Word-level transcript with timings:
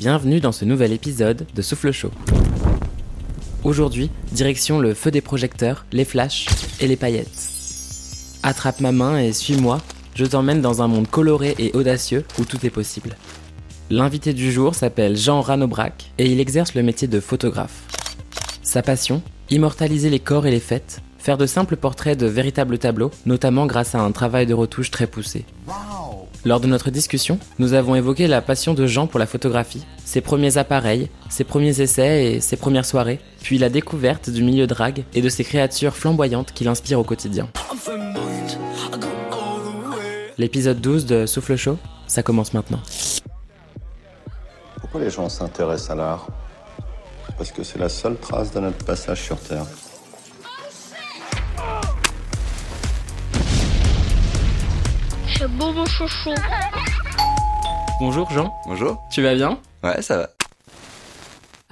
Bienvenue 0.00 0.40
dans 0.40 0.50
ce 0.50 0.64
nouvel 0.64 0.94
épisode 0.94 1.46
de 1.54 1.60
Souffle 1.60 1.92
Chaud. 1.92 2.10
Aujourd'hui, 3.64 4.10
direction 4.32 4.78
le 4.78 4.94
feu 4.94 5.10
des 5.10 5.20
projecteurs, 5.20 5.84
les 5.92 6.06
flashs 6.06 6.46
et 6.80 6.86
les 6.86 6.96
paillettes. 6.96 7.50
Attrape 8.42 8.80
ma 8.80 8.92
main 8.92 9.18
et 9.18 9.34
suis-moi, 9.34 9.82
je 10.14 10.24
t'emmène 10.24 10.62
dans 10.62 10.80
un 10.80 10.88
monde 10.88 11.06
coloré 11.06 11.54
et 11.58 11.72
audacieux 11.74 12.24
où 12.38 12.46
tout 12.46 12.64
est 12.64 12.70
possible. 12.70 13.14
L'invité 13.90 14.32
du 14.32 14.50
jour 14.50 14.74
s'appelle 14.74 15.18
Jean 15.18 15.42
Ranobrac 15.42 16.10
et 16.16 16.32
il 16.32 16.40
exerce 16.40 16.74
le 16.74 16.82
métier 16.82 17.06
de 17.06 17.20
photographe. 17.20 17.82
Sa 18.62 18.80
passion 18.80 19.20
Immortaliser 19.50 20.08
les 20.08 20.20
corps 20.20 20.46
et 20.46 20.50
les 20.50 20.60
fêtes, 20.60 21.02
faire 21.18 21.36
de 21.36 21.44
simples 21.44 21.76
portraits 21.76 22.18
de 22.18 22.26
véritables 22.26 22.78
tableaux, 22.78 23.10
notamment 23.26 23.66
grâce 23.66 23.94
à 23.94 24.00
un 24.00 24.12
travail 24.12 24.46
de 24.46 24.54
retouche 24.54 24.90
très 24.90 25.06
poussé. 25.06 25.44
Lors 26.46 26.60
de 26.60 26.66
notre 26.66 26.90
discussion, 26.90 27.38
nous 27.58 27.74
avons 27.74 27.94
évoqué 27.94 28.26
la 28.26 28.40
passion 28.40 28.72
de 28.72 28.86
Jean 28.86 29.06
pour 29.06 29.20
la 29.20 29.26
photographie, 29.26 29.84
ses 30.06 30.22
premiers 30.22 30.56
appareils, 30.56 31.10
ses 31.28 31.44
premiers 31.44 31.82
essais 31.82 32.24
et 32.24 32.40
ses 32.40 32.56
premières 32.56 32.86
soirées, 32.86 33.20
puis 33.42 33.58
la 33.58 33.68
découverte 33.68 34.30
du 34.30 34.42
milieu 34.42 34.66
drague 34.66 35.04
et 35.12 35.20
de 35.20 35.28
ses 35.28 35.44
créatures 35.44 35.94
flamboyantes 35.94 36.52
qui 36.52 36.64
l'inspirent 36.64 36.98
au 36.98 37.04
quotidien. 37.04 37.48
L'épisode 40.38 40.80
12 40.80 41.04
de 41.04 41.26
Souffle 41.26 41.56
Chaud, 41.56 41.76
ça 42.06 42.22
commence 42.22 42.54
maintenant. 42.54 42.80
Pourquoi 44.80 45.02
les 45.02 45.10
gens 45.10 45.28
s'intéressent 45.28 45.90
à 45.90 45.94
l'art? 45.94 46.26
Parce 47.36 47.52
que 47.52 47.62
c'est 47.62 47.78
la 47.78 47.90
seule 47.90 48.16
trace 48.16 48.50
de 48.50 48.60
notre 48.60 48.82
passage 48.82 49.20
sur 49.20 49.38
Terre. 49.38 49.66
Mon 55.60 55.84
chouchou. 55.84 56.34
Bonjour 58.00 58.30
Jean, 58.30 58.50
Bonjour. 58.64 58.96
tu 59.10 59.20
vas 59.22 59.34
bien? 59.34 59.58
Ouais, 59.84 60.00
ça 60.00 60.16
va. 60.16 60.28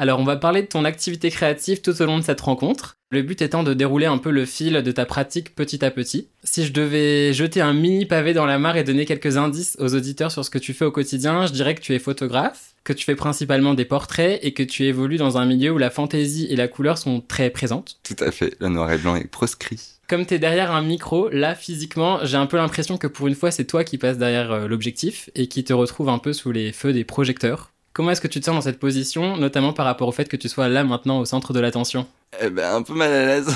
Alors 0.01 0.21
on 0.21 0.25
va 0.25 0.37
parler 0.37 0.63
de 0.63 0.69
ton 0.69 0.85
activité 0.85 1.29
créative 1.29 1.81
tout 1.83 2.01
au 2.01 2.07
long 2.07 2.19
de 2.19 2.23
cette 2.23 2.41
rencontre. 2.41 2.99
Le 3.11 3.23
but 3.23 3.43
étant 3.43 3.65
de 3.65 3.75
dérouler 3.75 4.07
un 4.07 4.19
peu 4.19 4.31
le 4.31 4.45
fil 4.45 4.83
de 4.83 4.93
ta 4.93 5.07
pratique 5.07 5.57
petit 5.57 5.85
à 5.85 5.91
petit. 5.91 6.29
Si 6.45 6.65
je 6.65 6.73
devais 6.73 7.33
jeter 7.33 7.61
un 7.61 7.73
mini 7.73 8.07
pavé 8.07 8.33
dans 8.33 8.47
la 8.47 8.61
mare 8.61 8.77
et 8.77 8.85
donner 8.85 9.07
quelques 9.07 9.37
indices 9.37 9.77
aux 9.81 9.97
auditeurs 9.97 10.31
sur 10.31 10.45
ce 10.45 10.51
que 10.51 10.59
tu 10.59 10.73
fais 10.73 10.85
au 10.85 10.93
quotidien, 10.93 11.47
je 11.47 11.53
dirais 11.53 11.75
que 11.75 11.81
tu 11.81 11.95
es 11.95 11.99
photographe, 11.99 12.77
que 12.85 12.93
tu 12.93 13.05
fais 13.05 13.17
principalement 13.17 13.75
des 13.75 13.87
portraits 13.87 14.39
et 14.43 14.53
que 14.53 14.63
tu 14.63 14.85
évolues 14.85 15.17
dans 15.17 15.37
un 15.37 15.47
milieu 15.47 15.73
où 15.73 15.79
la 15.79 15.91
fantaisie 15.91 16.47
et 16.49 16.55
la 16.55 16.69
couleur 16.69 16.97
sont 16.97 17.21
très 17.21 17.51
présentes. 17.51 17.99
Tout 18.05 18.23
à 18.23 18.31
fait. 18.31 18.55
Le 18.61 18.69
noir 18.69 18.93
et 18.93 18.99
blanc 18.99 19.17
est 19.17 19.27
proscrit. 19.27 19.81
Comme 20.07 20.27
t'es 20.27 20.39
derrière 20.39 20.71
un 20.71 20.83
micro, 20.83 21.29
là 21.31 21.57
physiquement, 21.57 22.21
j'ai 22.25 22.37
un 22.37 22.47
peu 22.47 22.57
l'impression 22.57 22.99
que 22.99 23.09
pour 23.09 23.27
une 23.27 23.35
fois 23.35 23.51
c'est 23.51 23.65
toi 23.65 23.83
qui 23.83 23.99
passes 23.99 24.17
derrière 24.17 24.53
euh, 24.53 24.69
l'objectif 24.69 25.29
et 25.35 25.49
qui 25.49 25.65
te 25.65 25.73
retrouve 25.73 26.09
un 26.09 26.19
peu 26.19 26.33
sous 26.33 26.53
les 26.53 26.73
feux 26.73 26.93
des 26.93 27.05
projecteurs. 27.05 27.73
Comment 27.99 28.13
est-ce 28.13 28.21
que 28.21 28.29
tu 28.29 28.39
te 28.39 28.45
sens 28.45 28.55
dans 28.55 28.61
cette 28.61 28.79
position, 28.79 29.37
notamment 29.37 29.73
par 29.73 29.85
rapport 29.85 30.07
au 30.07 30.13
fait 30.13 30.29
que 30.29 30.37
tu 30.37 30.49
sois 30.49 30.69
là 30.69 30.85
maintenant 30.85 31.19
au 31.19 31.25
centre 31.25 31.53
de 31.53 31.59
l'attention? 31.59 32.07
Eh 32.41 32.49
ben, 32.49 32.77
un 32.77 32.83
peu 32.83 32.95
mal 32.95 33.11
à 33.11 33.27
l'aise. 33.27 33.53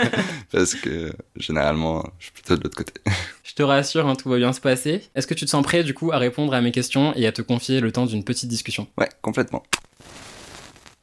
Parce 0.50 0.74
que, 0.74 1.12
généralement, 1.36 2.02
je 2.18 2.24
suis 2.24 2.32
plutôt 2.32 2.56
de 2.56 2.62
l'autre 2.62 2.76
côté. 2.78 2.94
Je 3.44 3.52
te 3.52 3.62
rassure, 3.62 4.08
hein, 4.08 4.14
tout 4.14 4.30
va 4.30 4.38
bien 4.38 4.54
se 4.54 4.62
passer. 4.62 5.02
Est-ce 5.14 5.26
que 5.26 5.34
tu 5.34 5.44
te 5.44 5.50
sens 5.50 5.62
prêt 5.62 5.84
du 5.84 5.92
coup 5.92 6.10
à 6.10 6.16
répondre 6.16 6.54
à 6.54 6.62
mes 6.62 6.72
questions 6.72 7.12
et 7.16 7.26
à 7.26 7.32
te 7.32 7.42
confier 7.42 7.80
le 7.80 7.92
temps 7.92 8.06
d'une 8.06 8.24
petite 8.24 8.48
discussion? 8.48 8.86
Ouais, 8.96 9.10
complètement. 9.20 9.62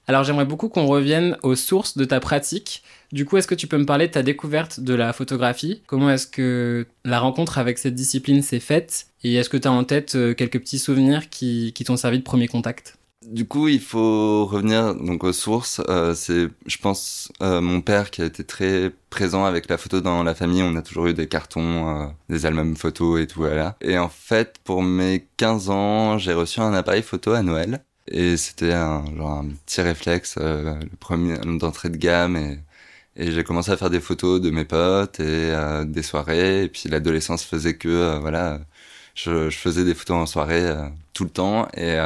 Alors 0.08 0.24
j'aimerais 0.24 0.46
beaucoup 0.46 0.70
qu'on 0.70 0.88
revienne 0.88 1.38
aux 1.44 1.56
sources 1.56 1.96
de 1.96 2.06
ta 2.06 2.20
pratique. 2.20 2.82
Du 3.12 3.26
coup, 3.26 3.38
est-ce 3.38 3.48
que 3.48 3.56
tu 3.56 3.66
peux 3.66 3.78
me 3.78 3.86
parler 3.86 4.08
de 4.08 4.12
ta 4.12 4.22
découverte 4.22 4.80
de 4.80 4.94
la 4.94 5.14
photographie? 5.14 5.82
Comment 5.88 6.12
est-ce 6.12 6.28
que 6.28 6.86
la 7.06 7.20
rencontre 7.20 7.58
avec 7.58 7.80
cette 7.80 7.96
discipline 7.96 8.44
s'est 8.44 8.60
faite? 8.60 9.08
Et 9.24 9.34
est-ce 9.34 9.50
que 9.50 9.58
tu 9.58 9.68
as 9.68 9.72
en 9.72 9.84
tête 9.84 10.16
euh, 10.16 10.34
quelques 10.36 10.60
petits 10.60 10.78
souvenirs 10.78 11.30
qui, 11.30 11.74
qui 11.74 11.84
t'ont 11.84 11.98
servi 11.98 12.20
de 12.20 12.24
premier 12.24 12.48
contact? 12.48 12.98
Du 13.26 13.48
coup, 13.48 13.68
il 13.68 13.82
faut 13.82 14.46
revenir 14.46 14.94
donc 14.96 15.24
aux 15.24 15.34
sources. 15.34 15.82
Euh, 15.90 16.14
c'est, 16.14 16.50
je 16.68 16.78
pense, 16.78 17.32
euh, 17.42 17.62
mon 17.62 17.82
père 17.82 18.12
qui 18.12 18.22
a 18.22 18.26
été 18.26 18.44
très 18.44 18.92
présent 19.10 19.44
avec 19.44 19.70
la 19.70 19.80
photo 19.80 20.02
dans 20.02 20.24
la 20.24 20.36
famille. 20.36 20.62
On 20.62 20.76
a 20.76 20.82
toujours 20.84 21.08
eu 21.08 21.14
des 21.16 21.28
cartons, 21.28 22.14
des 22.30 22.46
albums 22.46 22.76
photos 22.76 23.22
et 23.22 23.28
tout 23.28 23.40
voilà. 23.40 23.76
Et 23.82 23.98
en 23.98 24.10
fait, 24.10 24.60
pour 24.64 24.84
mes 24.84 25.28
15 25.38 25.70
ans, 25.72 26.18
j'ai 26.20 26.34
reçu 26.34 26.60
un 26.60 26.74
appareil 26.74 27.02
photo 27.02 27.32
à 27.32 27.42
Noël. 27.42 27.84
Et 28.12 28.38
c'était 28.38 28.74
un 28.74 29.04
genre 29.16 29.32
un 29.32 29.50
petit 29.66 29.82
réflexe, 29.82 30.38
le 30.38 30.80
premier 31.00 31.38
d'entrée 31.40 31.90
de 31.90 31.98
gamme. 31.98 32.38
Et, 32.38 32.60
et 33.20 33.32
j'ai 33.32 33.44
commencé 33.44 33.72
à 33.72 33.78
faire 33.78 33.90
des 33.90 34.00
photos 34.00 34.40
de 34.42 34.50
mes 34.50 34.64
potes 34.66 35.20
et 35.20 35.24
euh, 35.54 35.84
des 35.84 36.04
soirées. 36.04 36.64
Et 36.64 36.70
puis 36.70 36.88
l'adolescence 36.90 37.44
faisait 37.44 37.76
que 37.76 37.90
euh, 37.90 38.20
voilà, 38.20 38.62
je, 39.14 39.50
faisais 39.50 39.84
des 39.84 39.94
photos 39.94 40.18
en 40.18 40.26
soirée 40.26 40.64
euh, 40.66 40.88
tout 41.14 41.26
le 41.26 41.30
temps. 41.30 41.68
Et, 41.76 41.98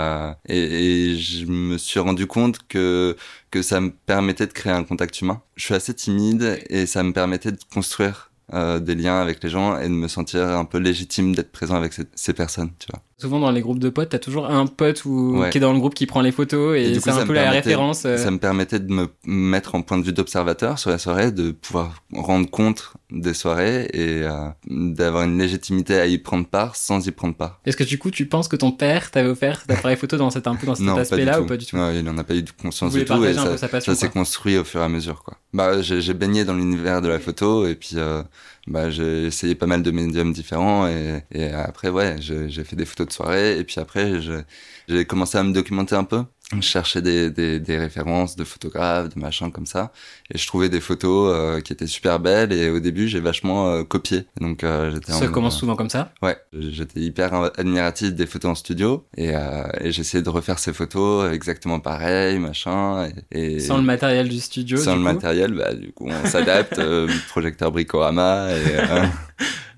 et, 0.50 1.12
et 1.12 1.18
je 1.18 1.46
me 1.46 1.78
suis 1.78 2.00
rendu 2.00 2.26
compte 2.28 2.68
que 2.68 3.16
que 3.52 3.62
ça 3.62 3.80
me 3.80 3.92
permettait 3.92 4.48
de 4.48 4.54
créer 4.54 4.74
un 4.74 4.84
contact 4.84 5.22
humain. 5.22 5.42
Je 5.56 5.66
suis 5.66 5.76
assez 5.76 5.94
timide 5.94 6.60
et 6.70 6.88
ça 6.88 7.04
me 7.04 7.14
permettait 7.14 7.52
de 7.52 7.60
construire 7.72 8.32
euh, 8.54 8.80
des 8.80 8.96
liens 8.96 9.22
avec 9.22 9.44
les 9.44 9.50
gens 9.50 9.78
et 9.80 9.84
de 9.88 9.94
me 9.94 10.08
sentir 10.08 10.42
un 10.48 10.66
peu 10.66 10.78
légitime 10.80 11.34
d'être 11.36 11.52
présent 11.52 11.76
avec 11.76 11.94
ces, 11.94 12.04
ces 12.16 12.34
personnes, 12.34 12.72
tu 12.80 12.88
vois. 12.92 13.02
Souvent 13.20 13.40
dans 13.40 13.52
les 13.52 13.62
groupes 13.62 13.80
de 13.80 13.88
potes, 13.90 14.10
t'as 14.10 14.20
toujours 14.20 14.48
un 14.48 14.66
pote 14.66 15.06
ou 15.06 15.38
Ouais. 15.38 15.50
qui 15.50 15.58
est 15.60 15.62
dans 15.62 15.72
le 15.72 15.80
groupe 15.80 15.94
qui 15.94 16.06
prend 16.08 16.20
les 16.20 16.34
photos 16.34 16.76
et, 16.78 16.82
Et 16.92 17.00
c'est 17.00 17.10
un 17.12 17.26
peu 17.26 17.32
la 17.34 17.52
référence. 17.52 18.04
euh, 18.06 18.18
Ça 18.18 18.32
me 18.32 18.38
permettait 18.40 18.80
de 18.80 18.92
me 18.92 19.08
mettre 19.26 19.76
en 19.76 19.82
point 19.82 19.98
de 19.98 20.04
vue 20.04 20.12
d'observateur 20.12 20.78
sur 20.78 20.90
la 20.90 20.98
soirée, 20.98 21.32
de 21.32 21.52
pouvoir 21.52 22.04
rendre 22.14 22.50
compte 22.50 22.92
des 23.12 23.34
soirées 23.34 23.86
et 23.94 24.24
euh, 24.24 24.50
d'avoir 24.68 25.24
une 25.24 25.38
légitimité 25.38 25.98
à 26.00 26.06
y 26.08 26.18
prendre 26.18 26.46
part 26.48 26.76
sans 26.76 27.08
y 27.08 27.12
prendre 27.12 27.36
part. 27.36 27.62
Est-ce 27.66 27.78
que 27.78 27.84
du 27.86 27.98
coup 27.98 28.12
tu 28.12 28.26
penses 28.26 28.48
que 28.50 28.56
ton 28.58 28.72
père 28.72 29.10
t'avait 29.12 29.30
offert 29.30 29.62
cet 29.62 29.72
appareil 29.72 29.96
photo 29.96 30.18
dans 30.18 30.30
cet 30.32 30.48
un 30.48 30.56
peu 30.56 30.68
dans 30.68 30.76
cet 30.76 30.88
aspect-là 30.90 31.40
ou 31.42 31.46
pas 31.46 31.56
du 31.56 31.66
tout? 31.66 31.78
Non, 31.78 31.92
il 31.92 32.08
en 32.10 32.18
a 32.18 32.24
pas 32.26 32.34
eu 32.36 32.42
Vous 32.42 32.48
conscience 32.62 32.92
du 32.94 33.06
tout 33.06 33.24
et 33.24 33.34
ça, 33.34 33.80
s'est 33.96 34.10
construit 34.10 34.58
au 34.58 34.64
fur 34.66 34.82
et 34.82 34.84
à 34.84 34.90
mesure, 34.90 35.24
quoi. 35.24 35.38
Bah, 35.54 35.82
j'ai 35.82 36.02
j'ai 36.02 36.14
baigné 36.16 36.44
dans 36.46 36.56
l'univers 36.56 37.02
de 37.02 37.08
la 37.08 37.20
photo 37.20 37.68
et 37.68 37.76
puis 37.76 37.92
euh, 37.94 38.24
bah, 38.68 38.90
j'ai 38.90 39.26
essayé 39.26 39.56
pas 39.56 39.68
mal 39.68 39.84
de 39.84 39.92
médiums 39.92 40.34
différents 40.34 40.88
et, 40.88 41.24
et 41.32 41.48
après, 41.50 41.90
ouais, 41.90 42.16
j'ai 42.20 42.64
fait 42.64 42.76
des 42.76 42.86
photos 42.86 43.08
de 43.08 43.14
soirée 43.14 43.58
et 43.60 43.64
puis 43.64 43.80
après, 43.80 44.20
j'ai 44.88 45.06
commencé 45.06 45.38
à 45.38 45.44
me 45.44 45.54
documenter 45.54 45.96
un 45.96 46.04
peu. 46.04 46.24
Je 46.62 46.68
cherchais 46.68 47.02
des, 47.02 47.30
des, 47.32 47.60
des 47.60 47.78
références 47.78 48.36
de 48.36 48.44
photographes, 48.44 49.10
de 49.16 49.20
machins 49.20 49.52
comme 49.52 49.66
ça, 49.66 49.92
et 50.34 50.38
je 50.38 50.46
trouvais 50.48 50.70
des 50.70 50.80
photos 50.82 51.34
euh, 51.36 51.62
qui 51.62 51.74
étaient 51.74 51.88
super 51.88 52.20
belles. 52.20 52.54
Et 52.54 52.70
au 52.70 52.80
début, 52.80 53.08
j'ai 53.08 53.20
vachement 53.20 53.70
euh, 53.70 53.84
copié. 53.84 54.26
Donc, 54.40 54.64
euh, 54.64 54.92
j'étais 54.92 55.12
Ça 55.12 55.28
commence 55.28 55.56
euh, 55.56 55.60
souvent 55.60 55.76
comme 55.76 55.90
ça? 55.90 56.12
Ouais, 56.22 56.38
j'étais 56.54 57.00
hyper 57.00 57.34
admiratif 57.58 58.14
des 58.14 58.26
photos 58.26 58.52
en 58.52 58.56
studio 58.56 59.06
et, 59.18 59.36
euh, 59.36 59.64
et 59.82 59.92
j'essayais 59.92 60.24
de 60.24 60.30
refaire 60.30 60.60
ces 60.60 60.74
photos 60.74 61.32
exactement 61.34 61.80
pareil, 61.80 62.40
machin. 62.40 63.10
Et, 63.32 63.56
et 63.56 63.60
Sans 63.60 63.78
le 63.78 63.84
matériel 63.84 64.30
du 64.30 64.40
studio. 64.40 64.78
sans 64.78 64.94
du 64.94 64.98
le 65.00 65.04
coup? 65.10 65.14
matériel, 65.16 65.54
bah 65.54 65.74
du 65.74 65.92
coup 65.92 66.08
on 66.10 66.26
s'adapte, 66.28 66.78
euh, 66.80 67.08
projecteur 67.30 67.72
bricorama 67.72 68.50
et, 68.52 68.78
euh, 68.78 69.06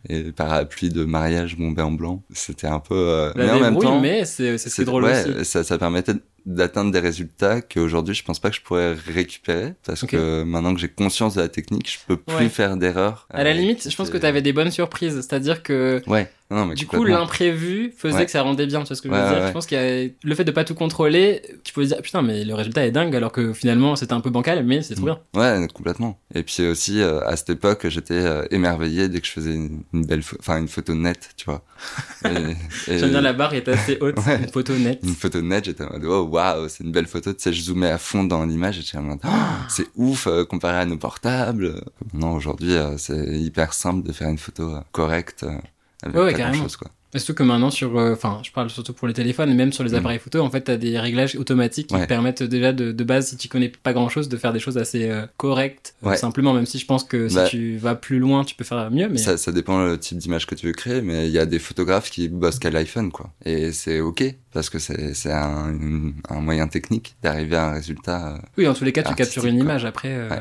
et 0.10 0.32
parapluie 0.32 0.90
de 0.90 1.04
mariage 1.06 1.58
bombé 1.58 1.82
en 1.82 1.92
blanc. 1.92 2.24
C'était 2.32 2.68
un 2.68 2.80
peu, 2.80 2.96
euh, 2.96 3.32
La 3.36 3.46
mais 3.46 3.52
en 3.52 3.60
même 3.60 3.78
temps, 3.80 4.00
mais 4.00 4.26
c'est 4.26 4.58
c'est 4.58 4.86
drôle 4.86 5.04
ouais, 5.06 5.24
aussi. 5.38 5.46
Ça, 5.46 5.64
ça 5.64 5.78
permettait 5.78 6.14
d'atteindre 6.46 6.92
des 6.92 7.00
résultats 7.00 7.62
qu'aujourd'hui 7.62 8.14
je 8.14 8.24
pense 8.24 8.40
pas 8.40 8.50
que 8.50 8.56
je 8.56 8.62
pourrais 8.62 8.94
récupérer 8.94 9.74
parce 9.86 10.06
que 10.06 10.44
maintenant 10.44 10.74
que 10.74 10.80
j'ai 10.80 10.90
conscience 10.90 11.36
de 11.36 11.42
la 11.42 11.48
technique, 11.50 11.92
je 11.92 11.98
peux 12.08 12.18
plus 12.18 12.36
Ouais. 12.36 12.50
faire 12.50 12.78
d'erreurs. 12.78 13.28
À 13.32 13.44
la 13.44 13.54
limite, 13.54 13.90
je 13.90 13.96
pense 13.96 14.10
que 14.10 14.18
tu 14.18 14.26
avais 14.26 14.42
des 14.42 14.54
bonnes 14.54 14.72
surprises. 14.72 15.16
C'est-à-dire 15.16 15.64
que 15.64 16.02
Ouais, 16.08 16.30
non, 16.52 16.66
mais 16.68 16.76
du 16.76 16.86
coup, 16.86 17.04
l'imprévu 17.04 17.92
faisait 17.98 18.16
Ouais. 18.18 18.26
que 18.26 18.32
ça 18.32 18.42
rendait 18.44 18.68
bien. 18.68 18.82
Tu 18.82 18.88
vois 18.90 18.96
ce 18.96 19.02
que 19.02 19.10
je 19.10 19.14
veux 19.14 19.20
dire? 19.20 19.48
Je 19.48 19.52
pense 19.54 19.72
a 19.74 20.08
le 20.24 20.36
fait 20.36 20.44
de 20.44 20.52
pas 20.52 20.64
tout 20.64 20.76
contrôler, 20.76 21.42
tu 21.64 21.74
peux 21.74 21.84
dire 21.86 22.02
putain, 22.02 22.22
mais 22.22 22.44
le 22.44 22.54
résultat 22.54 22.86
est 22.86 22.92
dingue 22.92 23.16
alors 23.16 23.32
que 23.32 23.54
finalement 23.54 23.96
c'était 23.96 24.14
un 24.14 24.22
peu 24.22 24.30
bancal, 24.30 24.64
mais 24.64 24.82
c'est 24.84 24.96
trop 24.96 25.06
bien. 25.06 25.20
Ouais, 25.36 25.68
complètement. 25.74 26.20
Et 26.34 26.44
puis 26.44 26.68
aussi, 26.68 27.02
euh, 27.02 27.22
à 27.26 27.36
cette 27.36 27.50
époque, 27.50 27.88
j'étais 27.90 28.14
euh, 28.14 28.46
émerveillé 28.52 29.10
dès 29.10 29.20
que 29.22 29.28
je 29.28 29.32
faisais 29.32 29.54
une, 29.54 29.82
une 29.94 30.06
belle, 30.06 30.22
enfin 30.40 30.58
une 30.60 30.68
photo 30.68 30.94
nette, 30.94 31.30
tu 31.38 31.46
vois. 31.46 31.64
Et, 32.26 32.92
et 32.92 33.00
J'aime 33.00 33.10
bien 33.12 33.22
la 33.22 33.34
barre 33.34 33.54
est 33.54 33.68
assez 33.68 33.98
haute, 34.02 34.18
Ouais. 34.26 34.38
une 34.38 34.50
photo 34.50 34.74
nette. 34.76 35.00
Une 35.04 35.16
photo 35.16 35.42
nette, 35.42 35.66
j'étais 35.66 35.84
en 35.84 35.92
mode, 35.92 36.06
oh 36.06 36.26
waouh, 36.36 36.68
c'est 36.70 36.84
une 36.84 36.92
belle 36.92 37.08
photo. 37.08 37.34
Tu 37.34 37.42
sais, 37.42 37.54
je 37.54 37.62
zoomais 37.62 37.90
à 37.90 37.98
fond 37.98 38.24
dans 38.24 38.44
l'image 38.46 38.78
et 38.78 38.82
j'étais 38.82 38.98
en 38.98 39.10
oh, 39.12 39.28
c'est 39.70 39.88
ouf 39.96 40.28
euh, 40.28 40.46
comparé 40.46 40.78
à 40.78 40.86
nos 40.86 40.98
portables. 40.98 41.82
Non, 42.14 42.34
aujourd'hui, 42.34 42.74
euh, 42.74 42.98
c'est 42.98 43.40
hyper 43.40 43.74
simple 43.74 44.06
de 44.08 44.12
faire 44.14 44.30
une 44.30 44.38
photo 44.38 44.76
euh, 44.76 44.82
correcte 44.92 45.46
avec 46.04 46.16
Ouais, 46.16 46.24
ouais, 46.24 46.32
pas 46.32 46.38
carrément. 46.38 46.58
grand-chose, 46.58 46.78
Surtout 47.16 47.34
que 47.36 47.44
maintenant 47.44 47.70
sur, 47.72 47.98
euh, 47.98 48.14
enfin, 48.14 48.40
je 48.44 48.52
parle 48.52 48.70
surtout 48.70 48.94
pour 48.94 49.08
les 49.08 49.14
téléphones, 49.14 49.50
et 49.50 49.54
même 49.54 49.72
sur 49.74 49.84
les 49.84 49.92
Mm. 49.92 49.96
appareils 49.96 50.20
photo, 50.20 50.40
en 50.42 50.50
fait, 50.50 50.62
t'as 50.62 50.78
des 50.78 51.00
réglages 51.00 51.36
automatiques 51.36 51.88
qui 51.88 51.96
Ouais. 51.96 52.02
te 52.04 52.08
permettent 52.08 52.44
déjà 52.44 52.74
de, 52.74 52.92
de 52.92 53.04
base, 53.04 53.28
si 53.30 53.38
tu 53.38 53.48
connais 53.48 53.70
pas 53.70 53.94
grand 53.94 54.10
chose, 54.10 54.28
de 54.30 54.38
faire 54.38 54.52
des 54.54 54.60
choses 54.60 54.78
assez 54.78 55.10
euh, 55.10 55.26
correctes, 55.38 55.96
euh, 56.04 56.10
Ouais. 56.10 56.18
simplement, 56.18 56.54
même 56.54 56.66
si 56.66 56.78
je 56.80 56.86
pense 56.86 57.04
que 57.04 57.30
si 57.30 57.36
Bah. 57.36 57.46
tu 57.48 57.78
vas 57.78 57.96
plus 57.96 58.20
loin, 58.20 58.44
tu 58.44 58.56
peux 58.56 58.64
faire 58.66 58.90
mieux, 58.92 59.08
mais 59.10 59.18
Ça, 59.18 59.38
ça 59.38 59.52
dépend 59.52 59.84
le 59.84 59.98
type 59.98 60.18
d'image 60.18 60.46
que 60.46 60.56
tu 60.56 60.66
veux 60.68 60.74
créer, 60.74 61.02
mais 61.02 61.28
il 61.28 61.32
y 61.32 61.40
a 61.40 61.46
des 61.46 61.60
photographes 61.60 62.10
qui 62.10 62.28
bossent 62.28 62.60
qu'à 62.60 62.70
l'iPhone, 62.72 63.12
quoi. 63.12 63.32
Et 63.46 63.72
c'est 63.72 64.00
ok, 64.02 64.24
parce 64.54 64.70
que 64.70 64.80
c'est 64.80 65.32
un, 65.32 65.74
un 66.30 66.40
moyen 66.42 66.68
technique 66.68 67.16
d'arriver 67.24 67.56
à 67.56 67.70
un 67.70 67.74
résultat. 67.74 68.36
euh, 68.36 68.38
oui, 68.58 68.68
en 68.68 68.74
tous 68.74 68.84
les 68.84 68.92
cas, 68.92 69.04
tu 69.04 69.14
captures 69.16 69.46
une 69.46 69.56
quoi. 69.56 69.64
image 69.64 69.86
après. 69.86 70.16
Ouais. 70.30 70.40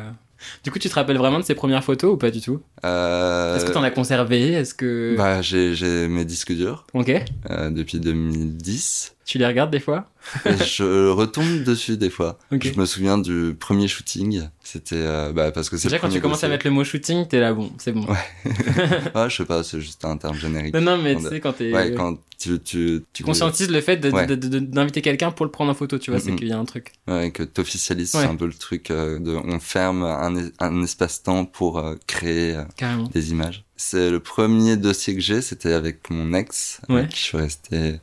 Du 0.63 0.71
coup, 0.71 0.79
tu 0.79 0.89
te 0.89 0.95
rappelles 0.95 1.19
vraiment 1.19 1.39
de 1.39 1.45
ces 1.45 1.55
premières 1.55 1.85
photos 1.85 2.15
ou 2.15 2.17
pas 2.17 2.31
du 2.31 2.41
tout 2.41 2.61
Euh, 2.85 3.57
Est-ce 3.57 3.65
que 3.65 3.71
t'en 3.73 3.83
as 3.83 3.91
conservé 3.91 4.53
Est-ce 4.53 4.75
que. 4.75 5.15
Bah, 5.17 5.43
j'ai 5.43 6.09
mes 6.09 6.25
disques 6.25 6.53
durs 6.53 6.87
Ok. 6.95 7.11
euh, 7.51 7.71
depuis 7.71 7.99
2010. 8.01 9.15
Tu 9.25 9.39
les 9.39 9.47
regardes 9.47 9.71
des 9.71 9.81
fois 9.81 10.07
je 10.47 11.11
retombe 11.11 11.65
dessus 11.65 11.99
des 11.99 12.09
fois. 12.09 12.39
Je 12.51 12.73
me 12.79 12.87
souviens 12.87 13.19
du 13.19 13.55
premier 13.59 13.89
shooting. 13.89 14.49
C'était 14.63 14.97
euh, 14.97 15.33
bah, 15.33 15.53
parce 15.53 15.69
que 15.69 15.77
c'est 15.77 15.89
Déjà, 15.89 15.99
quand 15.99 16.09
tu 16.09 16.21
commences 16.21 16.45
à 16.45 16.49
mettre 16.49 16.67
le 16.67 16.71
mot 16.73 16.83
shooting, 16.83 17.27
t'es 17.29 17.41
là, 17.41 17.53
bon, 17.53 17.71
c'est 17.79 17.93
bon. 17.93 18.07
Ah, 19.15 19.29
je 19.29 19.37
sais 19.37 19.45
pas, 19.45 19.63
c'est 19.63 19.81
juste 19.81 20.05
un 20.05 20.17
terme 20.17 20.35
générique. 20.37 20.75
Non, 20.75 20.81
non, 20.81 20.99
mais 20.99 21.17
tu 21.17 21.23
sais, 21.29 21.41
quand 21.41 21.53
t'es. 21.53 21.73
Ouais, 21.73 21.93
quand 21.95 22.19
tu 22.39 22.59
tu 22.61 23.05
Tu 23.13 23.23
conscientises 23.23 23.71
le 23.71 23.81
fait 23.81 23.97
de- 23.99 24.11
Ouais. 24.11 24.27
de- 24.27 24.35
d'inviter 24.59 25.03
quelqu'un 25.03 25.31
pour 25.31 25.45
le 25.47 25.51
prendre 25.53 25.71
en 25.71 25.75
photo, 25.75 25.99
tu 25.99 26.11
vois, 26.11 26.21
c'est 26.21 26.35
qu'il 26.35 26.49
y 26.49 26.53
a 26.53 26.59
un 26.59 26.65
truc. 26.65 26.93
Ouais, 27.07 27.31
que 27.31 27.43
t'officialises 27.43 28.15
Ouais. 28.15 28.25
un 28.25 28.37
peu 28.37 28.47
le 28.47 28.55
truc 28.55 28.91
euh, 28.91 29.19
de 29.19 29.33
on 29.35 29.59
ferme 29.61 30.05
un, 30.05 30.35
un 30.59 30.83
espace-temps 30.83 31.45
pour 31.45 31.79
euh, 31.79 31.97
créer 32.07 32.57
euh, 32.57 32.65
des 33.13 33.31
images. 33.31 33.65
C'est 33.77 34.11
le 34.11 34.21
premier 34.21 34.77
dossier 34.77 35.15
que 35.15 35.21
j'ai, 35.21 35.43
c'était 35.43 35.73
avec 35.73 36.09
mon 36.11 36.33
ex, 36.33 36.81
Ouais. 36.89 37.01
avec 37.01 37.11
qui 37.11 37.17
je 37.19 37.23
suis 37.23 37.37
resté. 37.39 38.01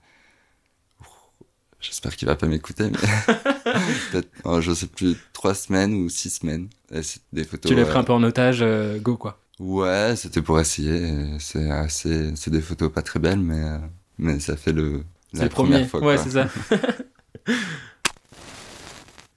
J'espère 1.81 2.15
qu'il 2.15 2.27
va 2.27 2.35
pas 2.35 2.45
m'écouter, 2.47 2.85
mais 2.91 3.33
peut-être, 4.11 4.29
oh, 4.43 4.61
je 4.61 4.71
sais 4.73 4.85
plus, 4.87 5.17
trois 5.33 5.55
semaines 5.55 5.93
ou 5.95 6.09
six 6.09 6.29
semaines. 6.29 6.67
Et 6.93 7.01
c'est 7.03 7.21
des 7.33 7.43
photos. 7.43 7.69
Tu 7.69 7.75
l'as 7.75 7.83
euh, 7.83 7.89
pris 7.89 7.97
un 7.97 8.03
peu 8.03 8.13
en 8.13 8.21
otage, 8.23 8.59
euh, 8.61 8.99
go, 8.99 9.17
quoi. 9.17 9.39
Ouais, 9.59 10.13
c'était 10.15 10.41
pour 10.41 10.59
essayer. 10.59 11.37
C'est 11.39 11.69
assez, 11.71 12.31
c'est 12.35 12.51
des 12.51 12.61
photos 12.61 12.91
pas 12.91 13.01
très 13.01 13.19
belles, 13.19 13.39
mais 13.39 13.63
euh, 13.63 13.77
mais 14.19 14.39
ça 14.39 14.55
fait 14.57 14.71
le 14.73 15.03
C'est 15.33 15.39
la 15.39 15.43
le 15.45 15.49
première 15.49 15.87
premier. 15.87 15.89
fois. 15.89 16.01
ouais, 16.01 16.17
c'est 16.17 16.31
ça. 16.31 16.47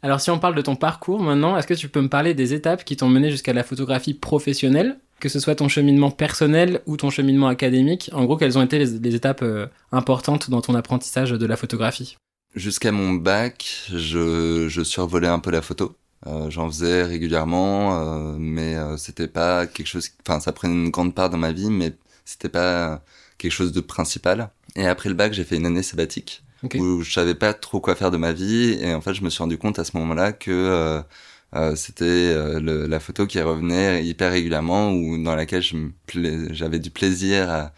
Alors, 0.03 0.21
si 0.21 0.31
on 0.31 0.39
parle 0.39 0.55
de 0.55 0.61
ton 0.61 0.77
parcours 0.77 1.23
maintenant, 1.23 1.57
est-ce 1.57 1.67
que 1.67 1.73
tu 1.75 1.89
peux 1.89 2.03
me 2.03 2.09
parler 2.09 2.35
des 2.35 2.53
étapes 2.53 2.85
qui 2.85 2.97
t'ont 2.97 3.09
mené 3.09 3.31
jusqu'à 3.31 3.55
la 3.55 3.63
photographie 3.63 4.13
professionnelle, 4.13 4.99
que 5.19 5.31
ce 5.31 5.41
soit 5.41 5.55
ton 5.55 5.69
cheminement 5.69 6.11
personnel 6.11 6.83
ou 6.87 6.99
ton 6.99 7.09
cheminement 7.09 7.49
académique? 7.49 8.11
En 8.13 8.25
gros, 8.27 8.37
quelles 8.37 8.59
ont 8.59 8.63
été 8.63 8.79
les, 8.79 8.99
les 8.99 9.15
étapes 9.15 9.41
euh, 9.43 9.67
importantes 9.93 10.51
dans 10.51 10.61
ton 10.61 10.75
apprentissage 10.75 11.31
de 11.31 11.47
la 11.47 11.57
photographie? 11.57 12.17
Jusqu'à 12.55 12.93
mon 12.93 13.15
bac, 13.15 13.89
je, 13.93 14.69
je 14.69 14.83
survolais 14.85 15.27
un 15.29 15.41
peu 15.41 15.51
la 15.51 15.61
photo. 15.63 15.97
Euh, 16.27 16.51
J'en 16.51 16.69
faisais 16.69 17.03
régulièrement, 17.03 17.99
euh, 18.33 18.37
mais 18.39 18.77
euh, 18.77 18.97
c'était 18.97 19.27
pas 19.29 19.67
quelque 19.67 19.89
chose. 19.89 20.09
Enfin, 20.27 20.39
ça 20.41 20.53
prenait 20.53 20.73
une 20.75 20.91
grande 20.91 21.15
part 21.15 21.31
dans 21.31 21.37
ma 21.37 21.53
vie, 21.53 21.69
mais 21.71 21.95
c'était 22.25 22.49
pas 22.49 23.03
quelque 23.39 23.53
chose 23.53 23.73
de 23.73 23.81
principal. 23.81 24.51
Et 24.77 24.87
après 24.87 25.09
le 25.09 25.15
bac, 25.17 25.33
j'ai 25.33 25.45
fait 25.45 25.57
une 25.57 25.67
année 25.67 25.83
sabbatique 25.83 26.45
Ok. 26.63 26.77
où 26.77 27.03
je 27.03 27.13
savais 27.13 27.35
pas 27.35 27.53
trop 27.55 27.81
quoi 27.81 27.95
faire 27.97 28.11
de 28.11 28.17
ma 28.17 28.33
vie, 28.33 28.79
et 28.81 28.95
en 28.95 29.01
fait, 29.01 29.15
je 29.15 29.23
me 29.23 29.31
suis 29.31 29.41
rendu 29.43 29.59
compte 29.59 29.79
à 29.79 29.85
ce 29.85 29.97
moment-là 29.97 30.33
que 30.33 30.51
euh, 30.51 31.03
euh, 31.57 31.77
c'était 31.77 32.05
euh, 32.05 32.87
la 32.89 33.01
photo 33.01 33.27
qui 33.27 33.41
revenait 33.41 34.05
hyper 34.05 34.31
régulièrement, 34.33 34.93
ou 34.93 35.23
dans 35.23 35.35
laquelle 35.37 35.63
j'avais 36.51 36.79
du 36.79 36.91
plaisir 36.91 37.51
à, 37.51 37.73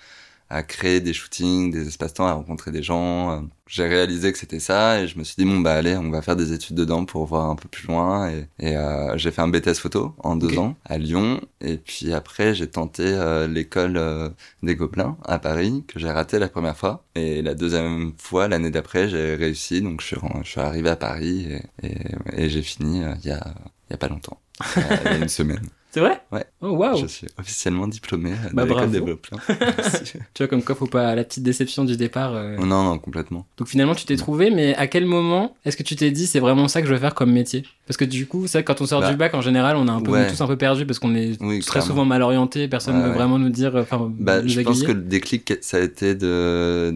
à 0.48 0.62
créer 0.62 1.00
des 1.00 1.12
shootings, 1.12 1.70
des 1.72 1.88
espaces-temps, 1.88 2.26
à 2.26 2.32
rencontrer 2.34 2.70
des 2.70 2.82
gens. 2.82 3.30
Euh, 3.32 3.40
J'ai 3.68 3.86
réalisé 3.88 4.32
que 4.32 4.38
c'était 4.38 4.60
ça 4.60 5.00
et 5.00 5.08
je 5.08 5.18
me 5.18 5.24
suis 5.24 5.34
dit 5.38 5.44
bon 5.44 5.58
bah 5.60 5.74
allez, 5.74 5.96
on 5.96 6.10
va 6.10 6.22
faire 6.22 6.36
des 6.36 6.52
études 6.52 6.76
dedans 6.76 7.04
pour 7.04 7.26
voir 7.26 7.50
un 7.50 7.56
peu 7.56 7.68
plus 7.68 7.88
loin. 7.88 8.30
Et, 8.30 8.46
et 8.60 8.76
euh, 8.76 9.16
j'ai 9.18 9.32
fait 9.32 9.42
un 9.42 9.48
BTS 9.48 9.74
photo 9.80 10.14
en 10.18 10.36
deux 10.36 10.56
ans 10.58 10.76
à 10.84 10.98
Lyon. 10.98 11.40
Et 11.60 11.76
puis 11.78 12.12
après 12.12 12.54
j'ai 12.54 12.68
tenté 12.68 13.02
euh, 13.06 13.48
l'école 13.48 13.96
euh, 13.96 14.28
des 14.62 14.76
Gobelins 14.76 15.16
à 15.24 15.38
Paris 15.40 15.84
que 15.88 15.98
j'ai 15.98 16.10
raté 16.10 16.38
la 16.38 16.48
première 16.48 16.76
fois. 16.76 17.04
Et 17.16 17.42
la 17.42 17.54
deuxième 17.54 18.12
fois 18.18 18.46
l'année 18.46 18.70
d'après 18.70 19.08
j'ai 19.08 19.34
réussi. 19.34 19.82
Donc 19.82 20.00
je 20.00 20.06
suis 20.06 20.16
je 20.44 20.48
suis 20.48 20.60
arrivé 20.60 20.88
à 20.90 20.96
Paris 20.96 21.48
et, 21.82 21.86
et, 21.88 22.44
et 22.44 22.48
j'ai 22.50 22.62
fini 22.62 22.98
il 23.22 23.28
y 23.28 23.32
a 23.32 23.54
il 23.88 23.92
y 23.92 23.94
a 23.94 23.98
pas 23.98 24.08
longtemps. 24.08 24.40
Il 24.76 24.82
y 24.82 24.84
a- 24.84 25.02
il 25.04 25.10
y 25.10 25.14
a 25.14 25.18
une 25.18 25.28
semaine 25.40 25.68
C'est 25.96 26.02
vrai? 26.02 26.20
Ouais. 26.30 26.44
Oh, 26.60 26.72
waouh 26.72 26.98
je 26.98 27.06
suis 27.06 27.26
officiellement 27.38 27.88
diplômé 27.88 28.32
de 28.50 28.54
Bah, 28.54 28.66
Gobelins 28.66 28.90
Merci. 29.48 30.12
Tu 30.34 30.42
vois, 30.42 30.46
comme 30.46 30.62
quoi, 30.62 30.74
faut 30.74 30.86
pas 30.86 31.14
la 31.14 31.24
petite 31.24 31.42
déception 31.42 31.86
du 31.86 31.96
départ. 31.96 32.34
euh. 32.34 32.58
non 32.58 32.84
non 32.84 32.98
complètement 32.98 33.46
Donc 33.56 33.68
finalement, 33.68 33.94
tu 33.94 34.04
t'es 34.04 34.16
trouvé, 34.16 34.50
mais 34.50 34.74
à 34.74 34.88
quel 34.88 35.06
moment 35.06 35.56
est-ce 35.64 35.74
que 35.74 35.82
tu 35.82 35.96
t'es 35.96 36.10
dit 36.10 36.26
c'est 36.26 36.38
vraiment 36.38 36.68
ça 36.68 36.82
que 36.82 36.86
je 36.86 36.92
veux 36.92 36.98
faire 37.00 37.14
comme 37.14 37.32
métier? 37.32 37.64
Parce 37.86 37.96
que 37.96 38.04
du 38.04 38.26
coup, 38.26 38.46
c'est 38.46 38.62
quand 38.62 38.82
on 38.82 38.86
sort 38.86 39.00
Bah, 39.00 39.10
du 39.10 39.16
bac, 39.16 39.32
en 39.32 39.40
général, 39.40 39.76
on 39.78 39.86
est 39.86 39.90
un 39.90 40.02
peu 40.02 40.10
ouais. 40.10 40.28
tous 40.30 40.38
un 40.42 40.46
peu 40.46 40.56
perdus 40.58 40.84
parce 40.84 40.98
qu'on 40.98 41.14
est 41.14 41.40
Oui, 41.40 41.60
très 41.60 41.70
clairement. 41.80 41.86
souvent 41.86 42.04
mal 42.04 42.20
orienté, 42.20 42.68
personne 42.68 42.96
ne 42.96 43.00
Ouais, 43.00 43.08
veut 43.08 43.14
vraiment 43.14 43.38
nous 43.38 43.48
dire, 43.48 43.74
enfin, 43.76 44.12
Bah, 44.18 44.46
je 44.46 44.60
pense 44.60 44.82
que 44.82 44.92
le 44.92 45.00
déclic, 45.00 45.54
ça 45.62 45.78
a 45.78 45.80
été 45.80 46.14
de, 46.14 46.94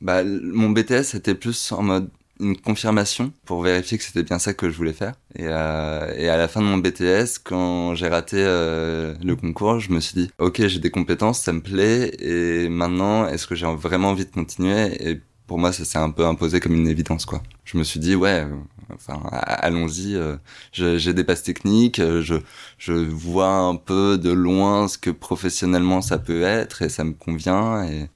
bah, 0.00 0.22
mon 0.22 0.70
BTS 0.70 1.16
était 1.16 1.34
plus 1.34 1.72
en 1.72 1.82
mode 1.82 2.08
une 2.40 2.56
confirmation 2.56 3.32
pour 3.44 3.62
vérifier 3.62 3.98
que 3.98 4.04
c'était 4.04 4.22
bien 4.22 4.38
ça 4.38 4.54
que 4.54 4.70
je 4.70 4.76
voulais 4.76 4.92
faire. 4.92 5.14
Et, 5.34 5.46
euh, 5.46 6.32
à 6.32 6.36
la 6.36 6.48
fin 6.48 6.60
de 6.60 6.66
mon 6.66 6.78
BTS, 6.78 7.38
quand 7.44 7.94
j'ai 7.94 8.08
raté 8.08 8.36
euh, 8.38 9.14
le 9.24 9.36
concours, 9.36 9.80
je 9.80 9.90
me 9.90 10.00
suis 10.00 10.14
dit, 10.14 10.30
ok, 10.38 10.66
j'ai 10.66 10.80
des 10.80 10.90
compétences, 10.90 11.40
ça 11.40 11.52
me 11.52 11.60
plaît, 11.60 12.12
et 12.20 12.68
maintenant, 12.68 13.26
est-ce 13.28 13.46
que 13.46 13.54
j'ai 13.54 13.66
vraiment 13.66 14.08
envie 14.08 14.24
de 14.26 14.30
continuer? 14.30 15.08
Et 15.08 15.20
pour 15.46 15.58
moi, 15.58 15.72
ça 15.72 15.84
s'est 15.84 15.98
un 15.98 16.10
peu 16.10 16.26
imposé 16.26 16.60
comme 16.60 16.74
une 16.74 16.88
évidence, 16.88 17.24
quoi. 17.24 17.42
Je 17.64 17.78
me 17.78 17.84
suis 17.84 18.00
dit, 18.00 18.14
ouais, 18.14 18.46
enfin, 18.94 19.20
allons-y. 19.32 20.14
euh, 20.14 20.36
j'ai 20.72 21.14
des 21.14 21.24
bases 21.24 21.42
techniques, 21.42 21.98
euh, 21.98 22.22
je, 22.22 22.36
je 22.78 22.92
vois 22.92 23.48
un 23.48 23.76
peu 23.76 24.18
de 24.18 24.30
loin 24.30 24.88
ce 24.88 24.98
que 24.98 25.10
professionnellement 25.10 26.02
ça 26.02 26.18
peut 26.18 26.42
être, 26.42 26.82
et 26.82 26.88
ça 26.88 27.04
me 27.04 27.12
convient. 27.12 27.84
Et, 27.84 28.08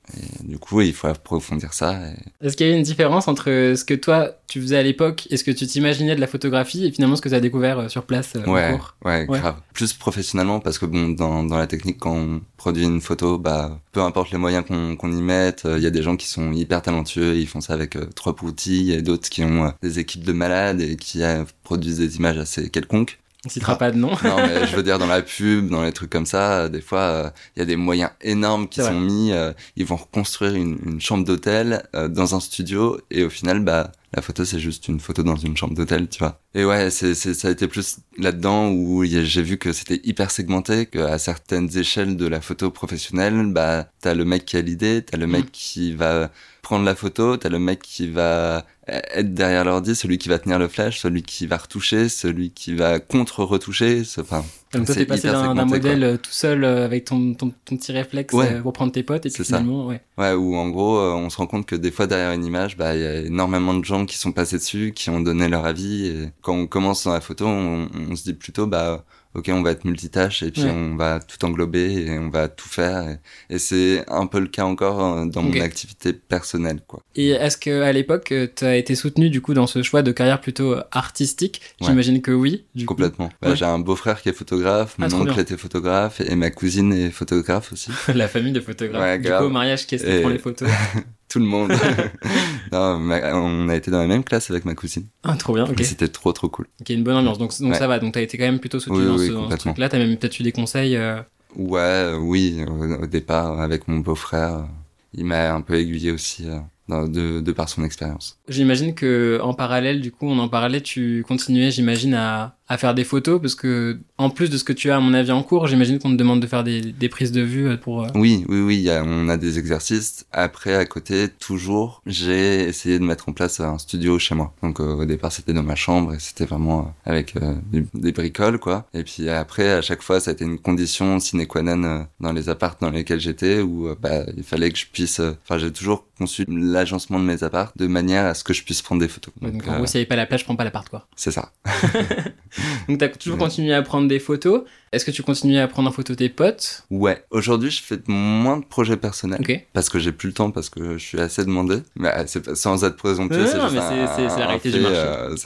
du 0.42 0.58
coup, 0.58 0.80
il 0.80 0.92
faut 0.92 1.06
approfondir 1.06 1.72
ça. 1.72 2.00
Est-ce 2.40 2.56
qu'il 2.56 2.66
y 2.66 2.72
a 2.72 2.76
une 2.76 2.82
différence 2.82 3.28
entre 3.28 3.44
ce 3.44 3.84
que 3.84 3.94
toi 3.94 4.39
tu 4.50 4.60
faisais 4.60 4.76
à 4.76 4.82
l'époque 4.82 5.26
et 5.30 5.36
ce 5.38 5.44
que 5.44 5.50
tu 5.50 5.66
t'imaginais 5.66 6.14
de 6.14 6.20
la 6.20 6.26
photographie 6.26 6.84
et 6.84 6.90
finalement 6.92 7.16
ce 7.16 7.22
que 7.22 7.28
tu 7.30 7.34
as 7.34 7.40
découvert 7.40 7.78
euh, 7.78 7.88
sur 7.88 8.02
place 8.04 8.32
euh, 8.36 8.44
en 8.46 8.52
Ouais, 8.52 8.70
cours 8.72 8.94
ouais, 9.04 9.26
Ouais. 9.28 9.38
grave. 9.38 9.56
Plus 9.72 9.92
professionnellement, 9.94 10.60
parce 10.60 10.78
que 10.78 10.86
bon, 10.86 11.08
dans, 11.08 11.44
dans 11.44 11.56
la 11.56 11.66
technique, 11.66 11.98
quand 11.98 12.14
on 12.14 12.40
produit 12.58 12.84
une 12.84 13.00
photo, 13.00 13.38
bah, 13.38 13.78
peu 13.92 14.00
importe 14.02 14.30
les 14.32 14.38
moyens 14.38 14.64
qu'on 14.66 14.96
qu'on 14.96 15.10
y 15.16 15.22
mette, 15.22 15.62
il 15.64 15.82
y 15.82 15.86
a 15.86 15.90
des 15.90 16.02
gens 16.02 16.16
qui 16.16 16.26
sont 16.28 16.52
hyper 16.52 16.82
talentueux, 16.82 17.36
ils 17.36 17.46
font 17.46 17.60
ça 17.62 17.72
avec 17.72 17.96
euh, 17.96 18.06
trois 18.14 18.34
outils, 18.42 18.92
et 18.92 19.00
d'autres 19.02 19.30
qui 19.30 19.42
ont 19.44 19.64
euh, 19.66 19.70
des 19.82 19.98
équipes 19.98 20.24
de 20.24 20.32
malades 20.32 20.80
et 20.82 20.96
qui 20.96 21.22
euh, 21.22 21.44
produisent 21.62 21.98
des 21.98 22.16
images 22.16 22.36
assez 22.38 22.68
quelconques. 22.68 23.18
On 23.46 23.48
citera 23.48 23.78
pas 23.78 23.90
de 23.90 23.96
nom. 23.96 24.10
Non, 24.22 24.36
mais 24.36 24.66
je 24.66 24.76
veux 24.76 24.82
dire, 24.88 24.98
dans 24.98 25.06
la 25.06 25.22
pub, 25.22 25.70
dans 25.70 25.82
les 25.82 25.92
trucs 25.92 26.10
comme 26.10 26.26
ça, 26.26 26.64
euh, 26.64 26.68
des 26.68 26.82
fois, 26.82 27.00
euh, 27.00 27.30
il 27.56 27.60
y 27.60 27.62
a 27.62 27.64
des 27.64 27.76
moyens 27.76 28.10
énormes 28.20 28.68
qui 28.68 28.82
sont 28.82 29.00
mis. 29.00 29.32
euh, 29.32 29.52
ils 29.76 29.86
vont 29.86 29.96
reconstruire 29.96 30.54
une, 30.54 30.76
une 30.84 31.00
chambre 31.00 31.24
d'hôtel 31.24 31.82
euh, 31.94 32.08
dans 32.08 32.34
un 32.34 32.40
studio, 32.40 33.00
et 33.10 33.24
au 33.24 33.30
final, 33.30 33.60
bah, 33.60 33.92
la 34.14 34.22
photo, 34.22 34.44
c'est 34.44 34.58
juste 34.58 34.88
une 34.88 35.00
photo 35.00 35.22
dans 35.22 35.36
une 35.36 35.56
chambre 35.56 35.74
d'hôtel, 35.74 36.08
tu 36.08 36.18
vois. 36.18 36.40
Et 36.54 36.64
ouais, 36.64 36.90
c'est, 36.90 37.14
c'est, 37.14 37.34
ça 37.34 37.48
a 37.48 37.50
été 37.52 37.68
plus 37.68 37.98
là-dedans 38.18 38.70
où 38.70 39.04
j'ai 39.04 39.42
vu 39.42 39.56
que 39.58 39.72
c'était 39.72 40.00
hyper 40.04 40.30
segmenté, 40.30 40.86
qu'à 40.86 41.18
certaines 41.18 41.76
échelles 41.78 42.16
de 42.16 42.26
la 42.26 42.40
photo 42.40 42.70
professionnelle, 42.70 43.52
bah, 43.52 43.88
t'as 44.00 44.14
le 44.14 44.24
mec 44.24 44.44
qui 44.44 44.56
a 44.56 44.62
l'idée, 44.62 45.04
t'as 45.04 45.16
le 45.18 45.26
mec 45.26 45.46
Mm. 45.46 45.50
qui 45.52 45.94
va 45.94 46.30
prendre 46.70 46.84
la 46.84 46.94
photo, 46.94 47.36
t'as 47.36 47.48
le 47.48 47.58
mec 47.58 47.82
qui 47.82 48.06
va 48.06 48.64
être 48.86 49.34
derrière 49.34 49.64
l'ordi, 49.64 49.96
celui 49.96 50.18
qui 50.18 50.28
va 50.28 50.38
tenir 50.38 50.56
le 50.60 50.68
flash, 50.68 51.00
celui 51.00 51.22
qui 51.24 51.48
va 51.48 51.56
retoucher, 51.56 52.08
celui 52.08 52.50
qui 52.52 52.74
va 52.76 53.00
contre-retoucher, 53.00 54.02
enfin, 54.18 54.44
Comme 54.72 54.84
toi, 54.84 54.94
t'es 54.94 55.04
passé 55.04 55.26
d'un 55.28 55.64
modèle 55.64 56.04
euh, 56.04 56.16
tout 56.16 56.30
seul 56.30 56.62
euh, 56.62 56.84
avec 56.84 57.06
ton, 57.06 57.34
ton, 57.34 57.52
ton 57.64 57.76
petit 57.76 57.90
réflexe 57.90 58.32
Ouais. 58.34 58.52
euh, 58.54 58.60
pour 58.62 58.72
prendre 58.72 58.92
tes 58.92 59.02
potes 59.02 59.26
et 59.26 59.30
puis 59.30 59.38
C'est 59.38 59.42
ça. 59.50 59.58
finalement, 59.58 59.86
ouais. 59.88 60.00
Ouais, 60.16 60.32
où 60.32 60.54
en 60.54 60.68
gros, 60.68 60.96
on 61.00 61.28
se 61.28 61.36
rend 61.38 61.48
compte 61.48 61.66
que 61.66 61.74
des 61.74 61.90
fois 61.90 62.06
derrière 62.06 62.30
une 62.32 62.44
image, 62.44 62.76
bah 62.76 62.94
il 62.94 63.02
y 63.02 63.06
a 63.06 63.14
énormément 63.22 63.74
de 63.74 63.84
gens 63.84 64.06
qui 64.06 64.16
sont 64.16 64.30
passés 64.30 64.58
dessus, 64.58 64.92
qui 64.94 65.10
ont 65.10 65.20
donné 65.20 65.48
leur 65.48 65.64
avis. 65.64 66.06
Et 66.06 66.28
quand 66.40 66.54
on 66.54 66.68
commence 66.68 67.02
dans 67.04 67.12
la 67.12 67.20
photo, 67.20 67.46
on, 67.46 67.88
on 68.10 68.14
se 68.14 68.22
dit 68.22 68.34
plutôt, 68.34 68.66
bah 68.68 69.04
ok, 69.34 69.50
on 69.52 69.62
va 69.62 69.70
être 69.72 69.84
multitâche 69.84 70.42
et 70.42 70.50
puis 70.50 70.62
Ouais. 70.64 70.70
on 70.70 70.96
va 70.96 71.20
tout 71.20 71.44
englober 71.44 71.92
et 72.06 72.18
on 72.18 72.28
va 72.30 72.48
tout 72.48 72.68
faire. 72.68 73.08
Et, 73.08 73.54
et 73.54 73.58
c'est 73.58 74.04
un 74.08 74.26
peu 74.26 74.40
le 74.40 74.46
cas 74.48 74.64
encore 74.64 75.00
euh, 75.04 75.24
dans 75.26 75.42
mon 75.42 75.60
activité 75.60 76.12
personnelle, 76.12 76.80
quoi. 76.86 77.02
Et 77.16 77.28
est-ce 77.30 77.56
que 77.56 77.82
à 77.82 77.92
l'époque, 77.92 78.32
tu 78.56 78.64
as 78.64 78.76
été 78.76 78.94
soutenu 78.94 79.30
du 79.30 79.40
coup 79.40 79.54
dans 79.54 79.66
ce 79.66 79.82
choix 79.82 80.02
de 80.02 80.12
carrière 80.12 80.40
plutôt 80.40 80.72
euh, 80.74 80.82
artistique? 80.92 81.60
Ouais. 81.80 81.88
J'imagine 81.88 82.22
que 82.22 82.30
oui. 82.32 82.64
Du 82.74 82.86
coup. 82.86 82.94
Complètement. 82.94 83.30
Bah, 83.40 83.50
Ouais. 83.50 83.56
J'ai 83.56 83.64
un 83.64 83.78
beau-frère 83.78 84.20
qui 84.22 84.28
est 84.28 84.32
photographe, 84.32 84.94
Ah, 84.98 85.02
mon 85.02 85.08
trop 85.08 85.20
oncle 85.22 85.32
bien. 85.34 85.42
était 85.42 85.56
photographe 85.56 86.20
et 86.20 86.34
ma 86.36 86.50
cousine 86.50 86.92
est 86.92 87.10
photographe 87.10 87.72
aussi. 87.72 87.90
La 88.14 88.28
famille 88.28 88.52
de 88.52 88.60
photographes. 88.60 89.18
Du 89.20 89.28
grave. 89.28 89.40
coup, 89.40 89.46
au 89.46 89.50
mariage, 89.50 89.86
qu'est-ce 89.86 90.04
qui 90.04 90.10
Et- 90.10 90.20
prend 90.20 90.30
les 90.30 90.38
photos? 90.38 90.68
Tout 91.30 91.38
le 91.38 91.46
monde. 91.46 91.72
non, 92.72 92.98
ma- 92.98 93.34
on 93.34 93.68
a 93.68 93.76
été 93.76 93.90
dans 93.90 93.98
la 94.00 94.06
même 94.06 94.24
classe 94.24 94.50
avec 94.50 94.64
ma 94.64 94.74
cousine. 94.74 95.06
Ah, 95.22 95.36
trop 95.36 95.54
bien. 95.54 95.64
Ok. 95.64 95.80
Et 95.80 95.84
c'était 95.84 96.08
trop 96.08 96.32
trop 96.32 96.48
cool. 96.48 96.66
Ok, 96.80 96.90
une 96.90 97.02
bonne 97.04 97.16
ambiance. 97.16 97.38
Donc, 97.38 97.58
donc 97.60 97.72
Ouais. 97.72 97.78
ça 97.78 97.86
va. 97.86 97.98
Donc, 97.98 98.12
t'as 98.14 98.20
été 98.22 98.36
quand 98.36 98.44
même 98.44 98.58
plutôt 98.58 98.80
soutenu 98.80 98.98
Oui, 98.98 99.06
dans 99.06 99.16
oui, 99.16 99.26
ce, 99.28 99.32
dans 99.32 99.38
ce 99.38 99.42
complètement. 99.44 99.72
truc-là. 99.72 99.88
T'as 99.88 99.98
même 99.98 100.16
peut-être 100.16 100.38
eu 100.38 100.42
des 100.42 100.52
conseils. 100.52 100.96
euh, 100.96 101.20
Ouais, 101.56 102.12
oui, 102.20 102.64
au, 102.68 103.02
au 103.02 103.06
départ, 103.06 103.60
avec 103.60 103.88
mon 103.88 103.98
beau-frère, 103.98 104.66
il 105.14 105.24
m'a 105.24 105.52
un 105.52 105.60
peu 105.62 105.74
aiguillé 105.74 106.12
aussi 106.12 106.48
euh, 106.48 106.58
dans- 106.88 107.08
de, 107.08 107.40
de 107.40 107.52
par 107.52 107.68
son 107.68 107.82
expérience. 107.84 108.38
J'imagine 108.48 108.94
que 108.94 109.40
en 109.42 109.54
parallèle, 109.54 110.00
du 110.00 110.12
coup, 110.12 110.26
on 110.28 110.38
en 110.38 110.48
parlait, 110.48 110.80
tu 110.80 111.24
continuais, 111.26 111.70
j'imagine, 111.72 112.14
à, 112.14 112.56
à 112.70 112.78
faire 112.78 112.94
des 112.94 113.04
photos 113.04 113.40
Parce 113.40 113.54
que, 113.54 113.98
en 114.16 114.30
plus 114.30 114.48
de 114.48 114.56
ce 114.56 114.64
que 114.64 114.72
tu 114.72 114.90
as, 114.90 114.96
à 114.96 115.00
mon 115.00 115.12
avis, 115.12 115.32
en 115.32 115.42
cours, 115.42 115.66
j'imagine 115.66 115.98
qu'on 115.98 116.10
te 116.10 116.16
demande 116.16 116.40
de 116.40 116.46
faire 116.46 116.64
des, 116.64 116.80
des 116.80 117.08
prises 117.10 117.32
de 117.32 117.42
vue 117.42 117.76
pour. 117.76 118.04
euh, 118.04 118.08
Oui, 118.14 118.44
oui, 118.48 118.60
oui, 118.60 118.76
il 118.76 118.82
y 118.82 118.90
a- 118.90 119.02
on 119.04 119.28
a 119.28 119.36
des 119.36 119.58
exercices. 119.58 120.24
Après, 120.32 120.74
à 120.74 120.86
côté, 120.86 121.28
toujours, 121.28 122.00
j'ai 122.06 122.60
essayé 122.68 122.98
de 122.98 123.04
mettre 123.04 123.28
en 123.28 123.32
place 123.32 123.60
un 123.60 123.76
studio 123.78 124.18
chez 124.18 124.34
moi. 124.34 124.54
Donc 124.62 124.80
euh, 124.80 124.94
au 124.94 125.04
départ, 125.04 125.32
c'était 125.32 125.52
dans 125.52 125.62
ma 125.64 125.74
chambre 125.74 126.14
et 126.14 126.18
c'était 126.20 126.46
vraiment 126.46 126.94
euh, 127.06 127.10
avec 127.10 127.34
euh, 127.36 127.54
des, 127.72 127.84
des 127.92 128.12
bricoles, 128.12 128.58
quoi. 128.58 128.86
Et 128.94 129.02
puis 129.02 129.28
après, 129.28 129.68
à 129.72 129.82
chaque 129.82 130.02
fois, 130.02 130.20
ça 130.20 130.30
a 130.30 130.34
été 130.34 130.44
une 130.44 130.58
condition 130.58 131.18
sine 131.18 131.46
qua 131.46 131.62
non 131.62 131.82
euh, 131.82 132.02
dans 132.20 132.32
les 132.32 132.48
apparts 132.48 132.76
dans 132.80 132.90
lesquels 132.90 133.20
j'étais, 133.20 133.60
où 133.60 133.88
euh, 133.88 133.96
bah, 134.00 134.22
il 134.36 134.44
fallait 134.44 134.70
que 134.70 134.78
je 134.78 134.86
puisse... 134.86 135.18
euh, 135.20 135.32
Enfin, 135.44 135.58
j'ai 135.58 135.72
toujours 135.72 136.06
conçu 136.16 136.44
l'agencement 136.48 137.18
de 137.18 137.24
mes 137.24 137.42
apparts 137.42 137.72
de 137.76 137.86
manière 137.88 138.26
à 138.26 138.34
ce 138.34 138.44
que 138.44 138.52
je 138.52 138.62
puisse 138.62 138.80
prendre 138.82 139.00
des 139.00 139.08
photos. 139.08 139.34
Donc, 139.40 139.52
donc, 139.54 139.66
en 139.68 139.72
euh, 139.72 139.76
gros, 139.78 139.86
s'il 139.86 139.98
n'y 139.98 140.02
avait 140.02 140.08
pas 140.08 140.16
la 140.16 140.26
plage, 140.26 140.40
je 140.40 140.44
prends 140.44 140.54
pas 140.56 140.64
l'appart, 140.64 140.88
quoi. 140.88 141.08
c'est 141.16 141.30
ça. 141.32 141.50
Donc, 142.88 142.98
t'as 142.98 143.08
toujours 143.08 143.38
Ouais. 143.38 143.44
continué 143.44 143.72
à 143.74 143.82
prendre 143.82 144.08
des 144.08 144.18
photos. 144.18 144.62
Est-ce 144.92 145.04
que 145.04 145.12
tu 145.12 145.22
continues 145.22 145.58
à 145.58 145.68
prendre 145.68 145.88
en 145.88 145.92
photo 145.92 146.14
tes 146.16 146.28
potes? 146.28 146.82
Ouais. 146.90 147.22
Aujourd'hui, 147.30 147.70
je 147.70 147.80
fais 147.80 147.98
moins 148.08 148.56
de 148.58 148.64
projets 148.64 148.96
personnels. 148.96 149.40
Parce 149.72 149.88
que 149.88 150.00
j'ai 150.00 150.10
plus 150.10 150.28
le 150.28 150.32
temps, 150.34 150.50
parce 150.50 150.68
que 150.68 150.98
je 150.98 151.04
suis 151.04 151.20
assez 151.20 151.44
demandé. 151.44 151.76
Mais 151.94 152.10
c'est 152.26 152.42
pas- 152.44 152.56
sans 152.56 152.82
être 152.84 152.96
présomptueux, 152.96 153.46
c'est 153.46 153.58
non, 153.58 153.68
juste 153.68 153.82
c'est- 154.16 154.26
la 154.26 154.46
réalité 154.46 154.70
du 154.72 154.80
marché. 154.80 154.96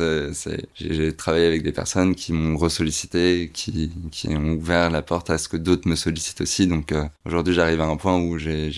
euh, 0.01 0.33
j'ai 0.75 1.13
travaillé 1.15 1.47
avec 1.47 1.63
des 1.63 1.73
personnes 1.73 2.15
qui 2.15 2.33
m'ont 2.33 2.57
ressollicité, 2.57 3.51
qui, 3.53 3.91
qui 4.11 4.29
ont 4.29 4.53
ouvert 4.55 4.91
la 4.91 5.03
porte 5.03 5.29
à 5.29 5.37
ce 5.37 5.49
que 5.49 5.57
d'autres 5.59 5.89
me 5.89 5.97
sollicitent 5.97 6.41
aussi. 6.41 6.67
Donc 6.67 6.93
euh, 6.93 7.05
aujourd'hui, 7.27 7.53
j'arrive 7.55 7.81
à 7.83 7.87
un 7.87 7.97
point 7.97 8.17
où 8.19 8.39
j'ai 8.39 8.71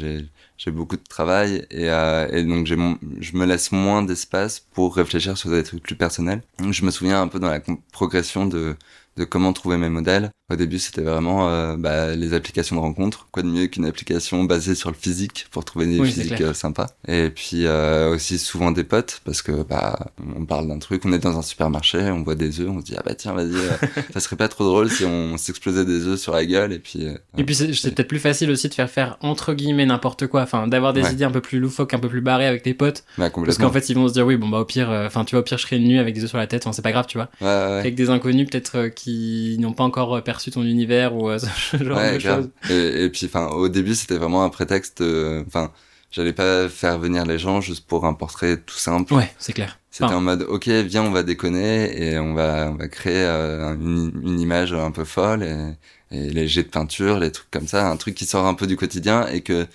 j'ai 0.59 0.71
beaucoup 0.71 0.97
de 0.97 1.03
travail 1.09 1.67
et, 1.71 1.91
euh, 1.91 2.29
et 2.33 2.43
donc 2.45 2.67
j'ai 2.67 2.77
je 3.21 3.37
me 3.37 3.45
laisse 3.45 3.73
moins 3.73 4.03
d'espace 4.03 4.61
pour 4.73 4.97
réfléchir 4.97 5.37
sur 5.37 5.51
des 5.51 5.63
trucs 5.63 5.83
plus 5.83 5.97
personnels. 5.97 6.43
Je 6.71 6.85
me 6.85 6.91
souviens 6.91 7.21
un 7.23 7.29
peu 7.29 7.39
dans 7.39 7.51
la 7.51 7.61
progression 7.93 8.47
de 8.47 8.77
de 9.17 9.25
comment 9.25 9.53
trouver 9.53 9.77
mes 9.79 9.89
modèles. 9.89 10.31
Au 10.49 10.55
début, 10.55 10.79
c'était 10.79 11.01
vraiment 11.01 11.49
euh, 11.49 11.77
bah, 11.77 12.15
les 12.15 12.33
applications 12.33 12.77
de 12.77 12.81
rencontres. 12.81 13.27
Quoi 13.33 13.43
de 13.43 13.49
mieux 13.49 13.67
qu'une 13.67 13.85
application 13.85 14.45
basée 14.45 14.77
sur 14.77 14.91
le 14.91 14.97
physique 14.97 15.47
pour 15.51 15.65
trouver 15.65 15.87
des 15.87 15.99
Oui, 15.99 16.09
physiques 16.13 16.41
euh, 16.41 16.55
sympas. 16.55 16.87
Et 17.09 17.31
puis 17.31 17.67
euh, 17.67 18.15
aussi 18.15 18.39
souvent 18.39 18.71
des 18.71 18.85
potes 18.85 19.23
parce 19.25 19.43
que 19.43 19.65
bah 19.65 19.99
on 20.37 20.45
parle 20.45 20.69
d'un 20.69 20.79
truc, 20.79 21.05
on 21.05 21.13
est 21.13 21.19
dans 21.19 21.37
un 21.37 21.43
supermarché, 21.43 21.99
on 21.99 22.23
voit 22.23 22.37
des 22.37 22.61
œufs, 22.61 22.69
on 22.71 22.79
se 22.81 22.85
dit 22.85 22.95
ah 22.97 23.03
bah 23.05 23.17
tiens 23.17 23.33
vas-y, 23.33 23.57
euh, 23.57 23.71
ça 24.15 24.21
serait 24.21 24.37
pas 24.37 24.47
trop 24.47 24.63
drôle 24.65 24.89
si 24.89 25.05
on 25.05 25.37
s'explosait 25.37 25.85
des 25.85 26.07
œufs 26.07 26.21
sur 26.21 26.33
la 26.33 26.47
gueule 26.47 26.73
et 26.73 26.79
puis. 26.79 27.07
Et 27.37 27.43
puis 27.45 27.55
c'est 27.57 27.73
c'est 27.75 27.91
peut-être 27.93 28.07
plus 28.09 28.21
facile 28.21 28.49
aussi 28.53 28.69
de 28.69 28.75
faire 28.75 28.89
faire 28.89 29.17
entre 29.23 29.53
guillemets 29.53 29.87
n'importe 29.87 30.29
quoi, 30.29 30.43
enfin 30.43 30.69
d'avoir 30.69 30.93
des 30.93 31.03
Ouais. 31.03 31.13
idées 31.13 31.25
un 31.25 31.31
peu 31.33 31.41
plus 31.41 31.59
loufoques, 31.59 31.93
un 31.95 31.99
peu 31.99 32.09
plus 32.09 32.21
barrées 32.21 32.47
avec 32.47 32.63
tes 32.63 32.73
potes, 32.75 33.03
bah, 33.19 33.31
parce 33.31 33.59
qu'en 33.59 33.73
fait 33.73 33.89
ils 33.89 33.95
vont 33.97 34.07
se 34.07 34.13
dire 34.13 34.25
oui 34.25 34.37
bon 34.37 34.49
bah 34.49 34.59
au 34.61 34.65
pire, 34.65 34.91
enfin 34.91 35.25
tu 35.25 35.33
vois 35.35 35.41
au 35.41 35.45
pire 35.45 35.59
je 35.59 35.63
serai 35.65 35.81
nu 35.81 35.99
avec 35.99 36.15
des 36.15 36.23
œufs 36.23 36.29
sur 36.29 36.39
la 36.39 36.47
tête, 36.47 36.65
enfin 36.65 36.73
c'est 36.73 36.83
pas 36.83 36.93
grave 36.93 37.07
tu 37.09 37.19
vois. 37.19 37.29
Ouais, 37.41 37.47
ouais, 37.49 37.53
ouais. 37.73 37.79
Avec 37.81 37.97
des 37.97 38.11
inconnus 38.11 38.49
peut-être 38.49 38.89
qui 38.95 39.57
n'ont 39.59 39.73
pas 39.73 39.83
encore 39.85 40.15
euh, 40.17 40.21
perçu 40.37 40.51
ton 40.51 40.63
univers 40.63 41.15
ou 41.15 41.29
euh, 41.31 41.39
ce 41.71 41.77
genre 41.83 41.97
Ouais, 41.99 42.15
de 42.15 42.19
choses. 42.19 42.51
Et, 42.71 43.05
et 43.05 43.11
puis, 43.11 43.27
enfin, 43.27 43.49
au 43.49 43.69
début, 43.69 43.95
c'était 43.95 44.17
vraiment 44.19 44.45
un 44.45 44.49
prétexte. 44.51 45.01
euh, 45.01 45.43
Enfin, 45.47 45.73
j'allais 46.11 46.33
pas 46.33 46.69
faire 46.69 46.99
venir 46.99 47.25
les 47.27 47.39
gens 47.39 47.61
juste 47.61 47.87
pour 47.87 48.07
un 48.07 48.15
portrait 48.15 48.57
tout 48.59 48.77
simple. 48.79 49.13
Ouais 49.15 49.31
c'est 49.39 49.53
clair. 49.53 49.79
C'était 49.91 50.05
Enfin, 50.05 50.17
en 50.17 50.21
mode, 50.21 50.43
ok, 50.49 50.69
viens, 50.69 51.03
on 51.05 51.11
va 51.11 51.23
déconner 51.23 52.03
et 52.03 52.19
on 52.19 52.35
va, 52.35 52.71
on 52.71 52.77
va 52.77 52.89
créer 52.89 53.15
euh, 53.25 53.75
une, 53.75 54.13
une 54.23 54.41
image 54.41 54.73
un 54.75 54.91
peu 54.91 55.05
folle 55.05 55.43
et, 55.43 56.17
et 56.17 56.31
les 56.31 56.49
jets 56.49 56.65
de 56.65 56.69
peinture, 56.69 57.19
les 57.19 57.33
trucs 57.33 57.51
comme 57.51 57.67
ça, 57.67 57.89
un 57.89 57.97
truc 57.97 58.15
qui 58.15 58.27
sort 58.27 58.47
un 58.47 58.55
peu 58.55 58.67
du 58.67 58.77
quotidien 58.77 59.27
et 59.29 59.41
que 59.41 59.67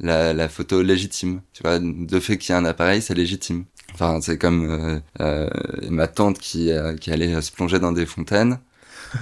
la, 0.00 0.32
la 0.34 0.48
photo 0.48 0.82
légitime. 0.82 1.40
Tu 1.52 1.62
vois, 1.62 1.78
de 1.80 2.20
fait 2.20 2.38
qu'il 2.38 2.52
y 2.52 2.56
a 2.56 2.58
un 2.58 2.64
appareil, 2.64 3.02
c'est 3.02 3.14
légitime. 3.14 3.64
Enfin, 3.94 4.20
c'est 4.20 4.36
comme 4.38 4.68
euh, 4.68 5.00
euh, 5.20 5.48
ma 5.90 6.08
tante 6.08 6.38
qui, 6.38 6.70
euh, 6.72 6.96
qui 6.96 7.10
allait 7.12 7.40
se 7.40 7.50
plonger 7.52 7.78
dans 7.78 7.92
des 7.92 8.06
fontaines. 8.06 8.58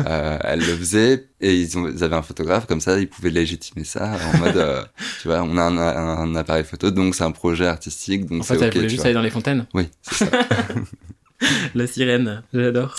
Euh, 0.06 0.38
elle 0.42 0.60
le 0.60 0.76
faisait 0.76 1.28
et 1.40 1.54
ils, 1.54 1.78
ont, 1.78 1.88
ils 1.88 2.02
avaient 2.02 2.16
un 2.16 2.22
photographe 2.22 2.66
comme 2.66 2.80
ça, 2.80 2.98
ils 2.98 3.08
pouvaient 3.08 3.30
légitimer 3.30 3.84
ça 3.84 4.12
en 4.34 4.38
mode, 4.38 4.56
euh, 4.56 4.82
tu 5.22 5.28
vois, 5.28 5.42
on 5.42 5.56
a 5.56 5.62
un, 5.62 5.78
un, 5.78 6.18
un 6.18 6.34
appareil 6.34 6.64
photo, 6.64 6.90
donc 6.90 7.14
c'est 7.14 7.24
un 7.24 7.30
projet 7.30 7.66
artistique, 7.66 8.26
donc 8.26 8.40
en 8.40 8.44
fait 8.44 8.54
elle 8.54 8.68
ok. 8.68 8.74
voulait 8.74 8.86
tu 8.86 8.90
juste 8.90 8.96
vois. 8.98 9.06
aller 9.06 9.14
dans 9.14 9.22
les 9.22 9.30
fontaines. 9.30 9.66
Oui, 9.74 9.88
ça. 10.02 10.26
La 11.74 11.86
sirène, 11.86 12.42
j'adore. 12.54 12.96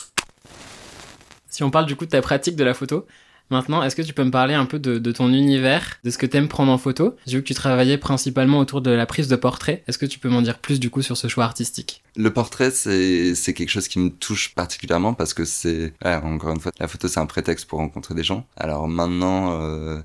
Si 1.50 1.64
on 1.64 1.72
parle 1.72 1.88
du 1.88 1.96
coup 1.96 2.06
de 2.06 2.12
ta 2.12 2.22
pratique 2.22 2.56
de 2.56 2.64
la 2.64 2.74
photo, 2.74 3.08
maintenant, 3.50 3.84
est-ce 3.84 3.96
que 3.96 4.02
tu 4.02 4.14
peux 4.14 4.24
me 4.24 4.32
parler 4.32 4.54
un 4.54 4.66
peu 4.66 4.80
de, 4.80 4.98
de 4.98 5.12
ton 5.12 5.30
univers, 5.34 5.98
de 6.04 6.10
ce 6.10 6.18
que 6.18 6.26
t'aimes 6.26 6.48
prendre 6.48 6.72
en 6.72 6.78
photo? 6.78 7.16
J'ai 7.26 7.38
vu 7.38 7.44
que 7.44 7.48
tu 7.48 7.54
travaillais 7.54 7.98
principalement 7.98 8.60
autour 8.60 8.82
de 8.82 8.92
la 8.92 9.06
prise 9.06 9.28
de 9.28 9.36
portrait. 9.36 9.84
Est-ce 9.88 9.98
que 9.98 10.06
tu 10.06 10.20
peux 10.20 10.30
m'en 10.30 10.42
dire 10.42 10.60
plus 10.60 10.80
du 10.80 10.90
coup 10.90 11.02
sur 11.02 11.18
ce 11.18 11.28
choix 11.28 11.44
artistique? 11.46 12.04
Le 12.16 12.32
portrait, 12.34 12.72
c'est 12.72 13.36
c'est 13.36 13.54
quelque 13.54 13.70
chose 13.70 13.88
qui 13.88 14.00
me 14.00 14.10
touche 14.10 14.54
particulièrement 14.56 15.14
parce 15.14 15.34
que 15.34 15.46
c'est, 15.46 15.94
ouais, 16.04 16.16
encore 16.16 16.52
une 16.52 16.60
fois, 16.60 16.72
la 16.80 16.88
photo, 16.88 17.08
c'est 17.08 17.20
un 17.20 17.26
prétexte 17.26 17.66
pour 17.68 17.80
rencontrer 17.80 18.16
des 18.16 18.24
gens. 18.24 18.46
Alors 18.58 18.88
maintenant, 18.88 19.62
euh, 19.62 20.00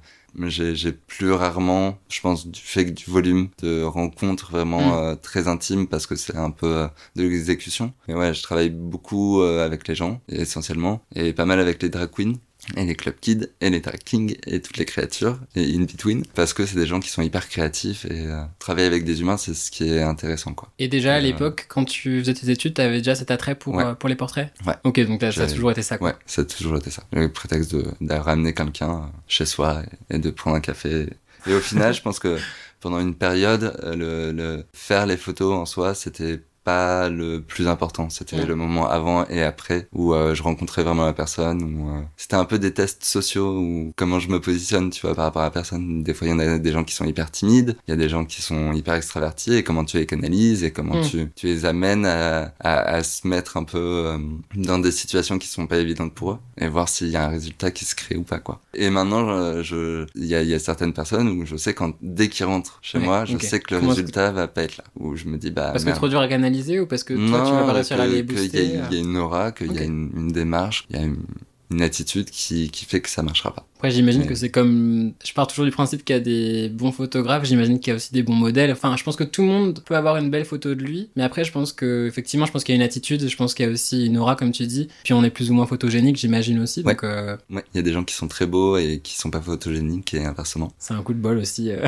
j'ai 0.45 0.75
j'ai 0.75 0.93
plus 0.93 1.33
rarement, 1.33 1.99
je 2.09 2.21
pense, 2.21 2.47
du 2.47 2.61
fait 2.61 2.87
que 2.87 2.91
du 2.91 3.05
volume 3.11 3.49
de 3.63 3.83
rencontres 3.83 4.51
vraiment 4.51 4.91
Mm. 4.93 5.05
euh, 5.13 5.15
très 5.17 5.49
intimes 5.49 5.87
parce 5.87 6.07
que 6.07 6.17
c'est 6.17 6.37
un 6.37 6.51
peu 6.51 6.67
euh, 6.77 6.89
de 7.17 7.23
l'exécution. 7.23 7.93
Mais 8.09 8.15
ouais, 8.15 8.35
je 8.35 8.43
travaille 8.43 8.71
beaucoup 8.71 9.41
euh, 9.43 9.65
avec 9.65 9.87
les 9.89 9.95
gens, 9.95 10.21
essentiellement, 10.29 11.01
et 11.15 11.33
pas 11.33 11.45
mal 11.47 11.61
avec 11.61 11.83
les 11.83 11.89
drag 11.89 12.11
queens. 12.11 12.35
Et 12.77 12.85
les 12.85 12.95
club 12.95 13.17
kids, 13.21 13.49
et 13.61 13.71
les 13.71 13.81
drag 13.81 13.99
kings, 14.05 14.37
et 14.47 14.61
toutes 14.61 14.77
les 14.77 14.85
créatures, 14.85 15.37
et 15.57 15.75
in 15.75 15.81
between, 15.81 16.25
parce 16.35 16.55
que 16.55 16.65
c'est 16.65 16.77
des 16.77 16.87
gens 16.87 17.01
qui 17.01 17.09
sont 17.11 17.21
hyper 17.23 17.49
créatifs, 17.49 18.05
et 18.05 18.27
euh, 18.29 18.43
travailler 18.61 18.87
avec 18.87 19.05
des 19.05 19.21
humains, 19.21 19.37
c'est 19.37 19.53
ce 19.55 19.71
qui 19.73 19.89
est 19.89 20.01
intéressant, 20.01 20.55
quoi. 20.55 20.71
Et 20.79 20.87
déjà 20.87 21.15
à 21.15 21.19
Euh, 21.19 21.21
l'époque, 21.21 21.67
quand 21.69 21.85
tu 21.85 22.21
faisais 22.21 22.35
tes 22.35 22.51
études, 22.51 22.75
t'avais 22.75 22.99
déjà 22.99 23.17
cet 23.17 23.33
attrait 23.33 23.57
pour, 23.57 23.75
Ouais. 23.75 23.85
euh, 23.85 23.95
pour 23.95 24.09
les 24.09 24.15
portraits? 24.15 24.53
Ouais. 24.65 24.75
Ok, 24.85 25.01
donc 25.01 25.21
ça 25.33 25.43
a 25.43 25.47
toujours 25.49 25.73
été 25.73 25.83
ça 25.83 25.99
quoi. 25.99 26.11
Ouais, 26.11 26.17
ça 26.27 26.43
a 26.43 26.45
toujours 26.45 26.77
été 26.77 26.91
ça. 26.91 27.03
Le 27.13 27.29
prétexte 27.33 27.75
de, 27.75 27.85
de 28.01 28.15
ramener 28.15 28.55
quelqu'un 28.55 28.93
euh, 28.95 29.19
chez 29.27 29.45
soi 29.45 29.83
et, 30.11 30.15
et 30.17 30.19
de 30.21 30.31
prendre 30.31 30.57
un 30.57 30.61
café. 30.61 31.09
Et 31.49 31.55
au 31.55 31.61
final, 31.61 31.93
je 31.93 32.01
pense 32.01 32.21
que 32.21 32.39
pendant 32.81 33.01
une 33.01 33.17
période, 33.17 33.77
le, 33.85 34.31
le 34.31 34.65
faire 34.73 35.07
les 35.07 35.17
photos 35.17 35.53
en 35.57 35.67
soi, 35.67 35.95
c'était 35.97 36.41
pas 36.65 37.09
le 37.09 37.41
plus 37.43 37.69
important. 37.69 38.09
C'était 38.11 38.37
Ouais. 38.37 38.47
le 38.47 38.57
moment 38.57 38.89
avant 38.89 39.27
et 39.29 39.43
après 39.43 39.89
où 39.93 40.15
euh, 40.15 40.35
je 40.35 40.43
rencontrais 40.43 40.83
vraiment 40.83 41.05
la 41.05 41.13
personne. 41.13 41.63
Où, 41.63 41.91
euh, 41.91 42.01
c'était 42.17 42.37
un 42.37 42.45
peu 42.45 42.59
des 42.59 42.73
tests 42.73 43.05
sociaux 43.05 43.59
ou 43.59 43.93
comment 43.97 44.19
je 44.21 44.29
me 44.29 44.41
positionne, 44.41 44.91
tu 44.91 45.01
vois, 45.03 45.15
par 45.15 45.25
rapport 45.25 45.43
à 45.43 45.47
la 45.47 45.51
personne. 45.51 46.03
Des 46.03 46.15
fois, 46.15 46.27
il 46.27 46.31
y 46.31 46.33
en 46.35 46.39
a 46.39 46.59
des 46.59 46.73
gens 46.73 46.85
qui 46.85 46.95
sont 46.95 47.05
hyper 47.05 47.31
timides, 47.31 47.77
il 47.87 47.91
y 47.91 47.95
a 47.95 47.97
des 47.97 48.09
gens 48.09 48.25
qui 48.25 48.43
sont 48.43 48.73
hyper 48.73 48.95
extravertis 48.95 49.55
et 49.55 49.63
comment 49.63 49.85
tu 49.85 49.97
les 49.99 50.07
canalises 50.07 50.65
et 50.65 50.71
comment 50.71 50.95
Mm. 50.97 51.09
tu, 51.09 51.31
tu 51.35 51.47
les 51.47 51.65
amènes 51.65 52.07
à, 52.07 52.53
à, 52.61 52.81
à 52.97 53.03
se 53.03 53.27
mettre 53.27 53.57
un 53.57 53.65
peu 53.65 53.79
euh, 53.79 54.19
dans 54.55 54.79
des 54.79 54.93
situations 54.93 55.39
qui 55.39 55.49
sont 55.49 55.67
pas 55.67 55.79
évidentes 55.79 56.15
pour 56.15 56.33
eux 56.33 56.39
et 56.61 56.69
voir 56.69 56.89
s'il 56.89 57.09
y 57.09 57.17
a 57.17 57.25
un 57.25 57.29
résultat 57.29 57.71
qui 57.71 57.85
se 57.85 57.95
crée 57.95 58.17
ou 58.17 58.23
pas, 58.23 58.39
quoi. 58.39 58.61
Et 58.75 58.91
maintenant, 58.91 59.29
euh, 59.29 59.63
je, 59.63 60.07
il 60.15 60.27
y 60.27 60.35
a, 60.35 60.43
il 60.43 60.49
y 60.49 60.55
a 60.55 60.59
certaines 60.59 60.93
personnes 60.93 61.29
où 61.29 61.47
je 61.47 61.57
sais 61.57 61.75
quand, 61.75 61.95
dès 62.03 62.29
qu'ils 62.29 62.47
rentrent 62.47 62.79
chez 62.83 62.99
Ouais, 62.99 63.05
moi, 63.05 63.25
je 63.25 63.37
sais 63.39 63.59
que 63.61 63.75
le 63.75 63.81
Comment 63.81 63.91
résultat 63.93 64.31
va 64.31 64.47
pas 64.49 64.63
être 64.63 64.77
là. 64.77 64.85
Où 65.01 65.17
je 65.17 65.25
me 65.27 65.39
dis, 65.39 65.51
bah, 65.51 65.71
Parce 65.73 65.85
que 65.85 65.91
trop 65.91 66.09
dur 66.09 66.21
à 66.21 66.29
canaliser 66.29 66.52
ou 66.81 66.87
parce 66.87 67.05
que 67.05 67.15
toi 67.15 67.43
tu 67.47 67.53
vas 67.55 67.65
pas 67.65 67.73
réussir 67.73 68.01
à 68.01 68.07
les 68.07 68.23
booster 68.23 68.65
y, 68.67 68.77
a- 68.77 68.89
il 68.91 68.95
y 68.95 68.99
a 68.99 69.01
une 69.01 69.17
aura, 69.17 69.53
qu'il 69.53 69.71
Ok. 69.71 69.77
y 69.77 69.79
a 69.79 69.85
une, 69.85 70.11
une 70.17 70.29
démarche, 70.33 70.87
il 70.91 70.97
y 70.97 70.99
a 70.99 71.03
une, 71.03 71.25
une 71.71 71.83
attitude 71.83 72.31
qui, 72.31 72.71
qui 72.71 72.85
fait 72.85 73.01
que 73.01 73.09
ça 73.11 73.23
marchera 73.23 73.55
pas. 73.55 73.67
Après, 73.83 73.91
j'imagine 73.91 74.27
que 74.29 74.37
c'est 74.37 74.49
comme. 74.49 75.13
Je 75.25 75.33
pars 75.33 75.49
toujours 75.49 75.65
du 75.65 75.73
principe 75.73 76.05
qu'il 76.05 76.15
y 76.15 76.17
a 76.17 76.21
des 76.21 76.69
bons 76.69 76.93
photographes, 76.93 77.45
j'imagine 77.45 77.81
qu'il 77.81 77.91
y 77.91 77.93
a 77.93 77.97
aussi 77.97 78.13
des 78.13 78.23
bons 78.23 78.37
modèles. 78.37 78.71
Enfin, 78.71 78.95
je 78.97 79.03
pense 79.03 79.17
que 79.17 79.25
tout 79.25 79.43
le 79.43 79.49
monde 79.49 79.81
peut 79.85 79.97
avoir 79.97 80.19
une 80.19 80.31
belle 80.31 80.45
photo 80.45 80.77
de 80.77 80.81
lui, 80.85 81.09
mais 81.17 81.25
après, 81.25 81.43
je 81.43 81.51
pense 81.51 81.73
que, 81.73 82.07
effectivement, 82.07 82.47
je 82.47 82.53
pense 82.53 82.63
qu'il 82.63 82.77
y 82.77 82.79
a 82.79 82.81
une 82.81 82.87
attitude, 82.87 83.29
je 83.29 83.37
pense 83.37 83.55
qu'il 83.55 83.67
y 83.67 83.69
a 83.69 83.73
aussi 83.73 84.07
une 84.07 84.19
aura, 84.19 84.37
comme 84.37 84.53
tu 84.53 84.67
dis. 84.69 84.87
Puis 85.03 85.15
on 85.15 85.25
est 85.25 85.31
plus 85.31 85.51
ou 85.51 85.55
moins 85.55 85.67
photogénique, 85.67 86.15
j'imagine 86.17 86.61
aussi. 86.61 86.83
Ouais. 86.83 86.93
Donc, 86.93 87.03
euh, 87.03 87.37
Ouais, 87.51 87.65
il 87.75 87.79
y 87.79 87.81
a 87.81 87.83
des 87.83 87.93
gens 87.93 88.05
qui 88.05 88.15
sont 88.15 88.29
très 88.29 88.47
beaux 88.47 88.77
et 88.77 89.01
qui 89.03 89.17
sont 89.19 89.33
pas 89.33 89.41
photogéniques 89.41 90.15
et 90.15 90.25
inversement. 90.25 90.73
c'est 90.79 90.95
un 90.95 91.03
coup 91.03 91.13
de 91.13 91.19
bol 91.19 91.39
aussi. 91.39 91.73
euh. 91.73 91.85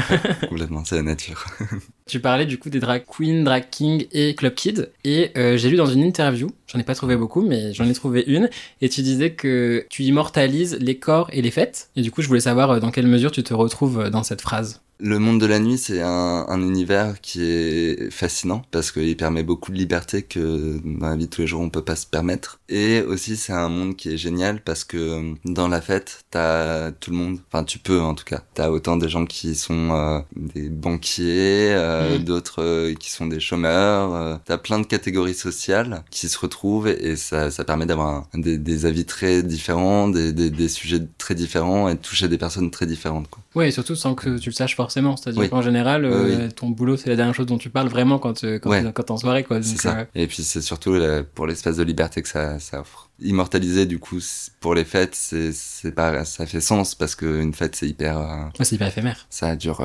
Complètement, 0.48 0.84
c'est 0.84 0.96
la 0.96 1.02
nature. 1.02 1.44
tu 2.06 2.18
parlais 2.18 2.44
du 2.46 2.58
coup 2.58 2.70
des 2.70 2.80
drag 2.80 3.04
queens, 3.06 3.44
drag 3.44 3.66
kings 3.70 4.08
et 4.10 4.34
club 4.34 4.54
kids. 4.54 4.86
Et 5.04 5.30
euh, 5.36 5.56
j'ai 5.56 5.70
lu 5.70 5.76
dans 5.76 5.86
une 5.86 6.02
interview, 6.02 6.50
j'en 6.66 6.80
ai 6.80 6.82
pas 6.82 6.96
trouvé 6.96 7.14
beaucoup, 7.14 7.42
mais 7.42 7.72
j'en 7.72 7.88
ai 7.88 7.92
trouvé 7.94 8.24
une, 8.26 8.50
et 8.80 8.88
tu 8.88 9.02
disais 9.02 9.30
que 9.30 9.86
tu 9.90 10.02
immortalises 10.02 10.76
les 10.80 10.98
corps 10.98 11.28
et 11.32 11.40
les 11.40 11.52
fêtes. 11.52 11.83
Et 11.96 12.02
du 12.02 12.10
coup, 12.10 12.22
je 12.22 12.28
voulais 12.28 12.40
savoir 12.40 12.70
euh, 12.70 12.80
dans 12.80 12.90
quelle 12.90 13.06
mesure 13.06 13.30
tu 13.30 13.42
te 13.42 13.54
retrouves 13.54 14.00
euh, 14.00 14.10
dans 14.10 14.22
cette 14.22 14.40
phrase. 14.40 14.80
Le 15.00 15.18
monde 15.18 15.40
de 15.40 15.46
la 15.46 15.58
nuit, 15.58 15.76
c'est 15.76 16.00
un, 16.00 16.46
un 16.48 16.62
univers 16.62 17.20
qui 17.20 17.42
est 17.42 18.10
fascinant 18.12 18.62
parce 18.70 18.92
qu'il 18.92 19.16
permet 19.16 19.42
beaucoup 19.42 19.72
de 19.72 19.76
liberté 19.76 20.22
que 20.22 20.80
dans 20.84 21.08
la 21.08 21.16
vie 21.16 21.26
de 21.26 21.30
tous 21.30 21.40
les 21.40 21.46
jours 21.48 21.60
on 21.62 21.68
peut 21.68 21.82
pas 21.82 21.96
se 21.96 22.06
permettre. 22.06 22.60
Et 22.68 23.02
aussi, 23.02 23.36
c'est 23.36 23.52
un 23.52 23.68
monde 23.68 23.96
qui 23.96 24.10
est 24.14 24.16
génial 24.16 24.62
parce 24.62 24.84
que 24.84 25.34
dans 25.44 25.66
la 25.66 25.80
fête, 25.80 26.24
t'as 26.30 26.92
tout 26.92 27.10
le 27.10 27.16
monde. 27.16 27.38
Enfin, 27.52 27.64
tu 27.64 27.78
peux 27.80 28.00
en 28.00 28.14
tout 28.14 28.24
cas. 28.24 28.42
T'as 28.54 28.70
autant 28.70 28.96
des 28.96 29.08
gens 29.08 29.26
qui 29.26 29.56
sont 29.56 29.90
euh, 29.90 30.20
des 30.36 30.68
banquiers, 30.68 31.72
euh, 31.74 32.16
Mhm. 32.18 32.24
d'autres 32.24 32.62
euh, 32.62 32.94
qui 32.94 33.10
sont 33.10 33.26
des 33.26 33.40
chômeurs. 33.40 34.40
t'as 34.44 34.58
plein 34.58 34.78
de 34.78 34.86
catégories 34.86 35.34
sociales 35.34 36.04
qui 36.10 36.28
se 36.28 36.38
retrouvent 36.38 36.86
et 36.88 37.16
ça, 37.16 37.50
ça 37.50 37.64
permet 37.64 37.86
d'avoir 37.86 38.28
des, 38.34 38.58
des 38.58 38.86
avis 38.86 39.04
très 39.04 39.42
différents, 39.42 40.08
des, 40.08 40.32
des, 40.32 40.50
des 40.50 40.68
sujets 40.68 41.00
très 41.18 41.34
différents 41.34 41.88
et 41.88 41.94
de 41.94 42.00
toucher 42.00 42.28
des 42.28 42.38
personnes 42.38 42.70
très 42.70 42.86
différentes. 42.86 43.28
Quoi. 43.28 43.42
Ouais, 43.56 43.68
et 43.68 43.72
surtout 43.72 43.96
sans 43.96 44.14
que 44.14 44.38
tu 44.38 44.50
le 44.50 44.54
saches 44.54 44.76
forcément. 44.84 45.16
C'est-à-dire 45.16 45.40
Oui. 45.42 45.48
qu'en 45.50 45.62
général, 45.62 46.04
euh, 46.04 46.46
Oui, 46.46 46.52
ton 46.54 46.68
boulot, 46.68 46.96
c'est 46.96 47.08
la 47.10 47.16
dernière 47.16 47.34
chose 47.34 47.46
dont 47.46 47.58
tu 47.58 47.70
parles 47.70 47.88
vraiment 47.88 48.18
quand, 48.18 48.44
euh, 48.44 48.58
quand, 48.58 48.70
Ouais. 48.70 48.82
quand 48.94 49.02
t'es 49.02 49.10
en 49.10 49.16
soirée, 49.16 49.42
quoi. 49.44 49.56
Donc, 49.60 49.66
ça. 49.80 49.98
euh, 49.98 50.04
Et 50.14 50.26
puis 50.26 50.42
c'est 50.42 50.60
surtout 50.60 50.94
pour 51.34 51.46
l'espace 51.46 51.76
de 51.76 51.82
liberté 51.82 52.20
que 52.22 52.28
ça, 52.28 52.58
ça 52.60 52.80
offre. 52.80 53.08
Immortaliser 53.24 53.86
du 53.86 53.98
coup 53.98 54.18
pour 54.60 54.74
les 54.74 54.84
fêtes, 54.84 55.14
c'est 55.14 55.52
c'est 55.52 55.92
pas 55.92 56.24
ça 56.24 56.46
fait 56.46 56.60
sens 56.60 56.94
parce 56.94 57.14
que 57.14 57.40
une 57.40 57.52
fête 57.54 57.74
c'est 57.74 57.88
hyper 57.88 58.18
euh, 58.18 58.44
Ouais, 58.58 58.64
c'est 58.64 58.76
hyper 58.76 58.86
éphémère. 58.88 59.26
ça 59.30 59.56
dure 59.56 59.80